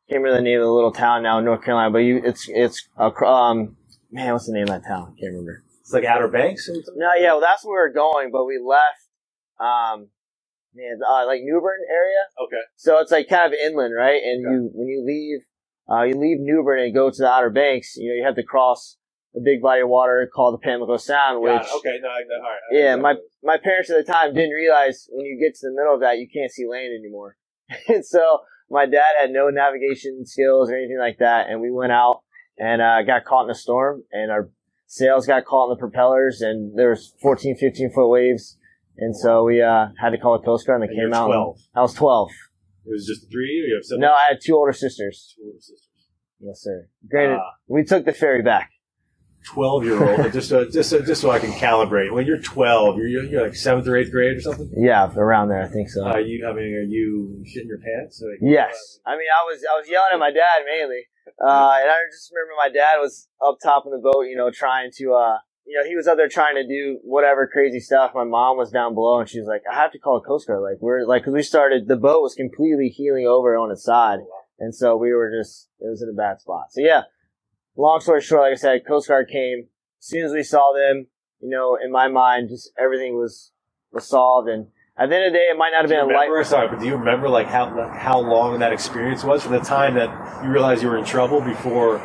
can't 0.08 0.22
remember 0.22 0.36
the 0.36 0.42
name 0.42 0.60
of 0.60 0.66
the 0.66 0.72
little 0.72 0.92
town 0.92 1.22
now 1.22 1.38
in 1.38 1.44
North 1.44 1.62
Carolina, 1.64 1.90
but 1.90 1.98
you, 1.98 2.20
it's 2.24 2.48
it's 2.48 2.88
um, 2.98 3.76
man, 4.10 4.32
what's 4.32 4.46
the 4.46 4.52
name 4.52 4.64
of 4.64 4.68
that 4.68 4.84
town? 4.86 5.14
I 5.16 5.20
can't 5.20 5.32
remember. 5.32 5.62
It's 5.80 5.92
like 5.92 6.04
Outer 6.04 6.28
Banks. 6.28 6.68
Or 6.68 6.74
something? 6.74 6.94
No, 6.96 7.08
yeah, 7.18 7.32
well, 7.32 7.40
that's 7.40 7.64
where 7.64 7.74
we 7.84 7.88
were 7.88 7.92
going, 7.94 8.30
but 8.30 8.46
we 8.46 8.58
left, 8.58 9.00
um, 9.60 10.08
man, 10.74 10.98
uh, 11.06 11.26
like 11.26 11.42
New 11.42 11.60
Bern 11.60 11.80
area. 11.90 12.22
Okay. 12.42 12.62
So 12.76 12.98
it's 13.00 13.12
like 13.12 13.28
kind 13.28 13.52
of 13.52 13.58
inland, 13.58 13.94
right? 13.94 14.22
And 14.22 14.40
you, 14.40 14.70
when 14.72 14.88
you 14.88 15.04
leave, 15.04 15.40
uh, 15.90 16.02
you 16.04 16.14
leave 16.18 16.38
New 16.40 16.62
Bern 16.64 16.80
and 16.80 16.94
go 16.94 17.10
to 17.10 17.16
the 17.16 17.28
Outer 17.28 17.50
Banks, 17.50 17.96
you 17.96 18.08
know, 18.08 18.14
you 18.14 18.24
have 18.24 18.36
to 18.36 18.42
cross 18.42 18.96
a 19.36 19.40
big 19.40 19.60
body 19.62 19.80
of 19.82 19.88
water 19.88 20.28
called 20.32 20.54
the 20.54 20.58
Pamlico 20.64 20.96
Sound, 20.96 21.40
which. 21.42 21.52
Okay. 21.78 21.98
No. 22.02 22.08
I- 22.08 22.22
no, 22.28 22.36
All 22.36 22.42
right. 22.42 22.60
I 22.72 22.74
yeah, 22.78 22.96
my, 22.96 23.14
my 23.42 23.58
parents 23.58 23.90
at 23.90 24.04
the 24.06 24.12
time 24.12 24.32
didn't 24.34 24.50
realize 24.54 25.08
when 25.10 25.26
you 25.26 25.38
get 25.38 25.54
to 25.56 25.68
the 25.68 25.74
middle 25.74 25.94
of 25.94 26.00
that, 26.00 26.18
you 26.18 26.28
can't 26.32 26.50
see 26.50 26.66
land 26.68 26.92
anymore. 26.98 27.36
and 27.88 28.04
so 28.04 28.40
my 28.70 28.86
dad 28.86 29.18
had 29.20 29.30
no 29.30 29.48
navigation 29.50 30.24
skills 30.24 30.70
or 30.70 30.76
anything 30.76 30.98
like 30.98 31.18
that. 31.18 31.48
And 31.48 31.60
we 31.60 31.70
went 31.70 31.92
out 31.92 32.20
and, 32.58 32.80
uh, 32.80 33.02
got 33.02 33.24
caught 33.24 33.44
in 33.44 33.50
a 33.50 33.54
storm 33.54 34.04
and 34.12 34.30
our 34.30 34.50
sails 34.86 35.26
got 35.26 35.44
caught 35.44 35.70
in 35.70 35.76
the 35.76 35.80
propellers 35.80 36.40
and 36.40 36.78
there 36.78 36.90
was 36.90 37.14
14, 37.20 37.56
15 37.56 37.92
foot 37.92 38.08
waves. 38.08 38.56
And 38.96 39.16
so 39.16 39.42
we, 39.44 39.60
uh, 39.60 39.86
had 40.00 40.10
to 40.10 40.18
call 40.18 40.36
a 40.36 40.42
Coast 40.42 40.66
Guard 40.66 40.80
and 40.82 40.88
they 40.88 40.94
And 40.94 41.12
came 41.12 41.14
out. 41.14 41.24
and- 41.30 41.34
12. 41.34 41.58
I 41.74 41.80
was 41.82 41.94
12. 41.94 42.30
It 42.86 42.90
was 42.92 43.06
just 43.06 43.30
three 43.32 43.46
you. 43.66 43.74
Have 43.76 43.84
seven. 43.84 44.00
No, 44.02 44.12
I 44.12 44.26
had 44.28 44.38
two 44.44 44.54
older 44.54 44.72
sisters. 44.72 45.34
Two 45.36 45.46
older 45.46 45.58
sisters. 45.58 45.88
Yes, 46.38 46.60
sir. 46.60 46.86
Granted, 47.10 47.38
Ah. 47.40 47.54
we 47.66 47.82
took 47.82 48.04
the 48.04 48.12
ferry 48.12 48.42
back. 48.42 48.70
Twelve 49.44 49.84
year 49.84 50.02
old. 50.02 50.32
just 50.32 50.48
so, 50.48 50.64
just 50.68 50.88
so, 50.90 51.02
just 51.02 51.20
so 51.20 51.30
I 51.30 51.38
can 51.38 51.52
calibrate. 51.52 52.12
When 52.12 52.26
you're 52.26 52.40
twelve, 52.40 52.96
you're, 52.96 53.08
you're, 53.08 53.42
like 53.42 53.54
seventh 53.54 53.86
or 53.86 53.96
eighth 53.96 54.10
grade 54.10 54.38
or 54.38 54.40
something. 54.40 54.70
Yeah, 54.74 55.12
around 55.14 55.48
there, 55.48 55.62
I 55.62 55.68
think 55.68 55.90
so. 55.90 56.04
Are 56.04 56.20
you? 56.20 56.46
I 56.48 56.52
mean, 56.52 56.74
are 56.74 56.82
you 56.82 57.44
shitting 57.44 57.68
your 57.68 57.78
pants? 57.78 58.22
Like, 58.24 58.38
Yes. 58.40 59.00
I 59.06 59.12
mean, 59.12 59.28
I 59.28 59.44
was 59.44 59.62
I 59.70 59.76
was 59.78 59.88
yelling 59.88 60.10
at 60.14 60.18
my 60.18 60.30
dad 60.30 60.64
mainly, 60.64 61.02
uh, 61.40 61.76
and 61.80 61.90
I 61.90 61.98
just 62.10 62.32
remember 62.32 62.54
my 62.56 62.70
dad 62.70 63.00
was 63.00 63.28
up 63.44 63.58
top 63.62 63.84
of 63.86 63.92
the 63.92 63.98
boat, 63.98 64.22
you 64.22 64.36
know, 64.36 64.50
trying 64.50 64.90
to, 64.96 65.12
uh, 65.12 65.38
you 65.66 65.78
know, 65.78 65.86
he 65.86 65.94
was 65.94 66.06
up 66.06 66.16
there 66.16 66.28
trying 66.28 66.54
to 66.54 66.66
do 66.66 67.00
whatever 67.02 67.46
crazy 67.46 67.80
stuff. 67.80 68.12
My 68.14 68.24
mom 68.24 68.56
was 68.56 68.70
down 68.70 68.94
below, 68.94 69.20
and 69.20 69.28
she 69.28 69.38
was 69.38 69.48
like, 69.48 69.62
"I 69.70 69.74
have 69.74 69.92
to 69.92 69.98
call 69.98 70.20
Coast 70.20 70.46
Guard." 70.46 70.62
Like 70.62 70.80
we're 70.80 71.06
like, 71.06 71.22
because 71.22 71.34
we 71.34 71.42
started, 71.42 71.86
the 71.86 71.96
boat 71.96 72.22
was 72.22 72.34
completely 72.34 72.88
heeling 72.88 73.26
over 73.26 73.56
on 73.56 73.70
its 73.70 73.84
side, 73.84 74.20
and 74.58 74.74
so 74.74 74.96
we 74.96 75.12
were 75.12 75.30
just 75.30 75.68
it 75.80 75.88
was 75.88 76.02
in 76.02 76.08
a 76.08 76.16
bad 76.16 76.40
spot. 76.40 76.66
So 76.70 76.80
yeah, 76.80 77.02
long 77.76 78.00
story 78.00 78.20
short, 78.20 78.42
like 78.42 78.52
I 78.52 78.56
said, 78.56 78.86
Coast 78.86 79.08
Guard 79.08 79.28
came 79.30 79.68
as 80.00 80.06
soon 80.06 80.24
as 80.24 80.32
we 80.32 80.42
saw 80.42 80.72
them. 80.72 81.06
You 81.40 81.50
know, 81.50 81.76
in 81.82 81.92
my 81.92 82.08
mind, 82.08 82.48
just 82.48 82.72
everything 82.78 83.16
was 83.16 83.52
was 83.92 84.06
solved, 84.06 84.48
and 84.48 84.68
at 84.96 85.08
the 85.08 85.16
end 85.16 85.26
of 85.26 85.32
the 85.32 85.38
day, 85.38 85.46
it 85.50 85.58
might 85.58 85.70
not 85.70 85.82
have 85.82 85.90
Do 85.90 85.96
been 85.96 86.10
a 86.10 86.16
light. 86.16 86.46
Sorry, 86.46 86.68
but 86.68 86.78
do 86.78 86.86
you 86.86 86.96
remember 86.96 87.28
like 87.28 87.48
how 87.48 87.76
like, 87.76 87.92
how 87.92 88.18
long 88.20 88.58
that 88.60 88.72
experience 88.72 89.24
was 89.24 89.42
from 89.42 89.52
the 89.52 89.60
time 89.60 89.94
that 89.94 90.44
you 90.44 90.50
realized 90.50 90.82
you 90.82 90.88
were 90.88 90.98
in 90.98 91.04
trouble 91.04 91.40
before? 91.40 91.96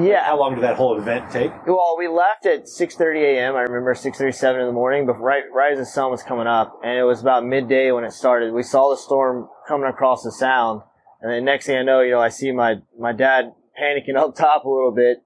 Yeah. 0.00 0.24
How 0.24 0.38
long 0.38 0.54
did 0.54 0.64
that 0.64 0.76
whole 0.76 0.98
event 0.98 1.30
take? 1.30 1.52
Well, 1.66 1.96
we 1.98 2.08
left 2.08 2.46
at 2.46 2.64
6:30 2.64 3.36
a.m. 3.36 3.54
I 3.54 3.60
remember 3.60 3.94
6:37 3.94 4.60
in 4.60 4.66
the 4.66 4.72
morning, 4.72 5.06
but 5.06 5.20
right 5.20 5.44
right 5.54 5.72
as 5.72 5.78
the 5.78 5.86
sun 5.86 6.10
was 6.10 6.22
coming 6.22 6.46
up, 6.46 6.80
and 6.82 6.98
it 6.98 7.04
was 7.04 7.20
about 7.20 7.44
midday 7.44 7.92
when 7.92 8.04
it 8.04 8.12
started. 8.12 8.52
We 8.52 8.62
saw 8.62 8.90
the 8.90 8.96
storm 8.96 9.48
coming 9.68 9.88
across 9.88 10.22
the 10.22 10.32
sound, 10.32 10.82
and 11.20 11.30
then 11.30 11.44
next 11.44 11.66
thing 11.66 11.76
I 11.76 11.82
know, 11.82 12.00
you 12.00 12.12
know, 12.12 12.20
I 12.20 12.30
see 12.30 12.50
my 12.50 12.76
my 12.98 13.12
dad 13.12 13.52
panicking 13.80 14.16
up 14.16 14.34
top 14.34 14.64
a 14.64 14.68
little 14.68 14.92
bit, 14.92 15.18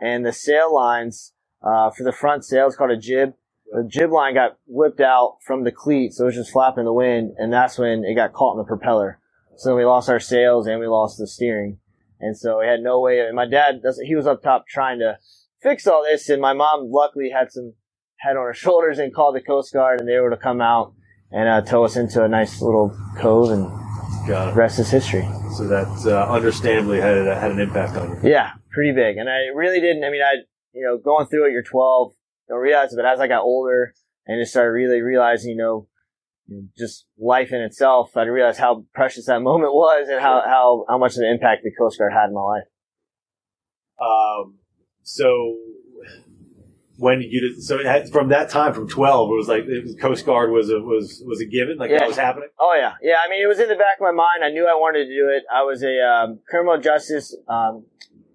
and 0.00 0.24
the 0.24 0.32
sail 0.32 0.74
lines 0.74 1.32
uh, 1.62 1.90
for 1.90 2.04
the 2.04 2.12
front 2.12 2.44
sail. 2.44 2.66
is 2.66 2.76
called 2.76 2.90
a 2.90 2.96
jib. 2.96 3.34
The 3.72 3.86
jib 3.88 4.10
line 4.10 4.34
got 4.34 4.58
whipped 4.66 5.00
out 5.00 5.36
from 5.46 5.62
the 5.62 5.70
cleat, 5.70 6.12
so 6.12 6.24
it 6.24 6.26
was 6.26 6.34
just 6.34 6.50
flapping 6.50 6.80
in 6.80 6.84
the 6.86 6.92
wind, 6.92 7.34
and 7.38 7.52
that's 7.52 7.78
when 7.78 8.04
it 8.04 8.14
got 8.14 8.32
caught 8.32 8.54
in 8.54 8.58
the 8.58 8.64
propeller. 8.64 9.20
So 9.56 9.76
we 9.76 9.84
lost 9.84 10.08
our 10.08 10.18
sails 10.18 10.66
and 10.66 10.80
we 10.80 10.86
lost 10.86 11.18
the 11.18 11.26
steering, 11.26 11.78
and 12.18 12.36
so 12.36 12.60
we 12.60 12.66
had 12.66 12.80
no 12.80 12.98
way. 12.98 13.20
And 13.20 13.36
my 13.36 13.46
dad, 13.46 13.82
he 14.02 14.14
was 14.14 14.26
up 14.26 14.42
top 14.42 14.66
trying 14.66 14.98
to 15.00 15.18
fix 15.62 15.86
all 15.86 16.02
this, 16.02 16.28
and 16.28 16.42
my 16.42 16.52
mom 16.52 16.90
luckily 16.90 17.30
had 17.30 17.52
some 17.52 17.74
head 18.20 18.36
on 18.36 18.46
her 18.46 18.54
shoulders 18.54 18.98
and 18.98 19.14
called 19.14 19.36
the 19.36 19.40
Coast 19.40 19.72
Guard, 19.72 20.00
and 20.00 20.08
they 20.08 20.18
were 20.18 20.30
to 20.30 20.36
come 20.36 20.60
out 20.60 20.94
and 21.30 21.48
uh, 21.48 21.60
tow 21.60 21.84
us 21.84 21.96
into 21.96 22.24
a 22.24 22.28
nice 22.28 22.60
little 22.60 22.96
cove, 23.18 23.50
and 23.50 23.70
Got 24.26 24.52
it. 24.52 24.56
rest 24.56 24.78
is 24.78 24.90
history. 24.90 25.26
So 25.56 25.66
that 25.68 25.88
uh, 26.06 26.32
understandably 26.32 27.00
had 27.00 27.26
had 27.26 27.50
an 27.50 27.60
impact 27.60 27.96
on 27.96 28.22
you. 28.22 28.30
Yeah, 28.30 28.52
pretty 28.70 28.92
big. 28.92 29.16
And 29.16 29.28
I 29.28 29.54
really 29.54 29.80
didn't. 29.80 30.04
I 30.04 30.10
mean, 30.10 30.22
I 30.22 30.42
you 30.72 30.84
know 30.84 30.98
going 30.98 31.26
through 31.26 31.48
it, 31.48 31.52
you're 31.52 31.62
12, 31.62 32.12
don't 32.48 32.58
realize 32.58 32.92
it. 32.92 32.96
But 32.96 33.06
as 33.06 33.20
I 33.20 33.28
got 33.28 33.42
older 33.42 33.94
and 34.26 34.40
just 34.40 34.52
started 34.52 34.70
really 34.70 35.00
realizing, 35.00 35.50
you 35.50 35.56
know, 35.56 35.88
just 36.76 37.06
life 37.18 37.52
in 37.52 37.60
itself, 37.60 38.16
I 38.16 38.22
realized 38.22 38.58
how 38.58 38.84
precious 38.94 39.26
that 39.26 39.40
moment 39.42 39.72
was 39.72 40.08
and 40.08 40.20
how 40.20 40.42
how 40.44 40.84
how 40.88 40.98
much 40.98 41.14
of 41.16 41.22
an 41.22 41.30
impact 41.30 41.62
the 41.62 41.72
Coast 41.78 41.98
Guard 41.98 42.12
had 42.12 42.28
in 42.28 42.34
my 42.34 42.42
life. 42.42 42.64
Um, 44.00 44.58
so 45.02 45.56
when 47.00 47.18
did 47.20 47.32
you? 47.32 47.60
So 47.60 47.82
had, 47.82 48.10
from 48.10 48.28
that 48.28 48.50
time, 48.50 48.74
from 48.74 48.86
twelve, 48.86 49.30
it 49.30 49.34
was 49.34 49.48
like 49.48 49.64
it 49.64 49.82
was, 49.84 49.96
Coast 49.96 50.26
Guard 50.26 50.50
was 50.50 50.70
a 50.70 50.78
was 50.78 51.22
was 51.26 51.40
a 51.40 51.46
given, 51.46 51.78
like 51.78 51.90
that 51.90 52.06
was 52.06 52.16
happening. 52.16 52.50
Oh 52.58 52.74
yeah, 52.76 52.94
yeah. 53.02 53.16
I 53.24 53.28
mean, 53.30 53.42
it 53.42 53.48
was 53.48 53.58
in 53.58 53.68
the 53.68 53.74
back 53.74 53.96
of 53.98 54.02
my 54.02 54.12
mind. 54.12 54.44
I 54.44 54.50
knew 54.50 54.66
I 54.68 54.74
wanted 54.74 55.06
to 55.06 55.14
do 55.20 55.28
it. 55.28 55.42
I 55.52 55.62
was 55.62 55.82
a 55.82 55.94
um, 55.98 56.40
criminal 56.48 56.78
justice, 56.78 57.34
um, 57.48 57.84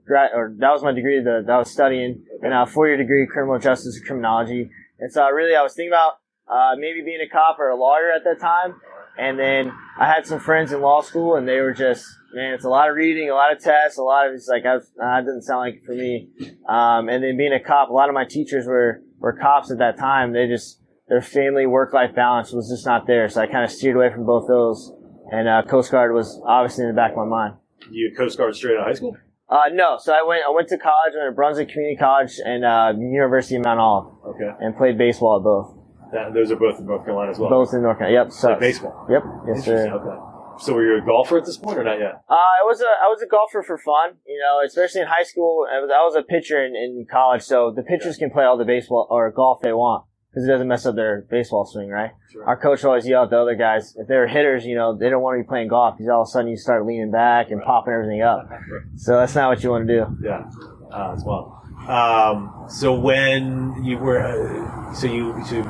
grad, 0.05 0.31
or 0.33 0.53
that 0.57 0.71
was 0.71 0.81
my 0.83 0.91
degree 0.91 1.21
that, 1.23 1.43
that 1.45 1.53
I 1.53 1.59
was 1.59 1.69
studying, 1.69 2.25
and 2.41 2.53
a 2.53 2.65
four-year 2.65 2.97
degree 2.97 3.27
criminal 3.27 3.59
justice 3.59 3.95
and 3.97 4.05
criminology. 4.05 4.69
And 4.99 5.11
so, 5.11 5.21
I 5.21 5.29
really, 5.29 5.55
I 5.55 5.61
was 5.61 5.73
thinking 5.73 5.91
about 5.91 6.13
uh, 6.47 6.75
maybe 6.77 7.01
being 7.01 7.21
a 7.21 7.29
cop 7.29 7.59
or 7.59 7.69
a 7.69 7.75
lawyer 7.75 8.11
at 8.11 8.23
that 8.23 8.39
time. 8.39 8.81
And 9.17 9.39
then 9.39 9.71
I 9.97 10.07
had 10.07 10.27
some 10.27 10.41
friends 10.41 10.73
in 10.73 10.81
law 10.81 11.01
school, 11.01 11.35
and 11.35 11.47
they 11.47 11.61
were 11.61 11.73
just, 11.73 12.05
man, 12.35 12.53
it's 12.53 12.65
a 12.65 12.69
lot 12.69 12.89
of 12.89 12.95
reading, 12.95 13.29
a 13.29 13.33
lot 13.33 13.51
of 13.53 13.59
tests, 13.59 13.97
a 13.97 14.03
lot 14.03 14.27
of 14.27 14.33
it's 14.33 14.47
like, 14.47 14.65
I 14.65 14.75
was, 14.75 14.91
uh, 15.01 15.15
that 15.15 15.25
doesn't 15.25 15.43
sound 15.43 15.59
like 15.61 15.75
it 15.75 15.85
for 15.85 15.95
me. 15.95 16.29
Um, 16.69 17.09
and 17.09 17.23
then 17.23 17.37
being 17.37 17.53
a 17.53 17.59
cop, 17.59 17.89
a 17.89 17.93
lot 17.93 18.09
of 18.09 18.13
my 18.13 18.25
teachers 18.25 18.67
were 18.67 19.01
were 19.19 19.33
cops 19.33 19.71
at 19.71 19.77
that 19.79 19.97
time. 19.97 20.33
They 20.33 20.47
just 20.47 20.81
their 21.07 21.21
family 21.21 21.65
work 21.65 21.93
life 21.93 22.13
balance 22.13 22.51
was 22.51 22.69
just 22.69 22.85
not 22.85 23.07
there. 23.07 23.29
So 23.29 23.41
I 23.41 23.47
kind 23.47 23.63
of 23.63 23.71
steered 23.71 23.95
away 23.95 24.11
from 24.11 24.25
both 24.25 24.47
those. 24.47 24.91
And 25.31 25.47
uh, 25.47 25.63
Coast 25.63 25.89
Guard 25.91 26.13
was 26.13 26.39
obviously 26.45 26.83
in 26.83 26.89
the 26.89 26.95
back 26.95 27.11
of 27.11 27.17
my 27.17 27.25
mind. 27.25 27.55
You 27.89 28.13
Coast 28.15 28.37
Guard 28.37 28.55
straight 28.55 28.75
out 28.75 28.81
of 28.81 28.85
high 28.87 28.93
school. 28.93 29.15
Uh, 29.47 29.69
no, 29.71 29.97
so 29.99 30.11
I 30.11 30.23
went 30.27 30.41
I 30.47 30.51
went 30.51 30.67
to 30.69 30.77
college, 30.77 31.13
I 31.15 31.23
went 31.23 31.31
to 31.31 31.35
Brunswick 31.35 31.69
Community 31.69 31.97
College 31.97 32.39
and 32.43 32.65
uh, 32.65 32.93
University 32.97 33.55
of 33.55 33.63
Mount 33.63 33.79
Olive, 33.79 34.13
Okay, 34.27 34.49
and 34.59 34.75
played 34.75 34.97
baseball 34.97 35.37
at 35.37 35.43
both. 35.43 35.77
that, 36.11 36.33
those 36.33 36.51
are 36.51 36.55
both 36.55 36.79
in 36.79 36.87
North 36.87 37.05
Carolina 37.05 37.31
as 37.31 37.37
well. 37.39 37.49
Both 37.51 37.73
in 37.73 37.83
North 37.83 37.99
Carolina. 37.99 38.25
Yep. 38.25 38.31
So 38.33 38.49
Like 38.49 38.59
baseball. 38.59 39.07
Yep. 39.09 39.23
Yes, 39.47 39.65
sir. 39.65 39.87
Okay. 39.87 40.34
So 40.59 40.73
were 40.73 40.85
you 40.85 41.01
a 41.01 41.05
golfer 41.05 41.37
at 41.37 41.45
this 41.45 41.57
point 41.57 41.77
or 41.77 41.83
not 41.83 41.99
yet? 41.99 42.21
Uh, 42.29 42.33
I 42.33 42.63
was 42.65 42.81
a 42.81 42.85
I 42.85 43.07
was 43.07 43.21
a 43.21 43.27
golfer 43.27 43.63
for 43.63 43.77
fun, 43.77 44.17
you 44.25 44.39
know, 44.39 44.65
especially 44.65 45.01
in 45.01 45.07
high 45.07 45.23
school. 45.23 45.65
I 45.69 45.79
was 45.79 45.89
I 45.93 46.03
was 46.03 46.15
a 46.15 46.23
pitcher 46.23 46.63
in, 46.65 46.75
in 46.75 47.05
college, 47.09 47.41
so 47.41 47.71
the 47.75 47.83
pitchers 47.83 48.17
can 48.17 48.31
play 48.31 48.43
all 48.43 48.57
the 48.57 48.65
baseball 48.65 49.07
or 49.09 49.29
golf 49.31 49.61
they 49.61 49.73
want 49.73 50.05
because 50.35 50.47
it 50.47 50.51
doesn't 50.51 50.67
mess 50.67 50.85
up 50.85 50.95
their 50.95 51.25
baseball 51.29 51.65
swing, 51.65 51.89
right? 51.89 52.11
Sure. 52.31 52.45
Our 52.45 52.57
coach 52.57 52.83
always 52.83 53.07
yelled 53.07 53.27
at 53.27 53.29
the 53.31 53.39
other 53.39 53.55
guys 53.55 53.95
if 53.95 54.07
they 54.07 54.15
were 54.15 54.27
hitters, 54.27 54.65
you 54.65 54.75
know, 54.75 54.97
they 54.97 55.09
don't 55.09 55.21
want 55.21 55.39
to 55.39 55.43
be 55.43 55.47
playing 55.47 55.69
golf 55.69 55.95
because 55.97 56.09
all 56.09 56.23
of 56.23 56.27
a 56.27 56.31
sudden 56.31 56.49
you 56.49 56.57
start 56.57 56.85
leaning 56.85 57.09
back 57.09 57.51
and 57.51 57.61
popping 57.61 57.93
everything 57.93 58.21
up. 58.21 58.49
So 58.97 59.17
that's 59.17 59.35
not 59.35 59.49
what 59.49 59.63
you 59.63 59.69
want 59.71 59.87
to 59.87 59.93
do. 59.93 60.17
Yeah, 60.23 60.49
uh, 60.91 61.13
as 61.13 61.23
well. 61.25 61.61
Um, 61.87 62.65
so 62.69 62.93
when 62.93 63.83
you 63.83 63.97
were, 63.97 64.19
uh, 64.19 64.93
so 64.93 65.07
you 65.07 65.43
so 65.45 65.55
you 65.55 65.63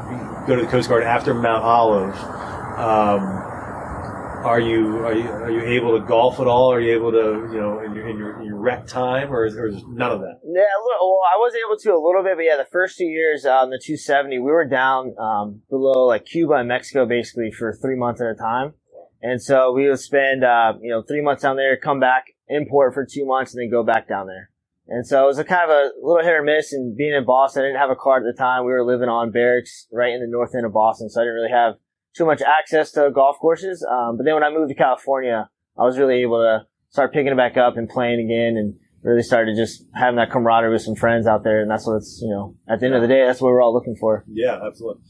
go 0.48 0.56
to 0.56 0.62
the 0.62 0.68
Coast 0.68 0.90
Guard 0.90 1.04
after 1.04 1.34
Mount 1.34 1.64
Olive. 1.64 2.16
Um, 2.78 3.55
are 4.46 4.60
you 4.60 4.98
are 4.98 5.14
you 5.14 5.28
are 5.28 5.52
you 5.52 5.62
able 5.64 6.00
to 6.00 6.06
golf 6.06 6.40
at 6.40 6.48
all? 6.48 6.72
Are 6.72 6.80
you 6.80 6.94
able 6.94 7.12
to 7.12 7.50
you 7.52 7.60
know 7.60 7.80
in 7.80 7.96
your 7.96 8.08
in 8.08 8.18
your, 8.18 8.40
in 8.40 8.46
your 8.46 8.58
rec 8.58 8.88
time 8.88 9.32
or 9.32 9.46
is, 9.46 9.56
or 9.56 9.72
none 9.72 10.12
of 10.12 10.20
that? 10.22 10.40
Yeah, 10.44 10.62
little, 10.84 11.12
well, 11.12 11.22
I 11.34 11.38
was 11.38 11.54
able 11.56 11.78
to 11.78 11.90
a 11.94 12.02
little 12.02 12.24
bit, 12.24 12.38
but 12.38 12.44
yeah, 12.44 12.58
the 12.58 12.70
first 12.72 12.98
two 12.98 13.06
years 13.06 13.46
on 13.46 13.70
the 13.72 13.82
270, 13.84 14.40
we 14.40 14.52
were 14.52 14.66
down 14.66 15.16
um, 15.20 15.62
below 15.70 16.06
like 16.06 16.26
Cuba 16.26 16.54
and 16.54 16.68
Mexico 16.68 17.06
basically 17.06 17.52
for 17.52 17.74
three 17.74 17.98
months 17.98 18.22
at 18.22 18.28
a 18.28 18.36
time. 18.36 18.74
And 19.22 19.42
so 19.42 19.72
we 19.72 19.90
would 19.90 20.00
spend, 20.00 20.44
uh, 20.44 20.74
you 20.80 20.92
know, 20.92 21.02
three 21.02 21.22
months 21.22 21.42
down 21.42 21.56
there, 21.56 21.76
come 21.78 22.00
back, 22.00 22.26
import 22.48 22.94
for 22.94 23.08
two 23.10 23.26
months, 23.26 23.56
and 23.56 23.62
then 23.62 23.72
go 23.72 23.84
back 23.84 24.08
down 24.08 24.28
there. 24.28 24.52
And 24.88 25.08
so 25.08 25.24
it 25.24 25.28
was 25.28 25.40
a 25.40 25.44
kind 25.44 25.64
of 25.64 25.70
a 25.72 25.92
little 26.00 26.24
hit 26.24 26.34
or 26.34 26.44
miss. 26.44 26.72
And 26.72 26.96
being 26.96 27.14
in 27.14 27.26
Boston, 27.26 27.64
I 27.64 27.68
didn't 27.68 27.80
have 27.80 27.90
a 27.90 27.96
car 27.96 28.18
at 28.18 28.24
the 28.24 28.38
time. 28.38 28.66
We 28.66 28.72
were 28.72 28.86
living 28.86 29.10
on 29.10 29.32
barracks 29.32 29.88
right 29.92 30.14
in 30.14 30.22
the 30.22 30.28
north 30.30 30.54
end 30.56 30.66
of 30.66 30.74
Boston, 30.74 31.10
so 31.10 31.22
I 31.22 31.24
didn't 31.24 31.36
really 31.36 31.52
have 31.52 31.74
too 32.16 32.26
much 32.26 32.42
access 32.42 32.92
to 32.94 33.12
golf 33.14 33.38
courses. 33.40 33.86
Um, 33.90 34.18
but 34.18 34.24
then 34.26 34.34
when 34.36 34.44
I 34.44 34.50
moved 34.50 34.70
to 34.70 34.76
California, 34.76 35.50
I 35.78 35.84
was 35.84 35.98
really 35.98 36.22
able 36.22 36.38
to 36.40 36.66
start 36.90 37.12
picking 37.14 37.32
it 37.32 37.38
back 37.38 37.58
up 37.58 37.78
and 37.78 37.90
playing 37.90 38.20
again 38.26 38.58
and 38.58 38.76
really 39.02 39.22
started 39.22 39.56
just 39.56 39.84
having 39.94 40.16
that 40.16 40.32
camaraderie 40.32 40.72
with 40.72 40.82
some 40.82 40.96
friends 40.96 41.28
out 41.28 41.44
there. 41.44 41.62
And 41.62 41.70
that's 41.70 41.86
what 41.86 41.98
it's, 41.98 42.20
you 42.24 42.30
know, 42.30 42.56
at 42.68 42.80
the 42.80 42.86
end 42.86 42.96
of 42.96 43.02
the 43.02 43.08
day, 43.08 43.26
that's 43.26 43.42
what 43.42 43.50
we're 43.50 43.62
all 43.62 43.74
looking 43.74 43.96
for. 44.00 44.24
Yeah, 44.28 44.58
absolutely. 44.66 45.02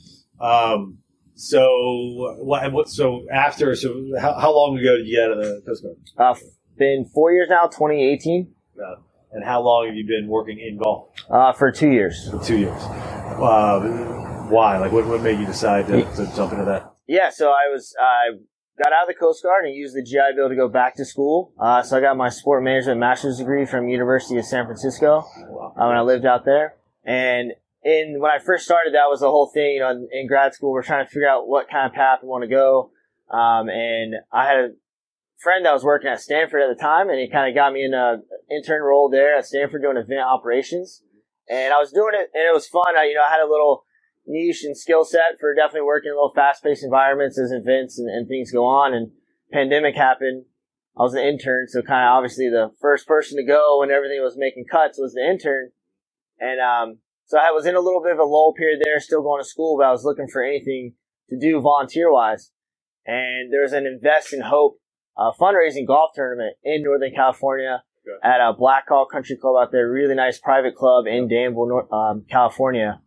Um, 0.41 0.98
so 1.36 2.38
what? 2.41 2.72
What? 2.72 2.89
So 2.89 3.26
after? 3.32 3.76
So 3.76 3.94
how, 4.20 4.34
how 4.39 4.54
long 4.56 4.78
ago 4.78 4.98
did 4.98 5.06
you 5.08 5.15
get 5.18 5.26
out 5.26 5.32
of 5.32 5.38
the 5.38 5.62
Coast 5.65 5.84
Guard? 5.84 5.98
Uh, 6.18 6.39
been 6.78 7.06
four 7.13 7.32
years 7.32 7.48
now, 7.50 7.68
2018, 7.68 8.54
Uh, 8.78 8.96
and 9.32 9.44
how 9.46 9.62
long 9.62 9.86
have 9.88 9.96
you 9.96 10.06
been 10.08 10.28
working 10.30 10.60
in 10.60 10.78
golf? 10.78 11.10
uh, 11.30 11.52
for 11.54 11.72
two 11.72 11.89
years. 11.91 12.30
For 12.32 12.44
two 12.44 12.58
years. 12.58 12.82
Uh, 12.84 14.46
why? 14.50 14.78
Like, 14.78 14.91
what, 14.91 15.06
what 15.08 15.22
made 15.22 15.39
you 15.39 15.46
decide 15.46 15.88
to, 15.88 16.04
to 16.15 16.32
jump 16.36 16.54
into 16.54 16.65
that? 16.65 16.91
Yeah, 17.08 17.30
so 17.30 17.50
I 17.50 17.72
was 17.72 17.96
I 18.00 18.38
got 18.82 18.91
out 18.91 19.04
of 19.04 19.08
the 19.08 19.13
Coast 19.13 19.44
Guard 19.44 19.65
and 19.65 19.76
used 19.76 19.96
the 19.96 20.04
GI 20.04 20.36
Bill 20.36 20.50
to 20.50 20.56
go 20.56 20.68
back 20.68 20.96
to 20.96 21.06
school. 21.06 21.54
Uh, 21.60 21.82
so 21.84 21.98
I 21.98 22.02
got 22.02 22.18
my 22.18 22.30
sport 22.30 22.63
management 22.63 23.00
master's 23.00 23.38
degree 23.38 23.65
from 23.65 23.88
University 23.88 24.38
of 24.38 24.46
San 24.46 24.65
Francisco 24.65 25.20
uh, 25.20 25.86
when 25.88 25.98
I 25.98 26.02
lived 26.02 26.26
out 26.26 26.46
there. 26.46 26.76
And 27.04 27.52
in 27.84 28.18
when 28.20 28.32
I 28.32 28.39
first 28.39 28.65
started, 28.65 28.96
that 28.96 29.10
was 29.10 29.20
the 29.20 29.30
whole 29.30 29.52
thing. 29.54 29.76
You 29.76 29.80
know, 29.82 29.91
in, 29.91 30.08
in 30.12 30.28
grad 30.28 30.54
school, 30.54 30.72
we're 30.72 30.84
trying 30.84 31.06
to 31.06 31.10
figure 31.10 31.30
out 31.30 31.48
what 31.48 31.70
kind 31.70 31.86
of 31.86 31.94
path 31.94 32.20
we 32.24 32.28
want 32.28 32.44
to 32.44 32.50
go. 32.50 32.91
Um, 33.30 33.70
and 33.70 34.15
I 34.34 34.46
had 34.46 34.58
a 34.58 34.70
friend 35.38 35.65
that 35.65 35.74
was 35.74 35.84
working 35.84 36.10
at 36.10 36.20
Stanford 36.20 36.62
at 36.62 36.76
the 36.76 36.82
time, 36.82 37.10
and 37.10 37.20
he 37.20 37.30
kind 37.30 37.48
of 37.48 37.56
got 37.56 37.72
me 37.72 37.86
in 37.86 37.94
a 37.94 38.18
intern 38.50 38.82
role 38.82 39.10
there 39.10 39.38
at 39.38 39.46
Stanford 39.46 39.84
doing 39.84 39.98
event 39.98 40.22
operations. 40.22 41.04
And 41.48 41.72
I 41.72 41.78
was 41.78 41.91
doing 41.91 42.13
it, 42.13 42.32
and 42.34 42.50
it 42.50 42.54
was 42.54 42.68
fun. 42.68 42.98
I, 42.98 43.06
you 43.06 43.13
know, 43.13 43.22
I 43.22 43.30
had 43.30 43.41
a 43.41 43.50
little 43.50 43.85
niche 44.28 44.64
and 44.64 44.78
skill 44.78 45.04
set 45.06 45.40
for 45.40 45.54
definitely 45.54 45.86
working 45.86 46.10
in 46.10 46.16
little 46.16 46.34
fast-paced 46.36 46.84
environments 46.84 47.40
as 47.40 47.52
events 47.52 48.00
and, 48.00 48.10
and 48.10 48.28
things 48.28 48.52
go 48.52 48.66
on. 48.66 48.94
And 48.94 49.12
pandemic 49.52 49.96
happened. 49.96 50.46
I 50.98 51.04
was 51.04 51.14
an 51.14 51.26
intern, 51.26 51.68
so 51.68 51.82
kind 51.82 52.08
of 52.08 52.18
obviously 52.18 52.50
the 52.50 52.70
first 52.80 53.06
person 53.06 53.38
to 53.38 53.44
go 53.44 53.80
when 53.80 53.92
everything 53.92 54.22
was 54.22 54.38
making 54.38 54.66
cuts 54.72 54.98
was 54.98 55.14
the 55.14 55.28
intern. 55.28 55.72
And 56.40 56.60
um, 56.62 57.00
so 57.26 57.38
I 57.38 57.52
was 57.52 57.66
in 57.66 57.76
a 57.76 57.82
little 57.82 58.02
bit 58.02 58.14
of 58.14 58.20
a 58.20 58.24
lull 58.24 58.54
period 58.58 58.82
there, 58.84 59.00
still 59.00 59.22
going 59.22 59.42
to 59.42 59.48
school, 59.48 59.78
but 59.78 59.86
I 59.86 59.92
was 59.92 60.06
looking 60.06 60.28
for 60.32 60.44
anything 60.44 60.94
to 61.30 61.38
do 61.38 61.60
volunteer-wise. 61.60 62.52
And 63.06 63.52
there 63.52 63.62
was 63.62 63.74
an 63.74 63.86
Invest 63.86 64.34
in 64.34 64.42
Hope 64.42 64.80
uh, 65.18 65.32
fundraising 65.40 65.86
golf 65.86 66.12
tournament 66.16 66.56
in 66.64 66.84
Northern 66.84 67.14
California 67.14 67.84
at 68.24 68.40
a 68.40 68.54
Blackhawk 68.54 69.12
Country 69.12 69.36
Club 69.36 69.56
out 69.62 69.72
there, 69.72 69.90
really 69.90 70.16
nice 70.16 70.40
private 70.40 70.76
club 70.76 71.08
in 71.08 71.28
Danville, 71.28 71.88
um, 71.92 72.26
California. 72.30 73.02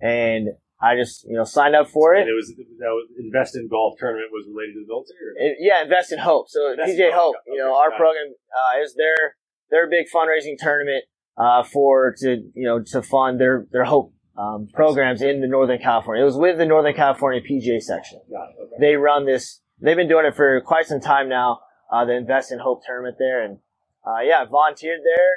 And 0.00 0.48
I 0.80 0.94
just, 0.94 1.24
you 1.26 1.34
know, 1.36 1.44
signed 1.44 1.74
up 1.74 1.88
for 1.88 2.14
it. 2.14 2.20
And 2.20 2.28
it 2.30 2.34
was 2.34 2.48
that 2.56 2.90
was 2.94 3.08
Invest 3.18 3.56
in 3.56 3.68
Golf 3.68 3.94
tournament 3.98 4.28
was 4.32 4.46
related 4.48 4.74
to 4.74 4.80
the 4.82 4.86
military. 4.86 5.34
It- 5.36 5.58
yeah, 5.60 5.82
invest 5.82 6.12
in 6.12 6.18
hope. 6.20 6.48
So 6.48 6.70
Invest 6.70 6.92
PGA 6.92 7.12
Hope, 7.12 7.36
you 7.46 7.58
know, 7.58 7.74
our 7.76 7.90
program 7.90 8.32
uh, 8.54 8.82
is 8.82 8.94
their 8.94 9.36
their 9.70 9.88
big 9.90 10.06
fundraising 10.14 10.56
tournament 10.58 11.04
uh, 11.36 11.62
for 11.64 12.14
to 12.20 12.28
you 12.54 12.64
know 12.64 12.80
to 12.92 13.02
fund 13.02 13.40
their 13.40 13.66
their 13.72 13.84
hope 13.84 14.12
um, 14.36 14.68
programs 14.72 15.20
in 15.20 15.40
the 15.40 15.48
Northern 15.48 15.78
California. 15.80 16.22
It 16.22 16.26
was 16.26 16.36
with 16.36 16.58
the 16.58 16.64
Northern 16.66 16.94
California 16.94 17.40
PGA 17.42 17.80
section. 17.82 18.20
Okay. 18.30 18.76
They 18.78 18.94
run 18.96 19.26
this. 19.26 19.60
They've 19.80 19.96
been 19.96 20.08
doing 20.08 20.26
it 20.26 20.36
for 20.36 20.60
quite 20.60 20.86
some 20.86 21.00
time 21.00 21.28
now. 21.28 21.60
Uh, 21.92 22.04
the 22.04 22.12
Invest 22.16 22.52
in 22.52 22.60
Hope 22.60 22.82
tournament 22.86 23.16
there, 23.18 23.42
and 23.42 23.58
uh, 24.06 24.20
yeah, 24.22 24.44
volunteered 24.44 25.00
there. 25.02 25.30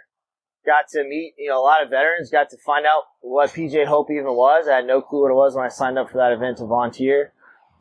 Got 0.65 0.87
to 0.93 1.03
meet 1.03 1.33
you 1.37 1.49
know 1.49 1.59
a 1.59 1.65
lot 1.65 1.83
of 1.83 1.89
veterans. 1.89 2.29
Got 2.29 2.49
to 2.51 2.57
find 2.57 2.85
out 2.85 3.03
what 3.21 3.49
PGA 3.49 3.85
Hope 3.85 4.11
even 4.11 4.25
was. 4.25 4.67
I 4.67 4.77
had 4.77 4.85
no 4.85 5.01
clue 5.01 5.23
what 5.23 5.31
it 5.31 5.35
was 5.35 5.55
when 5.55 5.65
I 5.65 5.69
signed 5.69 5.97
up 5.97 6.09
for 6.09 6.17
that 6.17 6.31
event 6.31 6.57
to 6.57 6.65
volunteer. 6.65 7.33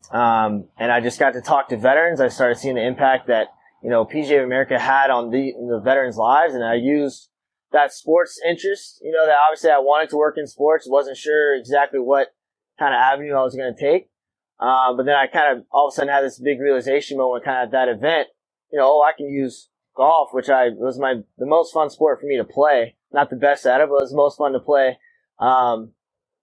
Um, 0.09 0.65
and 0.77 0.91
I 0.91 0.99
just 0.99 1.19
got 1.19 1.33
to 1.33 1.41
talk 1.41 1.69
to 1.69 1.77
veterans. 1.77 2.19
I 2.19 2.27
started 2.27 2.57
seeing 2.57 2.75
the 2.75 2.85
impact 2.85 3.27
that, 3.27 3.47
you 3.83 3.89
know, 3.89 4.03
PGA 4.03 4.39
of 4.39 4.45
America 4.45 4.79
had 4.79 5.09
on 5.09 5.29
the, 5.29 5.53
the 5.53 5.79
veterans' 5.83 6.17
lives. 6.17 6.53
And 6.53 6.63
I 6.63 6.73
used 6.73 7.29
that 7.71 7.93
sports 7.93 8.39
interest, 8.47 8.99
you 9.03 9.11
know, 9.11 9.25
that 9.25 9.37
obviously 9.47 9.69
I 9.69 9.77
wanted 9.77 10.09
to 10.09 10.17
work 10.17 10.35
in 10.37 10.47
sports. 10.47 10.87
Wasn't 10.89 11.17
sure 11.17 11.55
exactly 11.55 11.99
what 11.99 12.33
kind 12.77 12.93
of 12.93 12.99
avenue 12.99 13.35
I 13.35 13.43
was 13.43 13.55
going 13.55 13.73
to 13.73 13.79
take. 13.79 14.09
Uh, 14.59 14.93
but 14.93 15.05
then 15.05 15.15
I 15.15 15.27
kind 15.27 15.57
of 15.57 15.65
all 15.71 15.87
of 15.87 15.93
a 15.93 15.95
sudden 15.95 16.13
had 16.13 16.23
this 16.23 16.39
big 16.39 16.59
realization 16.59 17.17
moment 17.17 17.43
kind 17.45 17.57
of 17.57 17.67
at 17.67 17.71
that 17.71 17.89
event, 17.89 18.27
you 18.71 18.77
know, 18.77 18.85
oh, 18.85 19.01
I 19.01 19.13
can 19.17 19.27
use 19.27 19.69
golf, 20.01 20.29
which 20.33 20.49
I 20.49 20.69
was 20.69 20.97
my, 20.97 21.21
the 21.37 21.45
most 21.45 21.73
fun 21.73 21.91
sport 21.91 22.19
for 22.19 22.25
me 22.25 22.37
to 22.37 22.43
play. 22.43 22.95
Not 23.13 23.29
the 23.29 23.35
best 23.35 23.67
at 23.67 23.81
it, 23.81 23.87
but 23.87 23.97
it 23.97 24.01
was 24.01 24.09
the 24.09 24.17
most 24.17 24.37
fun 24.37 24.53
to 24.53 24.59
play. 24.59 24.97
Um, 25.37 25.91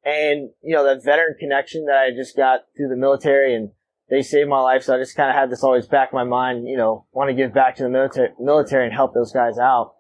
and 0.05 0.51
you 0.63 0.77
know 0.77 0.85
that 0.85 1.05
veteran 1.05 1.35
connection 1.39 1.87
that 1.87 1.99
I 1.99 2.11
just 2.15 2.37
got 2.37 2.61
through 2.77 2.89
the 2.89 2.97
military, 2.97 3.55
and 3.55 3.71
they 4.11 4.23
saved 4.23 4.49
my 4.49 4.61
life. 4.61 4.85
So 4.85 4.95
I 4.95 4.99
just 4.99 5.17
kind 5.17 5.29
of 5.29 5.35
had 5.35 5.51
this 5.51 5.65
always 5.65 5.87
back 5.87 6.11
in 6.13 6.17
my 6.17 6.25
mind. 6.25 6.69
You 6.69 6.77
know, 6.77 7.07
want 7.13 7.31
to 7.31 7.35
give 7.35 7.53
back 7.53 7.75
to 7.77 7.83
the 7.83 7.89
military, 7.89 8.29
military 8.39 8.85
and 8.87 8.95
help 8.95 9.13
those 9.13 9.33
guys 9.33 9.59
out. 9.59 9.95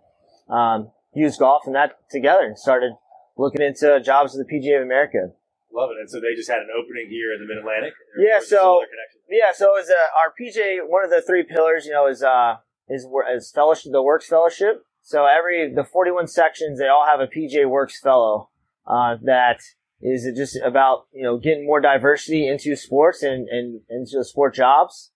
Um, 0.48 0.92
used 1.14 1.40
golf 1.40 1.62
and 1.66 1.74
that 1.74 1.98
together, 2.10 2.44
and 2.44 2.56
started 2.56 2.92
looking 3.36 3.60
into 3.60 4.00
jobs 4.00 4.34
with 4.34 4.46
the 4.46 4.54
PGA 4.54 4.76
of 4.76 4.82
America. 4.84 5.30
Love 5.72 5.90
it. 5.90 6.00
And 6.00 6.08
so 6.08 6.20
they 6.20 6.34
just 6.36 6.48
had 6.48 6.58
an 6.58 6.68
opening 6.72 7.08
here 7.10 7.34
in 7.34 7.40
the 7.40 7.46
Mid 7.46 7.58
Atlantic. 7.58 7.92
Yeah, 8.18 8.38
so 8.40 8.84
yeah, 9.28 9.52
so 9.52 9.78
as 9.78 9.88
a, 9.88 10.00
our 10.16 10.32
PGA, 10.32 10.78
one 10.86 11.04
of 11.04 11.10
the 11.10 11.22
three 11.26 11.42
pillars, 11.42 11.86
you 11.86 11.92
know, 11.92 12.06
is 12.06 12.22
uh 12.22 12.56
is 12.88 13.06
is 13.34 13.50
fellowship, 13.54 13.92
the 13.92 14.02
Works 14.02 14.26
Fellowship. 14.28 14.84
So 15.02 15.26
every 15.26 15.72
the 15.72 15.84
forty 15.84 16.10
one 16.10 16.26
sections, 16.26 16.78
they 16.78 16.88
all 16.88 17.06
have 17.06 17.20
a 17.20 17.26
PGA 17.26 17.68
Works 17.68 18.00
Fellow 18.00 18.50
uh, 18.86 19.16
that 19.22 19.60
is 20.00 20.28
just 20.36 20.58
about 20.64 21.06
you 21.12 21.22
know 21.22 21.38
getting 21.38 21.66
more 21.66 21.80
diversity 21.80 22.46
into 22.46 22.76
sports 22.76 23.22
and 23.22 23.48
and 23.48 23.80
into 23.88 24.24
sport 24.24 24.54
jobs. 24.54 25.10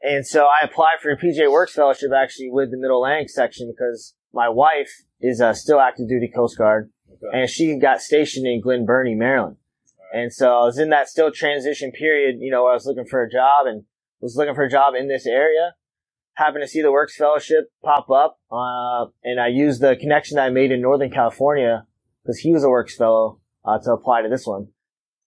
And 0.00 0.24
so 0.26 0.44
I 0.46 0.64
applied 0.64 0.98
for 1.02 1.10
a 1.10 1.16
PGA 1.18 1.50
Works 1.50 1.74
Fellowship 1.74 2.10
actually 2.16 2.50
with 2.50 2.70
the 2.70 2.76
Middle 2.76 3.04
Atlantic 3.04 3.30
section 3.30 3.72
because 3.74 4.14
my 4.32 4.48
wife 4.48 4.90
is 5.20 5.40
uh, 5.40 5.54
still 5.54 5.80
active 5.80 6.08
duty 6.08 6.30
Coast 6.32 6.56
Guard, 6.56 6.90
Okay. 7.10 7.40
and 7.40 7.50
she 7.50 7.76
got 7.78 8.00
stationed 8.00 8.46
in 8.46 8.60
Glen 8.60 8.86
Burnie, 8.86 9.16
Maryland. 9.16 9.56
And 10.12 10.32
so 10.32 10.56
I 10.56 10.64
was 10.64 10.78
in 10.78 10.90
that 10.90 11.08
still 11.08 11.30
transition 11.32 11.90
period, 11.90 12.36
you 12.38 12.50
know, 12.50 12.62
where 12.62 12.72
I 12.72 12.74
was 12.74 12.86
looking 12.86 13.06
for 13.06 13.22
a 13.22 13.30
job 13.30 13.66
and 13.66 13.84
was 14.20 14.36
looking 14.36 14.54
for 14.54 14.64
a 14.64 14.70
job 14.70 14.94
in 14.94 15.08
this 15.08 15.26
area. 15.26 15.74
Happened 16.38 16.62
to 16.62 16.68
see 16.68 16.82
the 16.82 16.92
Works 16.92 17.16
Fellowship 17.16 17.64
pop 17.82 18.08
up, 18.10 18.38
uh, 18.52 19.06
and 19.24 19.40
I 19.40 19.48
used 19.48 19.82
the 19.82 19.96
connection 19.96 20.36
that 20.36 20.44
I 20.46 20.50
made 20.50 20.70
in 20.70 20.80
Northern 20.80 21.10
California 21.10 21.84
because 22.22 22.38
he 22.38 22.52
was 22.52 22.62
a 22.62 22.68
Works 22.68 22.96
Fellow 22.96 23.40
uh, 23.64 23.78
to 23.80 23.90
apply 23.90 24.22
to 24.22 24.28
this 24.28 24.46
one. 24.46 24.68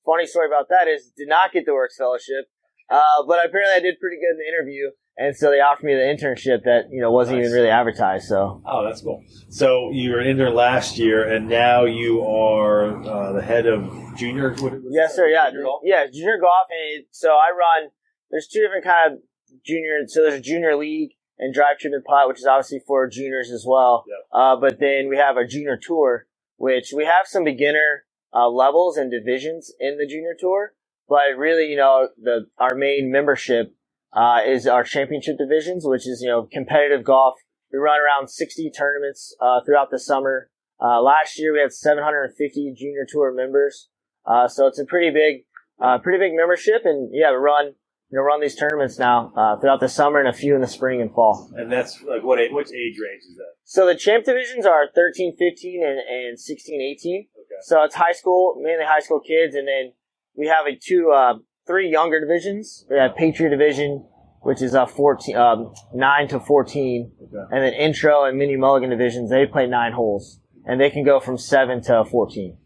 Funny 0.05 0.25
story 0.25 0.47
about 0.47 0.69
that 0.69 0.87
is 0.87 1.11
did 1.17 1.27
not 1.27 1.51
get 1.51 1.65
the 1.65 1.73
Works 1.73 1.97
Fellowship, 1.97 2.45
uh, 2.89 3.01
but 3.27 3.39
apparently 3.45 3.73
I 3.75 3.81
did 3.81 3.99
pretty 3.99 4.15
good 4.15 4.31
in 4.31 4.37
the 4.37 4.47
interview, 4.47 4.91
and 5.17 5.35
so 5.35 5.51
they 5.51 5.59
offered 5.59 5.85
me 5.85 5.93
the 5.95 5.99
internship 5.99 6.63
that 6.63 6.85
you 6.91 7.01
know 7.01 7.11
wasn't 7.11 7.39
Nice. 7.39 7.47
even 7.47 7.57
really 7.57 7.69
advertised. 7.69 8.29
So 8.29 8.61
Oh, 8.65 8.85
that's 8.85 9.01
cool. 9.01 9.21
So 9.49 9.89
you 9.91 10.11
were 10.11 10.19
an 10.19 10.27
intern 10.27 10.55
last 10.55 10.97
year, 10.97 11.29
and 11.29 11.49
now 11.49 11.83
you 11.83 12.21
are 12.25 13.03
uh, 13.05 13.33
the 13.33 13.41
head 13.41 13.65
of 13.65 13.83
junior. 14.15 14.55
Yes, 14.89 15.13
sir. 15.17 15.27
Yeah, 15.27 15.49
Junior 15.49 15.63
golf? 15.63 15.81
yeah, 15.83 16.05
junior 16.09 16.37
golf. 16.39 16.67
And 16.71 17.03
so 17.11 17.31
I 17.31 17.49
run. 17.51 17.89
There's 18.31 18.47
two 18.47 18.61
different 18.61 18.85
kind 18.85 19.11
of 19.11 19.19
junior. 19.65 19.99
So 20.07 20.23
there's 20.23 20.39
a 20.39 20.41
junior 20.41 20.75
league 20.75 21.11
and 21.37 21.53
drive 21.53 21.77
and 21.83 22.03
putt, 22.03 22.27
which 22.27 22.39
is 22.39 22.45
obviously 22.45 22.81
for 22.85 23.07
juniors 23.07 23.51
as 23.51 23.65
well. 23.67 24.05
Yep. 24.07 24.17
Uh, 24.31 24.55
but 24.57 24.79
then 24.79 25.09
we 25.09 25.17
have 25.17 25.37
a 25.37 25.47
junior 25.47 25.77
tour, 25.81 26.27
which 26.57 26.93
we 26.95 27.05
have 27.05 27.25
some 27.25 27.43
beginner 27.43 28.05
uh, 28.33 28.47
levels 28.47 28.97
and 28.97 29.11
divisions 29.11 29.73
in 29.79 29.97
the 29.97 30.07
junior 30.07 30.35
tour. 30.39 30.73
But 31.09 31.37
really, 31.37 31.65
you 31.65 31.77
know, 31.77 32.09
the 32.21 32.47
our 32.57 32.75
main 32.75 33.11
membership 33.11 33.75
uh, 34.13 34.39
is 34.45 34.67
our 34.67 34.83
championship 34.83 35.37
divisions, 35.37 35.83
which 35.85 36.07
is 36.07 36.21
you 36.21 36.29
know 36.29 36.47
competitive 36.51 37.03
golf. 37.03 37.35
We 37.71 37.79
run 37.79 37.99
around 37.99 38.29
60 38.29 38.71
tournaments 38.77 39.35
uh, 39.41 39.61
throughout 39.65 39.91
the 39.91 39.99
summer. 39.99 40.49
Uh, 40.81 41.01
last 41.01 41.39
year 41.39 41.53
we 41.53 41.59
had 41.59 41.71
750 41.71 42.73
junior 42.77 43.05
tour 43.07 43.33
members. 43.33 43.89
Uh, 44.25 44.47
so 44.47 44.67
it's 44.67 44.79
a 44.79 44.85
pretty 44.85 45.09
big, 45.09 45.45
uh, 45.81 45.97
pretty 45.99 46.19
big 46.19 46.33
membership, 46.35 46.81
and 46.85 47.09
yeah, 47.13 47.31
we 47.31 47.37
run, 47.37 47.73
you 48.11 48.17
know, 48.17 48.23
run 48.23 48.41
these 48.41 48.55
tournaments 48.55 48.99
now 48.99 49.31
uh, 49.37 49.57
throughout 49.59 49.79
the 49.79 49.87
summer 49.87 50.19
and 50.19 50.27
a 50.27 50.33
few 50.33 50.53
in 50.53 50.61
the 50.61 50.67
spring 50.67 51.01
and 51.01 51.13
fall. 51.13 51.49
And 51.55 51.71
that's 51.71 52.01
like 52.03 52.23
what 52.23 52.39
age, 52.39 52.51
which 52.51 52.67
age 52.67 52.97
range 52.99 53.23
is 53.29 53.37
that? 53.37 53.53
So 53.63 53.85
the 53.85 53.95
champ 53.95 54.25
divisions 54.25 54.65
are 54.65 54.87
13, 54.93 55.35
15, 55.37 55.83
and, 55.83 55.99
and 55.99 56.39
16, 56.39 56.81
18. 56.81 57.19
Okay. 57.21 57.27
So 57.61 57.83
it's 57.83 57.95
high 57.95 58.11
school, 58.11 58.55
mainly 58.61 58.83
high 58.85 58.99
school 58.99 59.21
kids, 59.21 59.55
and 59.55 59.65
then 59.67 59.93
we 60.35 60.47
have 60.47 60.65
a 60.67 60.75
two, 60.75 61.11
uh, 61.15 61.35
three 61.65 61.89
younger 61.89 62.19
divisions. 62.19 62.85
We 62.89 62.97
have 62.97 63.15
Patriot 63.15 63.51
Division, 63.51 64.05
which 64.41 64.61
is 64.61 64.75
uh, 64.75 64.85
14, 64.85 65.37
um, 65.37 65.73
9 65.93 66.27
to 66.29 66.39
14, 66.41 67.11
Okay. 67.23 67.37
and 67.55 67.63
then 67.63 67.73
Intro 67.73 68.25
and 68.25 68.37
Mini 68.37 68.57
Mulligan 68.57 68.89
divisions, 68.89 69.29
they 69.29 69.45
play 69.45 69.67
nine 69.67 69.93
holes, 69.93 70.41
and 70.65 70.81
they 70.81 70.89
can 70.89 71.05
go 71.05 71.21
from 71.21 71.37
7 71.37 71.81
to 71.83 72.03
14. 72.03 72.57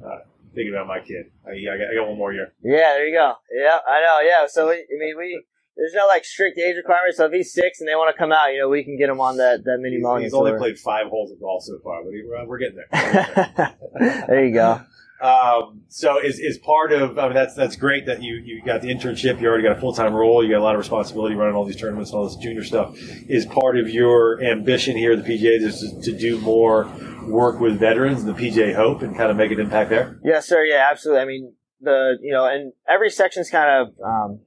All 0.00 0.08
right. 0.08 0.18
Thinking 0.54 0.74
about 0.74 0.86
my 0.86 1.00
kid. 1.00 1.32
Uh, 1.46 1.50
I, 1.50 1.52
I, 1.52 1.78
got, 1.78 1.88
I 1.90 1.94
got 1.96 2.08
one 2.08 2.18
more 2.18 2.32
year. 2.32 2.52
Yeah, 2.62 2.94
there 2.94 3.06
you 3.06 3.14
go. 3.14 3.34
Yeah, 3.50 3.78
I 3.86 4.00
know. 4.00 4.20
Yeah, 4.20 4.46
so 4.46 4.68
we, 4.68 4.74
I 4.74 4.98
mean, 4.98 5.16
we 5.16 5.42
there's 5.76 5.94
no 5.94 6.06
like 6.06 6.24
strict 6.24 6.58
age 6.58 6.76
requirements. 6.76 7.16
So 7.16 7.26
if 7.26 7.32
he's 7.32 7.52
six 7.52 7.80
and 7.80 7.88
they 7.88 7.94
want 7.94 8.14
to 8.14 8.18
come 8.18 8.32
out, 8.32 8.52
you 8.52 8.58
know, 8.58 8.68
we 8.68 8.84
can 8.84 8.98
get 8.98 9.08
him 9.08 9.20
on 9.20 9.38
that 9.38 9.64
that 9.64 9.78
mini 9.80 9.96
He's, 9.96 10.02
mulligan 10.02 10.24
he's 10.24 10.34
only 10.34 10.56
played 10.58 10.78
five 10.78 11.06
holes 11.06 11.32
of 11.32 11.40
golf 11.40 11.62
so 11.62 11.78
far, 11.82 12.04
but 12.04 12.12
he, 12.12 12.22
we're, 12.26 12.46
we're 12.46 12.58
getting 12.58 12.76
there. 12.76 13.74
there 14.28 14.44
you 14.44 14.54
go. 14.54 14.82
Um, 15.22 15.82
so 15.86 16.18
is, 16.18 16.40
is 16.40 16.58
part 16.58 16.92
of, 16.92 17.16
I 17.16 17.26
mean, 17.26 17.34
that's, 17.34 17.54
that's 17.54 17.76
great 17.76 18.06
that 18.06 18.22
you, 18.22 18.34
you 18.34 18.60
got 18.62 18.82
the 18.82 18.88
internship. 18.88 19.40
You 19.40 19.46
already 19.46 19.62
got 19.62 19.76
a 19.76 19.80
full-time 19.80 20.12
role. 20.12 20.42
You 20.42 20.50
got 20.50 20.58
a 20.58 20.64
lot 20.64 20.74
of 20.74 20.80
responsibility 20.80 21.36
running 21.36 21.54
all 21.54 21.64
these 21.64 21.76
tournaments 21.76 22.10
and 22.10 22.18
all 22.18 22.24
this 22.26 22.36
junior 22.36 22.64
stuff. 22.64 22.96
Is 23.28 23.46
part 23.46 23.78
of 23.78 23.88
your 23.88 24.42
ambition 24.42 24.96
here 24.96 25.12
at 25.12 25.24
the 25.24 25.38
PGA 25.38 25.60
is 25.60 25.80
to, 25.80 26.10
to 26.10 26.18
do 26.18 26.38
more 26.40 26.90
work 27.24 27.60
with 27.60 27.78
veterans, 27.78 28.24
the 28.24 28.32
PGA 28.32 28.74
Hope, 28.74 29.02
and 29.02 29.16
kind 29.16 29.30
of 29.30 29.36
make 29.36 29.52
an 29.52 29.60
impact 29.60 29.90
there? 29.90 30.18
Yes, 30.24 30.48
sir. 30.48 30.64
Yeah, 30.64 30.88
absolutely. 30.90 31.22
I 31.22 31.24
mean, 31.26 31.54
the 31.80 32.18
you 32.20 32.32
know, 32.32 32.46
and 32.46 32.72
every 32.88 33.10
section's 33.10 33.50
kind 33.50 33.70
of 33.70 33.94
um, 34.04 34.40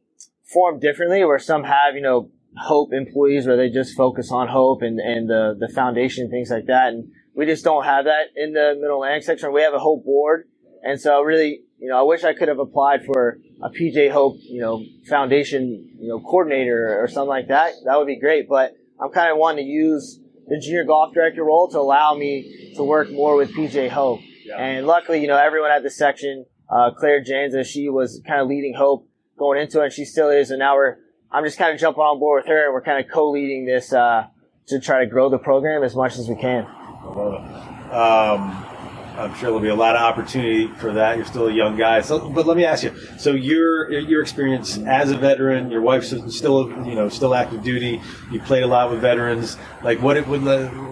formed 0.44 0.82
differently. 0.82 1.24
Where 1.24 1.40
some 1.40 1.64
have 1.64 1.96
you 1.96 2.02
know 2.02 2.32
hope 2.58 2.94
employees 2.94 3.46
where 3.46 3.58
they 3.58 3.70
just 3.70 3.96
focus 3.96 4.32
on 4.32 4.48
hope 4.48 4.82
and 4.82 5.00
and 5.00 5.30
the 5.30 5.56
the 5.60 5.72
foundation 5.74 6.24
and 6.24 6.32
things 6.32 6.50
like 6.50 6.66
that. 6.68 6.90
And 6.90 7.12
we 7.36 7.46
just 7.46 7.64
don't 7.64 7.84
have 7.84 8.06
that 8.06 8.28
in 8.36 8.54
the 8.54 8.76
Middle 8.80 9.04
Atlantic 9.04 9.24
section. 9.24 9.54
We 9.54 9.62
have 9.62 9.74
a 9.74 9.80
hope 9.80 10.06
board, 10.06 10.48
and 10.86 11.02
so 11.02 11.22
really, 11.24 11.62
you 11.80 11.90
know, 11.90 11.98
I 11.98 12.04
wish 12.04 12.24
I 12.24 12.34
could 12.34 12.48
have 12.48 12.60
applied 12.60 13.06
for 13.06 13.40
a 13.62 13.70
PGA 13.70 14.12
Hope, 14.12 14.38
you 14.42 14.62
know, 14.62 14.84
foundation, 15.10 15.98
you 16.00 16.08
know, 16.08 16.20
coordinator 16.20 17.02
or 17.02 17.08
something 17.08 17.28
like 17.28 17.48
that. 17.48 17.74
That 17.86 17.98
would 17.98 18.06
be 18.06 18.20
great. 18.20 18.48
But 18.48 18.74
I'm 19.02 19.12
kind 19.12 19.32
of 19.32 19.38
wanting 19.40 19.66
to 19.66 19.70
use 19.70 20.20
the 20.48 20.60
junior 20.60 20.84
golf 20.84 21.14
director 21.16 21.44
role 21.44 21.68
to 21.70 21.80
allow 21.80 22.14
me 22.14 22.74
to 22.76 22.84
work 22.84 23.10
more 23.12 23.36
with 23.36 23.52
PGA 23.52 23.90
Hope. 23.90 24.20
Yeah. 24.46 24.62
And 24.62 24.86
luckily, 24.86 25.22
you 25.22 25.28
know, 25.28 25.38
everyone 25.38 25.72
at 25.72 25.82
the 25.82 25.90
section, 25.90 26.46
uh, 26.70 26.92
Claire 26.92 27.24
Janza, 27.24 27.66
she 27.66 27.90
was 27.90 28.22
kind 28.28 28.42
of 28.42 28.48
leading 28.48 28.76
Hope 28.76 29.10
going 29.40 29.60
into 29.60 29.82
it, 29.82 29.86
and 29.86 29.94
she 29.94 30.06
still 30.06 30.30
is. 30.30 30.52
And 30.52 30.60
now 30.60 30.76
we're, 30.76 30.98
I'm 31.32 31.44
just 31.44 31.58
kind 31.58 31.74
of 31.74 31.80
jumping 31.80 32.02
on 32.02 32.20
board 32.20 32.44
with 32.44 32.50
her, 32.50 32.66
and 32.66 32.74
we're 32.74 32.84
kind 32.84 33.04
of 33.04 33.12
co-leading 33.12 33.66
this 33.66 33.92
uh, 33.92 34.28
to 34.68 34.80
try 34.80 35.00
to 35.00 35.10
grow 35.10 35.30
the 35.30 35.40
program 35.40 35.84
as 35.84 35.96
much 35.96 36.20
as 36.20 36.30
we 36.30 36.36
can. 36.36 36.68
I 36.68 37.06
love 37.06 37.34
it. 37.34 37.94
Um, 37.94 38.75
I'm 39.18 39.32
sure 39.36 39.44
there'll 39.44 39.60
be 39.60 39.70
a 39.70 39.76
lot 39.76 39.96
of 39.96 40.02
opportunity 40.02 40.68
for 40.68 40.94
that. 40.94 41.18
You're 41.18 41.26
still 41.26 41.48
a 41.48 41.52
young 41.54 41.78
guy, 41.78 42.02
so 42.02 42.30
but 42.30 42.46
let 42.46 42.58
me 42.58 42.66
ask 42.66 42.84
you. 42.84 42.94
So 43.18 43.32
your 43.32 43.92
your 43.92 44.22
experience 44.22 44.78
as 44.80 45.12
a 45.12 45.18
veteran, 45.18 45.72
your 45.72 45.82
wife's 45.82 46.10
still 46.36 46.70
you 46.86 46.96
know 46.96 47.10
still 47.10 47.34
active 47.34 47.64
duty. 47.64 48.02
You 48.32 48.40
played 48.42 48.64
a 48.64 48.68
lot 48.68 48.92
with 48.92 49.02
veterans. 49.02 49.58
Like 49.84 50.02
what 50.02 50.18
it 50.18 50.28
would 50.28 50.44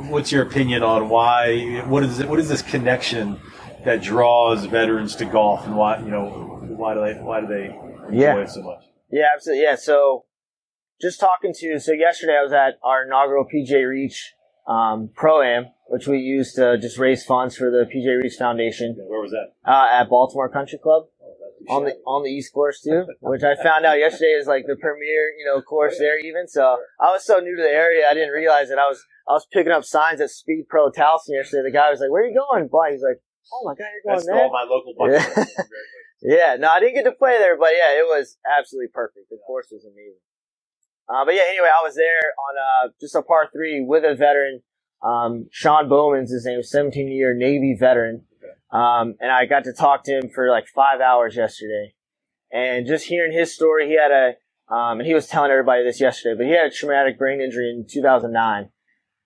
what's 0.10 0.32
your 0.32 0.44
opinion 0.44 0.84
on 0.84 1.10
why 1.10 1.84
what 1.88 2.04
is 2.04 2.20
it, 2.20 2.30
what 2.30 2.40
is 2.40 2.50
this 2.50 2.62
connection 2.62 3.40
that 3.86 4.02
draws 4.02 4.66
veterans 4.66 5.16
to 5.18 5.26
golf 5.26 5.66
and 5.66 5.76
why 5.76 6.00
you 6.00 6.10
know 6.12 6.30
why 6.78 6.94
do 6.94 7.02
they 7.02 7.14
why 7.22 7.42
do 7.42 7.48
they 7.48 7.66
enjoy 8.08 8.20
Yeah. 8.22 8.38
it 8.38 8.50
so 8.50 8.62
much? 8.62 8.84
Yeah, 9.12 9.26
absolutely. 9.36 9.64
Yeah. 9.64 9.76
So 9.76 10.26
just 11.02 11.20
talking 11.20 11.52
to, 11.54 11.66
you 11.66 11.80
so 11.80 11.92
yesterday 11.92 12.38
I 12.40 12.44
was 12.44 12.54
at 12.54 12.80
our 12.84 13.06
inaugural 13.06 13.46
PGA 13.46 13.88
Reach 13.88 14.34
um, 14.68 15.10
Pro 15.14 15.42
Am, 15.42 15.66
which 15.94 16.08
we 16.08 16.18
used 16.18 16.56
to 16.56 16.78
just 16.80 16.98
raise 16.98 17.24
funds 17.24 17.56
for 17.56 17.70
the 17.70 17.86
PGA 17.86 18.22
Reach 18.22 18.34
Foundation 18.40 18.96
Yeah, 18.98 19.06
where 19.06 19.22
was 19.22 19.32
that? 19.32 19.54
uh, 19.70 19.88
at 20.02 20.10
Baltimore 20.10 20.50
Country 20.50 20.80
Club. 20.82 21.04
Oh, 21.70 21.76
on 21.76 21.86
the 21.86 21.94
on 22.06 22.24
the 22.24 22.30
East 22.30 22.52
Course 22.52 22.82
too, 22.82 23.06
which 23.22 23.44
I 23.44 23.56
found 23.62 23.86
out 23.86 23.98
yesterday 24.00 24.36
is 24.42 24.48
like 24.48 24.66
the 24.68 24.76
premier, 24.76 25.22
you 25.38 25.46
know, 25.46 25.62
course 25.62 25.96
there 26.00 26.20
even. 26.20 26.48
So 26.48 26.78
I 27.00 27.12
was 27.16 27.24
so 27.26 27.40
new 27.40 27.56
to 27.56 27.62
the 27.62 27.70
area, 27.70 28.04
I 28.10 28.14
didn't 28.14 28.34
realize 28.34 28.68
that 28.70 28.80
I 28.80 28.88
was 28.90 29.00
I 29.30 29.34
was 29.34 29.46
picking 29.54 29.72
up 29.72 29.86
signs 29.86 30.20
at 30.20 30.30
Speed 30.32 30.66
Pro 30.68 30.90
Towson 30.92 31.38
yesterday. 31.40 31.64
The 31.70 31.72
guy 31.72 31.90
was 31.92 32.02
like, 32.02 32.12
"Where 32.12 32.24
are 32.24 32.28
you 32.28 32.36
going?" 32.36 32.68
Boy, 32.68 32.92
he's 32.92 33.04
like, 33.04 33.22
"Oh 33.54 33.62
my 33.64 33.76
god, 33.76 33.88
you're 33.96 34.04
That's 34.16 34.26
going 34.26 34.36
there." 34.36 34.44
all 34.44 34.52
my 34.52 34.66
local 34.68 34.94
bucket. 34.98 35.22
Yeah. 35.38 35.64
Yeah, 36.26 36.56
no, 36.58 36.70
I 36.72 36.80
didn't 36.80 36.96
get 36.96 37.04
to 37.04 37.12
play 37.12 37.36
there, 37.38 37.58
but 37.58 37.72
yeah, 37.76 38.00
it 38.00 38.08
was 38.08 38.38
absolutely 38.58 38.88
perfect. 38.94 39.28
The 39.30 39.38
course 39.46 39.68
was 39.72 39.84
amazing. 39.84 40.24
Uh, 41.12 41.26
but 41.26 41.36
yeah, 41.36 41.44
anyway, 41.50 41.68
I 41.68 41.84
was 41.84 41.96
there 41.96 42.24
on 42.40 42.54
uh, 42.56 42.90
just 43.02 43.16
a 43.16 43.22
par 43.22 43.50
three 43.52 43.84
with 43.84 44.06
a 44.06 44.16
veteran. 44.16 44.62
Um, 45.04 45.48
Sean 45.52 45.90
Bowman's 45.90 46.32
his 46.32 46.46
name, 46.46 46.64
17 46.64 47.12
year 47.12 47.36
Navy 47.36 47.76
veteran. 47.78 48.24
Um, 48.72 49.16
and 49.20 49.32
I 49.32 49.46
got 49.46 49.66
to 49.66 49.74
talk 49.74 50.04
to 50.06 50.18
him 50.18 50.30
for 50.34 50.50
like 50.50 50.66
five 50.68 51.02
hours 51.02 51.36
yesterday. 51.36 51.94
And 52.52 52.88
just 52.88 53.06
hearing 53.06 53.32
his 53.32 53.54
story, 53.54 53.88
he 53.88 53.98
had 53.98 54.12
a, 54.12 54.74
um, 54.74 55.00
and 55.00 55.08
he 55.08 55.14
was 55.14 55.28
telling 55.28 55.52
everybody 55.52 55.84
this 55.84 56.00
yesterday, 56.00 56.36
but 56.38 56.46
he 56.46 56.54
had 56.54 56.68
a 56.68 56.72
traumatic 56.72 57.18
brain 57.20 57.42
injury 57.42 57.70
in 57.70 57.86
2009. 57.90 58.70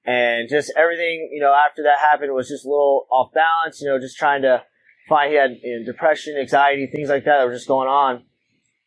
And 0.05 0.49
just 0.49 0.71
everything, 0.77 1.29
you 1.33 1.41
know, 1.41 1.53
after 1.53 1.83
that 1.83 1.99
happened 1.99 2.33
was 2.33 2.47
just 2.47 2.65
a 2.65 2.69
little 2.69 3.05
off 3.11 3.31
balance, 3.33 3.81
you 3.81 3.89
know, 3.89 3.99
just 3.99 4.17
trying 4.17 4.41
to 4.43 4.63
find, 5.07 5.31
he 5.31 5.37
had 5.37 5.57
you 5.61 5.79
know, 5.79 5.85
depression, 5.85 6.37
anxiety, 6.37 6.87
things 6.87 7.09
like 7.09 7.25
that 7.25 7.39
that 7.39 7.45
were 7.45 7.53
just 7.53 7.67
going 7.67 7.89
on. 7.89 8.23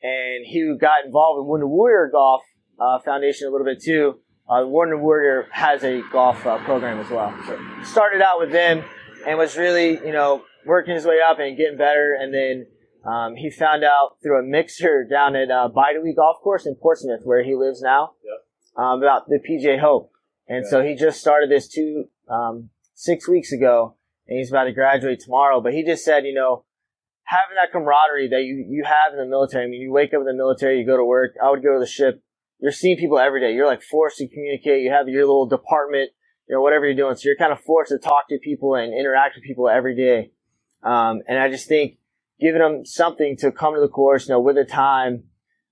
And 0.02 0.46
he 0.46 0.74
got 0.80 1.04
involved 1.04 1.38
with 1.38 1.46
Wounded 1.48 1.68
Warrior 1.68 2.08
Golf 2.10 2.42
uh, 2.80 2.98
Foundation 3.00 3.48
a 3.48 3.50
little 3.50 3.66
bit 3.66 3.82
too. 3.82 4.20
Uh, 4.50 4.66
Wounded 4.66 5.00
Warrior 5.00 5.46
has 5.52 5.84
a 5.84 6.02
golf 6.10 6.44
uh, 6.44 6.58
program 6.64 6.98
as 6.98 7.08
well. 7.08 7.32
So 7.46 7.58
started 7.84 8.20
out 8.20 8.40
with 8.40 8.50
them 8.50 8.82
and 9.24 9.38
was 9.38 9.56
really, 9.56 9.92
you 9.92 10.12
know, 10.12 10.42
working 10.66 10.94
his 10.94 11.04
way 11.04 11.18
up 11.24 11.38
and 11.38 11.56
getting 11.56 11.78
better. 11.78 12.16
And 12.18 12.34
then 12.34 12.66
um, 13.04 13.36
he 13.36 13.50
found 13.50 13.84
out 13.84 14.16
through 14.22 14.40
a 14.40 14.42
mixer 14.42 15.06
down 15.08 15.36
at 15.36 15.50
uh, 15.50 15.68
Bide-A-Wee 15.68 16.14
Golf 16.16 16.38
Course 16.42 16.66
in 16.66 16.74
Portsmouth, 16.74 17.20
where 17.22 17.44
he 17.44 17.54
lives 17.54 17.80
now, 17.80 18.14
um, 18.76 19.02
about 19.02 19.28
the 19.28 19.38
PJ 19.38 19.78
Hope. 19.78 20.10
And 20.48 20.66
so 20.66 20.82
he 20.82 20.96
just 20.96 21.20
started 21.20 21.48
this 21.48 21.68
two 21.68 22.06
um, 22.28 22.70
six 22.94 23.28
weeks 23.28 23.52
ago, 23.52 23.94
and 24.26 24.38
he's 24.38 24.50
about 24.50 24.64
to 24.64 24.72
graduate 24.72 25.20
tomorrow. 25.20 25.60
But 25.60 25.74
he 25.74 25.84
just 25.84 26.04
said, 26.04 26.24
you 26.24 26.34
know, 26.34 26.64
having 27.22 27.54
that 27.54 27.70
camaraderie 27.70 28.28
that 28.30 28.42
you, 28.42 28.66
you 28.68 28.82
have 28.84 29.12
in 29.12 29.20
the 29.20 29.26
military. 29.26 29.64
I 29.64 29.68
mean, 29.68 29.80
you 29.80 29.92
wake 29.92 30.12
up 30.12 30.20
in 30.20 30.26
the 30.26 30.34
military, 30.34 30.80
you 30.80 30.86
go 30.86 30.96
to 30.96 31.04
work. 31.04 31.34
I 31.40 31.50
would 31.50 31.62
go 31.62 31.74
to 31.74 31.78
the 31.78 31.86
ship. 31.86 32.20
You're 32.60 32.72
seeing 32.72 32.96
people 32.96 33.18
every 33.18 33.40
day. 33.40 33.54
You're 33.54 33.66
like 33.66 33.82
forced 33.82 34.18
to 34.18 34.28
communicate. 34.28 34.82
You 34.82 34.90
have 34.90 35.08
your 35.08 35.22
little 35.22 35.46
department, 35.46 36.10
you 36.48 36.54
know, 36.54 36.60
whatever 36.60 36.84
you're 36.84 36.94
doing. 36.94 37.14
So 37.16 37.22
you're 37.28 37.36
kind 37.36 37.52
of 37.52 37.60
forced 37.60 37.90
to 37.90 37.98
talk 37.98 38.28
to 38.28 38.38
people 38.38 38.74
and 38.74 38.92
interact 38.92 39.36
with 39.36 39.44
people 39.44 39.68
every 39.68 39.96
day. 39.96 40.32
Um, 40.82 41.20
and 41.26 41.38
I 41.38 41.48
just 41.50 41.68
think 41.68 41.98
giving 42.40 42.60
them 42.60 42.84
something 42.84 43.36
to 43.38 43.52
come 43.52 43.74
to 43.74 43.80
the 43.80 43.88
course, 43.88 44.28
you 44.28 44.34
know, 44.34 44.40
with 44.40 44.56
the 44.56 44.64
time, 44.64 45.24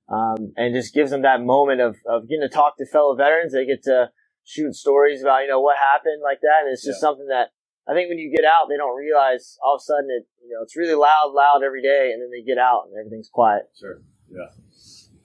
um, 0.08 0.52
and 0.56 0.74
just 0.74 0.94
gives 0.94 1.10
them 1.10 1.22
that 1.22 1.42
moment 1.42 1.80
of, 1.80 1.96
of 2.06 2.28
getting 2.28 2.42
to 2.42 2.48
talk 2.48 2.78
to 2.78 2.86
fellow 2.86 3.14
veterans. 3.14 3.52
They 3.52 3.66
get 3.66 3.82
to 3.84 4.10
shoot 4.44 4.74
stories 4.74 5.22
about, 5.22 5.42
you 5.42 5.48
know, 5.48 5.60
what 5.60 5.76
happened 5.76 6.22
like 6.22 6.40
that. 6.40 6.64
And 6.64 6.72
it's 6.72 6.84
just 6.84 7.00
something 7.00 7.28
that 7.28 7.48
I 7.86 7.92
think 7.92 8.08
when 8.08 8.18
you 8.18 8.34
get 8.34 8.44
out, 8.44 8.68
they 8.68 8.76
don't 8.76 8.96
realize 8.96 9.58
all 9.62 9.74
of 9.74 9.80
a 9.80 9.84
sudden 9.84 10.08
it, 10.10 10.26
you 10.42 10.54
know, 10.54 10.62
it's 10.62 10.76
really 10.76 10.94
loud, 10.94 11.32
loud 11.34 11.62
every 11.64 11.82
day, 11.82 12.12
and 12.12 12.22
then 12.22 12.30
they 12.30 12.42
get 12.42 12.58
out 12.58 12.84
and 12.88 12.98
everything's 12.98 13.28
quiet. 13.28 13.62
Sure. 13.78 14.00
Yeah. 14.30 14.48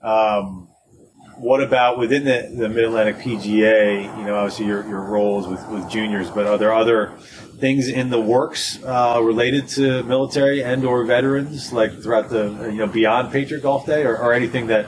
Um, 0.02 0.68
what 1.36 1.62
about 1.62 1.98
within 1.98 2.24
the, 2.24 2.50
the 2.54 2.68
Mid 2.68 2.84
Atlantic 2.84 3.16
PGA? 3.16 4.04
You 4.18 4.24
know, 4.24 4.36
obviously 4.36 4.66
your, 4.66 4.86
your 4.88 5.02
roles 5.02 5.46
with, 5.46 5.66
with 5.68 5.88
juniors, 5.88 6.30
but 6.30 6.46
are 6.46 6.58
there 6.58 6.72
other 6.72 7.12
things 7.58 7.88
in 7.88 8.10
the 8.10 8.20
works 8.20 8.82
uh, 8.84 9.20
related 9.22 9.68
to 9.68 10.02
military 10.04 10.62
and 10.62 10.84
or 10.84 11.04
veterans, 11.04 11.72
like 11.72 11.92
throughout 12.02 12.28
the 12.28 12.68
you 12.70 12.78
know 12.78 12.86
beyond 12.86 13.32
Patriot 13.32 13.62
Golf 13.62 13.86
Day, 13.86 14.04
or, 14.04 14.16
or 14.16 14.32
anything 14.32 14.66
that 14.68 14.86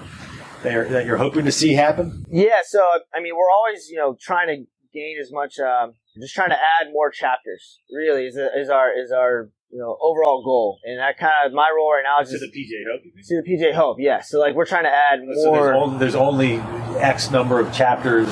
that 0.62 1.07
you're 1.07 1.16
hoping 1.16 1.44
to 1.44 1.53
see 1.53 1.74
happen? 1.74 2.24
Yeah. 2.30 2.61
So 2.64 2.80
I 3.14 3.20
mean, 3.20 3.34
we're 3.36 3.51
always 3.51 3.88
you 3.88 3.97
know 3.97 4.16
trying 4.20 4.49
to 4.49 4.64
gain 4.92 5.16
as 5.20 5.30
much, 5.32 5.59
um, 5.59 5.94
just 6.20 6.34
trying 6.34 6.51
to 6.51 6.57
add 6.57 6.92
more 6.92 7.11
chapters. 7.11 7.80
Really, 7.90 8.26
is 8.26 8.36
is 8.36 8.70
our 8.70 8.90
is 8.92 9.12
our 9.12 9.51
you 9.71 9.79
know 9.79 9.97
overall 10.01 10.43
goal, 10.45 10.79
and 10.85 10.99
that 10.99 11.19
kind 11.19 11.33
of 11.45 11.53
my 11.53 11.69
role 11.77 11.93
right 11.93 12.03
now 12.05 12.23
is 12.23 12.31
To 12.31 12.39
just 12.39 12.53
the 12.53 12.59
PGA 12.59 12.83
Hope. 12.93 13.03
to 13.29 13.43
the 13.43 13.51
PGA 13.51 13.75
Hope. 13.75 13.97
Yeah. 14.01 14.21
So 14.21 14.39
like 14.39 14.55
we're 14.55 14.67
trying 14.67 14.85
to 14.85 14.91
add 14.91 15.21
So 15.43 15.51
more. 15.51 15.64
there's 15.64 15.77
only, 15.77 15.99
there's 15.99 16.14
only 16.14 16.55
X 17.01 17.31
number 17.31 17.59
of 17.61 17.73
chapters, 17.73 18.29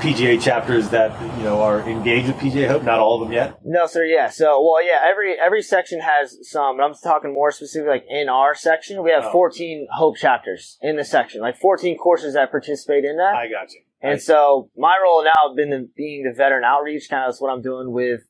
PGA 0.00 0.40
chapters 0.40 0.90
that 0.90 1.10
you 1.38 1.44
know 1.44 1.62
are 1.62 1.80
engaged 1.80 2.26
with 2.28 2.36
PGA 2.36 2.68
Hope. 2.68 2.82
Not 2.82 2.98
all 2.98 3.20
of 3.22 3.26
them 3.28 3.32
yet. 3.32 3.58
No, 3.64 3.86
sir. 3.86 4.04
Yeah. 4.04 4.28
So, 4.28 4.62
well, 4.62 4.84
yeah. 4.84 5.00
Every 5.04 5.34
every 5.38 5.62
section 5.62 6.00
has 6.00 6.36
some. 6.42 6.76
But 6.76 6.84
I'm 6.84 6.94
talking 7.02 7.32
more 7.32 7.50
specifically, 7.50 7.90
like 7.90 8.04
in 8.08 8.28
our 8.28 8.54
section, 8.54 9.02
we 9.02 9.10
have 9.10 9.24
Oh. 9.26 9.32
14 9.32 9.88
Hope 9.92 10.16
chapters 10.16 10.78
in 10.82 10.96
the 10.96 11.04
section, 11.04 11.40
like 11.40 11.56
14 11.56 11.96
courses 11.96 12.34
that 12.34 12.50
participate 12.50 13.04
in 13.04 13.16
that. 13.16 13.34
I 13.34 13.48
got 13.48 13.72
you. 13.72 13.80
And 14.02 14.20
so 14.22 14.70
my 14.76 14.94
role 15.02 15.24
now 15.24 15.54
been 15.56 15.70
the, 15.70 15.88
being 15.96 16.24
the 16.24 16.32
veteran 16.36 16.62
outreach, 16.64 17.08
kind 17.10 17.24
of 17.24 17.30
is 17.34 17.40
what 17.40 17.48
I'm 17.50 17.62
doing 17.62 17.90
with 17.92 18.20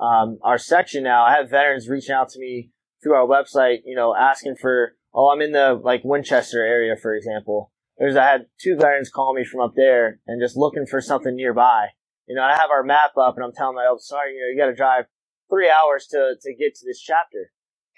um, 0.00 0.38
our 0.42 0.58
section 0.58 1.02
now. 1.02 1.24
I 1.24 1.34
have 1.34 1.50
veterans 1.50 1.88
reaching 1.88 2.14
out 2.14 2.28
to 2.30 2.38
me 2.38 2.70
through 3.02 3.14
our 3.14 3.26
website, 3.26 3.78
you 3.84 3.96
know, 3.96 4.14
asking 4.14 4.56
for, 4.60 4.94
oh, 5.14 5.28
I'm 5.28 5.40
in 5.40 5.52
the 5.52 5.80
like 5.82 6.02
Winchester 6.04 6.62
area, 6.62 6.96
for 6.96 7.14
example. 7.14 7.72
There's 7.98 8.16
I 8.16 8.24
had 8.24 8.46
two 8.60 8.76
veterans 8.76 9.10
call 9.10 9.34
me 9.34 9.44
from 9.44 9.60
up 9.60 9.72
there 9.74 10.20
and 10.26 10.40
just 10.40 10.56
looking 10.56 10.86
for 10.86 11.00
something 11.00 11.34
nearby. 11.34 11.88
You 12.26 12.36
know, 12.36 12.42
I 12.42 12.52
have 12.52 12.70
our 12.70 12.84
map 12.84 13.16
up 13.16 13.36
and 13.36 13.44
I'm 13.44 13.52
telling 13.52 13.76
them, 13.76 13.84
oh, 13.88 13.96
sorry, 13.98 14.34
you 14.34 14.40
know, 14.40 14.48
you 14.52 14.58
got 14.58 14.70
to 14.70 14.76
drive 14.76 15.06
three 15.50 15.70
hours 15.70 16.06
to 16.08 16.34
to 16.40 16.54
get 16.54 16.74
to 16.76 16.86
this 16.86 17.00
chapter. 17.00 17.52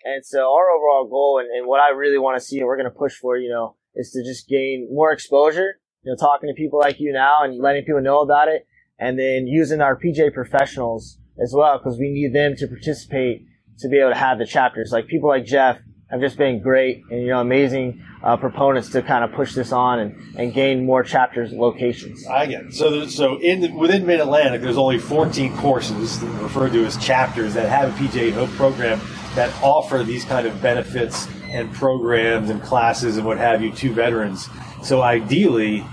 And 0.05 0.25
so 0.25 0.39
our 0.55 0.71
overall 0.71 1.07
goal 1.11 1.41
and, 1.41 1.51
and 1.51 1.67
what 1.67 1.81
I 1.81 1.91
really 1.91 2.17
want 2.17 2.41
to 2.41 2.45
see 2.45 2.59
and 2.59 2.67
we're 2.67 2.79
going 2.79 2.91
to 2.91 2.99
push 2.99 3.15
for, 3.15 3.37
you 3.37 3.51
know, 3.51 3.77
is 3.95 4.11
to 4.13 4.25
just 4.25 4.49
gain 4.49 4.89
more 4.91 5.13
exposure 5.13 5.81
you 6.03 6.11
know, 6.11 6.17
talking 6.17 6.49
to 6.49 6.55
people 6.55 6.79
like 6.79 6.99
you 6.99 7.13
now 7.13 7.43
and 7.43 7.61
letting 7.61 7.85
people 7.85 8.01
know 8.01 8.21
about 8.21 8.49
it, 8.49 8.67
and 8.99 9.19
then 9.19 9.47
using 9.47 9.81
our 9.81 9.99
PGA 9.99 10.33
professionals 10.33 11.19
as 11.43 11.53
well 11.55 11.79
because 11.79 11.99
we 11.99 12.11
need 12.11 12.33
them 12.33 12.55
to 12.57 12.67
participate 12.67 13.47
to 13.79 13.89
be 13.89 13.99
able 13.99 14.11
to 14.11 14.17
have 14.17 14.39
the 14.39 14.47
chapters. 14.47 14.91
Like 14.93 15.07
people 15.07 15.29
like 15.29 15.45
Jeff 15.45 15.79
have 16.11 16.21
just 16.21 16.37
been 16.37 16.61
great 16.61 17.03
and 17.11 17.23
you 17.23 17.29
know 17.29 17.41
amazing 17.41 18.05
uh, 18.23 18.37
proponents 18.37 18.91
to 18.91 19.03
kind 19.03 19.25
of 19.25 19.33
push 19.33 19.55
this 19.55 19.73
on 19.73 19.99
and, 19.99 20.37
and 20.37 20.53
gain 20.53 20.85
more 20.85 21.03
chapters 21.03 21.53
locations. 21.53 22.27
I 22.27 22.47
get 22.47 22.67
it. 22.67 22.75
So, 22.75 23.07
so 23.07 23.41
in 23.41 23.61
the, 23.61 23.69
within 23.73 24.07
Mid 24.07 24.21
Atlantic, 24.21 24.61
there's 24.61 24.77
only 24.77 24.99
14 24.99 25.57
courses 25.57 26.21
referred 26.41 26.73
to 26.73 26.85
as 26.85 26.97
chapters 26.99 27.55
that 27.55 27.69
have 27.69 27.89
a 27.89 28.03
PGA 28.03 28.33
Hope 28.33 28.51
program 28.51 29.01
that 29.35 29.55
offer 29.63 30.03
these 30.03 30.25
kind 30.25 30.47
of 30.47 30.61
benefits 30.61 31.29
and 31.45 31.73
programs 31.73 32.51
and 32.51 32.63
classes 32.63 33.17
and 33.17 33.25
what 33.25 33.39
have 33.39 33.63
you 33.63 33.73
to 33.73 33.93
veterans. 33.93 34.49
So, 34.83 35.03
ideally, 35.03 35.85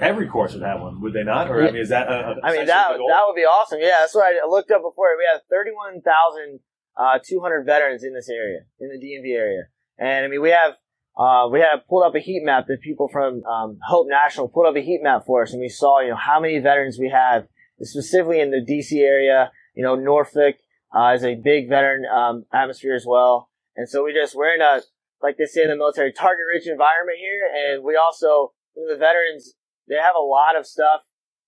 every 0.00 0.26
course 0.26 0.54
would 0.54 0.62
have 0.62 0.80
one, 0.80 1.00
would 1.00 1.12
they 1.12 1.24
not? 1.24 1.50
Or 1.50 1.62
I 1.62 1.70
mean, 1.70 1.76
is 1.76 1.88
that? 1.90 2.08
A, 2.08 2.12
a- 2.12 2.40
I 2.42 2.56
mean 2.56 2.66
that 2.66 2.96
goal? 2.96 3.08
that 3.08 3.22
would 3.26 3.36
be 3.36 3.44
awesome. 3.44 3.78
Yeah, 3.80 3.98
that's 4.00 4.14
what 4.14 4.24
I 4.24 4.46
looked 4.46 4.70
up 4.70 4.82
before. 4.82 5.16
We 5.16 5.26
have 5.32 5.42
thirty 5.50 5.70
one 5.70 6.00
thousand 6.02 6.60
uh, 6.96 7.18
two 7.24 7.40
hundred 7.40 7.64
veterans 7.64 8.04
in 8.04 8.14
this 8.14 8.28
area, 8.28 8.60
in 8.80 8.88
the 8.88 8.98
DMV 8.98 9.36
area, 9.36 9.62
and 9.98 10.24
I 10.24 10.28
mean 10.28 10.42
we 10.42 10.50
have 10.50 10.72
uh, 11.16 11.48
we 11.50 11.60
have 11.60 11.86
pulled 11.88 12.04
up 12.04 12.14
a 12.14 12.20
heat 12.20 12.42
map 12.44 12.66
that 12.68 12.80
people 12.80 13.08
from 13.08 13.44
um, 13.44 13.78
Hope 13.86 14.06
National 14.08 14.48
pulled 14.48 14.66
up 14.66 14.76
a 14.76 14.80
heat 14.80 15.00
map 15.02 15.24
for 15.26 15.42
us, 15.42 15.52
and 15.52 15.60
we 15.60 15.68
saw 15.68 16.00
you 16.00 16.10
know 16.10 16.16
how 16.16 16.40
many 16.40 16.58
veterans 16.58 16.98
we 16.98 17.10
have 17.10 17.46
specifically 17.80 18.40
in 18.40 18.50
the 18.50 18.64
DC 18.64 18.98
area. 19.00 19.50
You 19.74 19.82
know 19.82 19.94
Norfolk 19.94 20.56
uh, 20.96 21.12
is 21.14 21.24
a 21.24 21.34
big 21.34 21.68
veteran 21.68 22.04
um, 22.06 22.44
atmosphere 22.52 22.94
as 22.94 23.04
well, 23.06 23.50
and 23.76 23.88
so 23.88 24.04
we 24.04 24.12
just 24.12 24.34
we're 24.34 24.54
in 24.54 24.60
a 24.60 24.80
like 25.22 25.36
they 25.38 25.46
say 25.46 25.62
in 25.62 25.68
the 25.68 25.76
military 25.76 26.12
target 26.12 26.44
rich 26.52 26.66
environment 26.68 27.18
here, 27.18 27.48
and 27.56 27.82
we 27.82 27.96
also 27.96 28.52
the 28.74 28.96
veterans 28.96 29.54
they 29.88 29.96
have 29.96 30.14
a 30.16 30.24
lot 30.24 30.56
of 30.58 30.66
stuff 30.66 31.02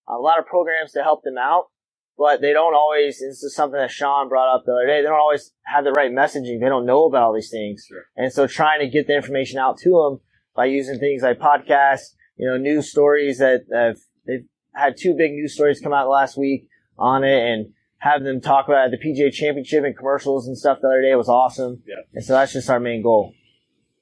a 0.08 0.18
lot 0.18 0.38
of 0.38 0.46
programs 0.46 0.92
to 0.92 1.02
help 1.02 1.22
them 1.24 1.38
out, 1.38 1.66
but 2.16 2.40
they 2.40 2.52
don't 2.52 2.74
always, 2.74 3.18
this 3.18 3.42
is 3.42 3.54
something 3.54 3.78
that 3.78 3.90
Sean 3.90 4.28
brought 4.28 4.54
up 4.54 4.64
the 4.64 4.72
other 4.72 4.86
day, 4.86 5.02
they 5.02 5.08
don't 5.08 5.18
always 5.18 5.52
have 5.64 5.84
the 5.84 5.92
right 5.92 6.10
messaging. 6.10 6.60
They 6.60 6.68
don't 6.68 6.86
know 6.86 7.04
about 7.04 7.22
all 7.22 7.34
these 7.34 7.50
things. 7.50 7.86
And 8.16 8.32
so 8.32 8.46
trying 8.46 8.80
to 8.80 8.88
get 8.88 9.06
the 9.06 9.16
information 9.16 9.58
out 9.58 9.78
to 9.78 9.90
them 9.90 10.20
by 10.54 10.66
using 10.66 10.98
things 10.98 11.22
like 11.22 11.38
podcasts, 11.38 12.14
you 12.36 12.48
know, 12.48 12.56
news 12.56 12.90
stories 12.90 13.38
that 13.38 13.62
have, 13.72 13.98
they've 14.26 14.46
had 14.74 14.96
two 14.96 15.14
big 15.14 15.32
news 15.32 15.54
stories 15.54 15.80
come 15.80 15.92
out 15.92 16.08
last 16.08 16.36
week 16.36 16.68
on 16.98 17.24
it 17.24 17.42
and 17.42 17.72
have 17.98 18.22
them 18.22 18.40
talk 18.40 18.68
about 18.68 18.90
the 18.90 18.98
PGA 18.98 19.32
championship 19.32 19.84
and 19.84 19.96
commercials 19.96 20.46
and 20.46 20.56
stuff 20.56 20.78
the 20.80 20.88
other 20.88 21.02
day 21.02 21.14
was 21.14 21.28
awesome. 21.28 21.82
Yeah. 21.86 21.96
And 22.14 22.24
so 22.24 22.34
that's 22.34 22.52
just 22.52 22.70
our 22.70 22.80
main 22.80 23.02
goal. 23.02 23.34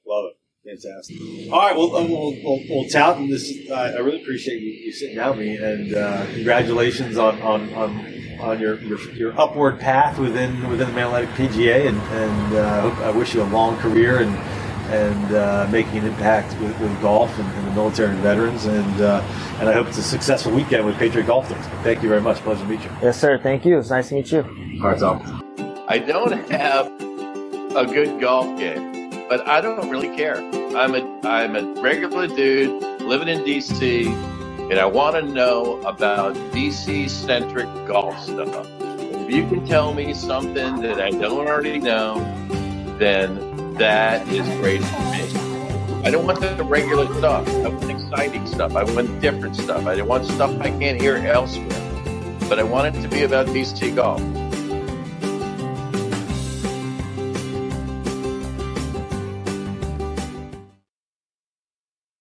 Love 0.05 0.25
it. 0.31 0.39
Fantastic. 0.65 1.17
All 1.51 1.59
right, 1.59 1.75
well, 1.77 1.95
uh, 1.95 2.03
we'll, 2.03 2.35
we'll, 2.43 2.59
we'll 2.67 2.89
tout 2.89 3.17
and 3.17 3.31
this. 3.31 3.53
Uh, 3.69 3.73
I 3.95 3.99
really 3.99 4.21
appreciate 4.21 4.61
you, 4.61 4.71
you 4.71 4.91
sitting 4.91 5.15
down 5.15 5.37
with 5.37 5.45
me, 5.45 5.57
and 5.57 5.93
uh, 5.93 6.25
congratulations 6.33 7.17
on 7.17 7.39
on, 7.43 7.71
on, 7.75 8.39
on 8.39 8.59
your, 8.59 8.79
your 8.81 8.99
your 9.11 9.39
upward 9.39 9.79
path 9.79 10.17
within 10.17 10.67
within 10.67 10.87
the 10.87 10.93
Mid 10.93 11.03
Atlantic 11.03 11.29
PGA, 11.35 11.87
and 11.87 12.01
and 12.01 12.55
uh, 12.55 12.61
I 12.67 12.79
hope- 12.81 12.97
I 12.99 13.11
wish 13.11 13.35
you 13.35 13.43
a 13.43 13.49
long 13.49 13.77
career 13.77 14.19
and 14.21 14.35
and 14.91 15.35
uh, 15.35 15.67
making 15.71 15.97
an 15.99 16.05
impact 16.05 16.59
with, 16.59 16.79
with 16.79 17.01
golf 17.01 17.37
and, 17.39 17.47
and 17.57 17.67
the 17.67 17.71
military 17.71 18.09
and 18.11 18.19
veterans, 18.19 18.65
and 18.65 19.01
uh, 19.01 19.21
and 19.59 19.69
I 19.69 19.73
hope 19.73 19.87
it's 19.87 19.97
a 19.99 20.03
successful 20.03 20.51
weekend 20.51 20.83
with 20.85 20.95
Patriot 20.97 21.27
Golf 21.27 21.47
Days. 21.47 21.63
Thank 21.83 22.01
you 22.01 22.09
very 22.09 22.21
much. 22.21 22.37
Pleasure 22.37 22.61
to 22.63 22.67
meet 22.69 22.83
you. 22.83 22.89
Yes, 23.03 23.19
sir. 23.19 23.37
Thank 23.37 23.65
you. 23.65 23.77
It's 23.77 23.91
nice 23.91 24.09
to 24.09 24.15
meet 24.15 24.31
you. 24.31 24.43
Cards 24.81 25.03
off. 25.03 25.21
I 25.87 25.99
don't 25.99 26.31
have 26.49 26.87
a 27.75 27.85
good 27.85 28.19
golf 28.19 28.57
game, 28.57 29.04
but 29.27 29.47
I 29.47 29.61
don't 29.61 29.89
really 29.89 30.15
care. 30.15 30.37
I'm 30.75 30.93
a 30.95 31.19
I'm 31.23 31.55
a 31.55 31.81
regular 31.81 32.27
dude 32.27 32.81
living 33.01 33.27
in 33.27 33.39
DC, 33.41 34.07
and 34.69 34.79
I 34.79 34.85
want 34.85 35.15
to 35.15 35.21
know 35.21 35.79
about 35.81 36.35
DC 36.51 37.09
centric 37.09 37.67
golf 37.87 38.19
stuff. 38.21 38.67
If 38.79 39.31
you 39.31 39.47
can 39.47 39.65
tell 39.65 39.93
me 39.93 40.13
something 40.13 40.81
that 40.81 41.01
I 41.01 41.09
don't 41.09 41.47
already 41.47 41.79
know, 41.79 42.19
then 42.99 43.73
that 43.75 44.27
is 44.27 44.47
great 44.59 44.83
for 44.83 45.01
me. 45.11 45.45
I 46.05 46.11
don't 46.11 46.27
want 46.27 46.39
the 46.39 46.63
regular 46.63 47.11
stuff. 47.15 47.47
I 47.47 47.67
want 47.67 47.89
exciting 47.89 48.45
stuff. 48.45 48.75
I 48.75 48.83
want 48.83 49.19
different 49.21 49.55
stuff. 49.55 49.87
I 49.87 49.99
want 50.03 50.25
stuff 50.27 50.55
I 50.61 50.69
can't 50.69 51.01
hear 51.01 51.17
elsewhere. 51.17 51.67
But 52.47 52.59
I 52.59 52.63
want 52.63 52.95
it 52.95 53.01
to 53.01 53.07
be 53.07 53.23
about 53.23 53.47
DC 53.47 53.95
golf. 53.95 54.21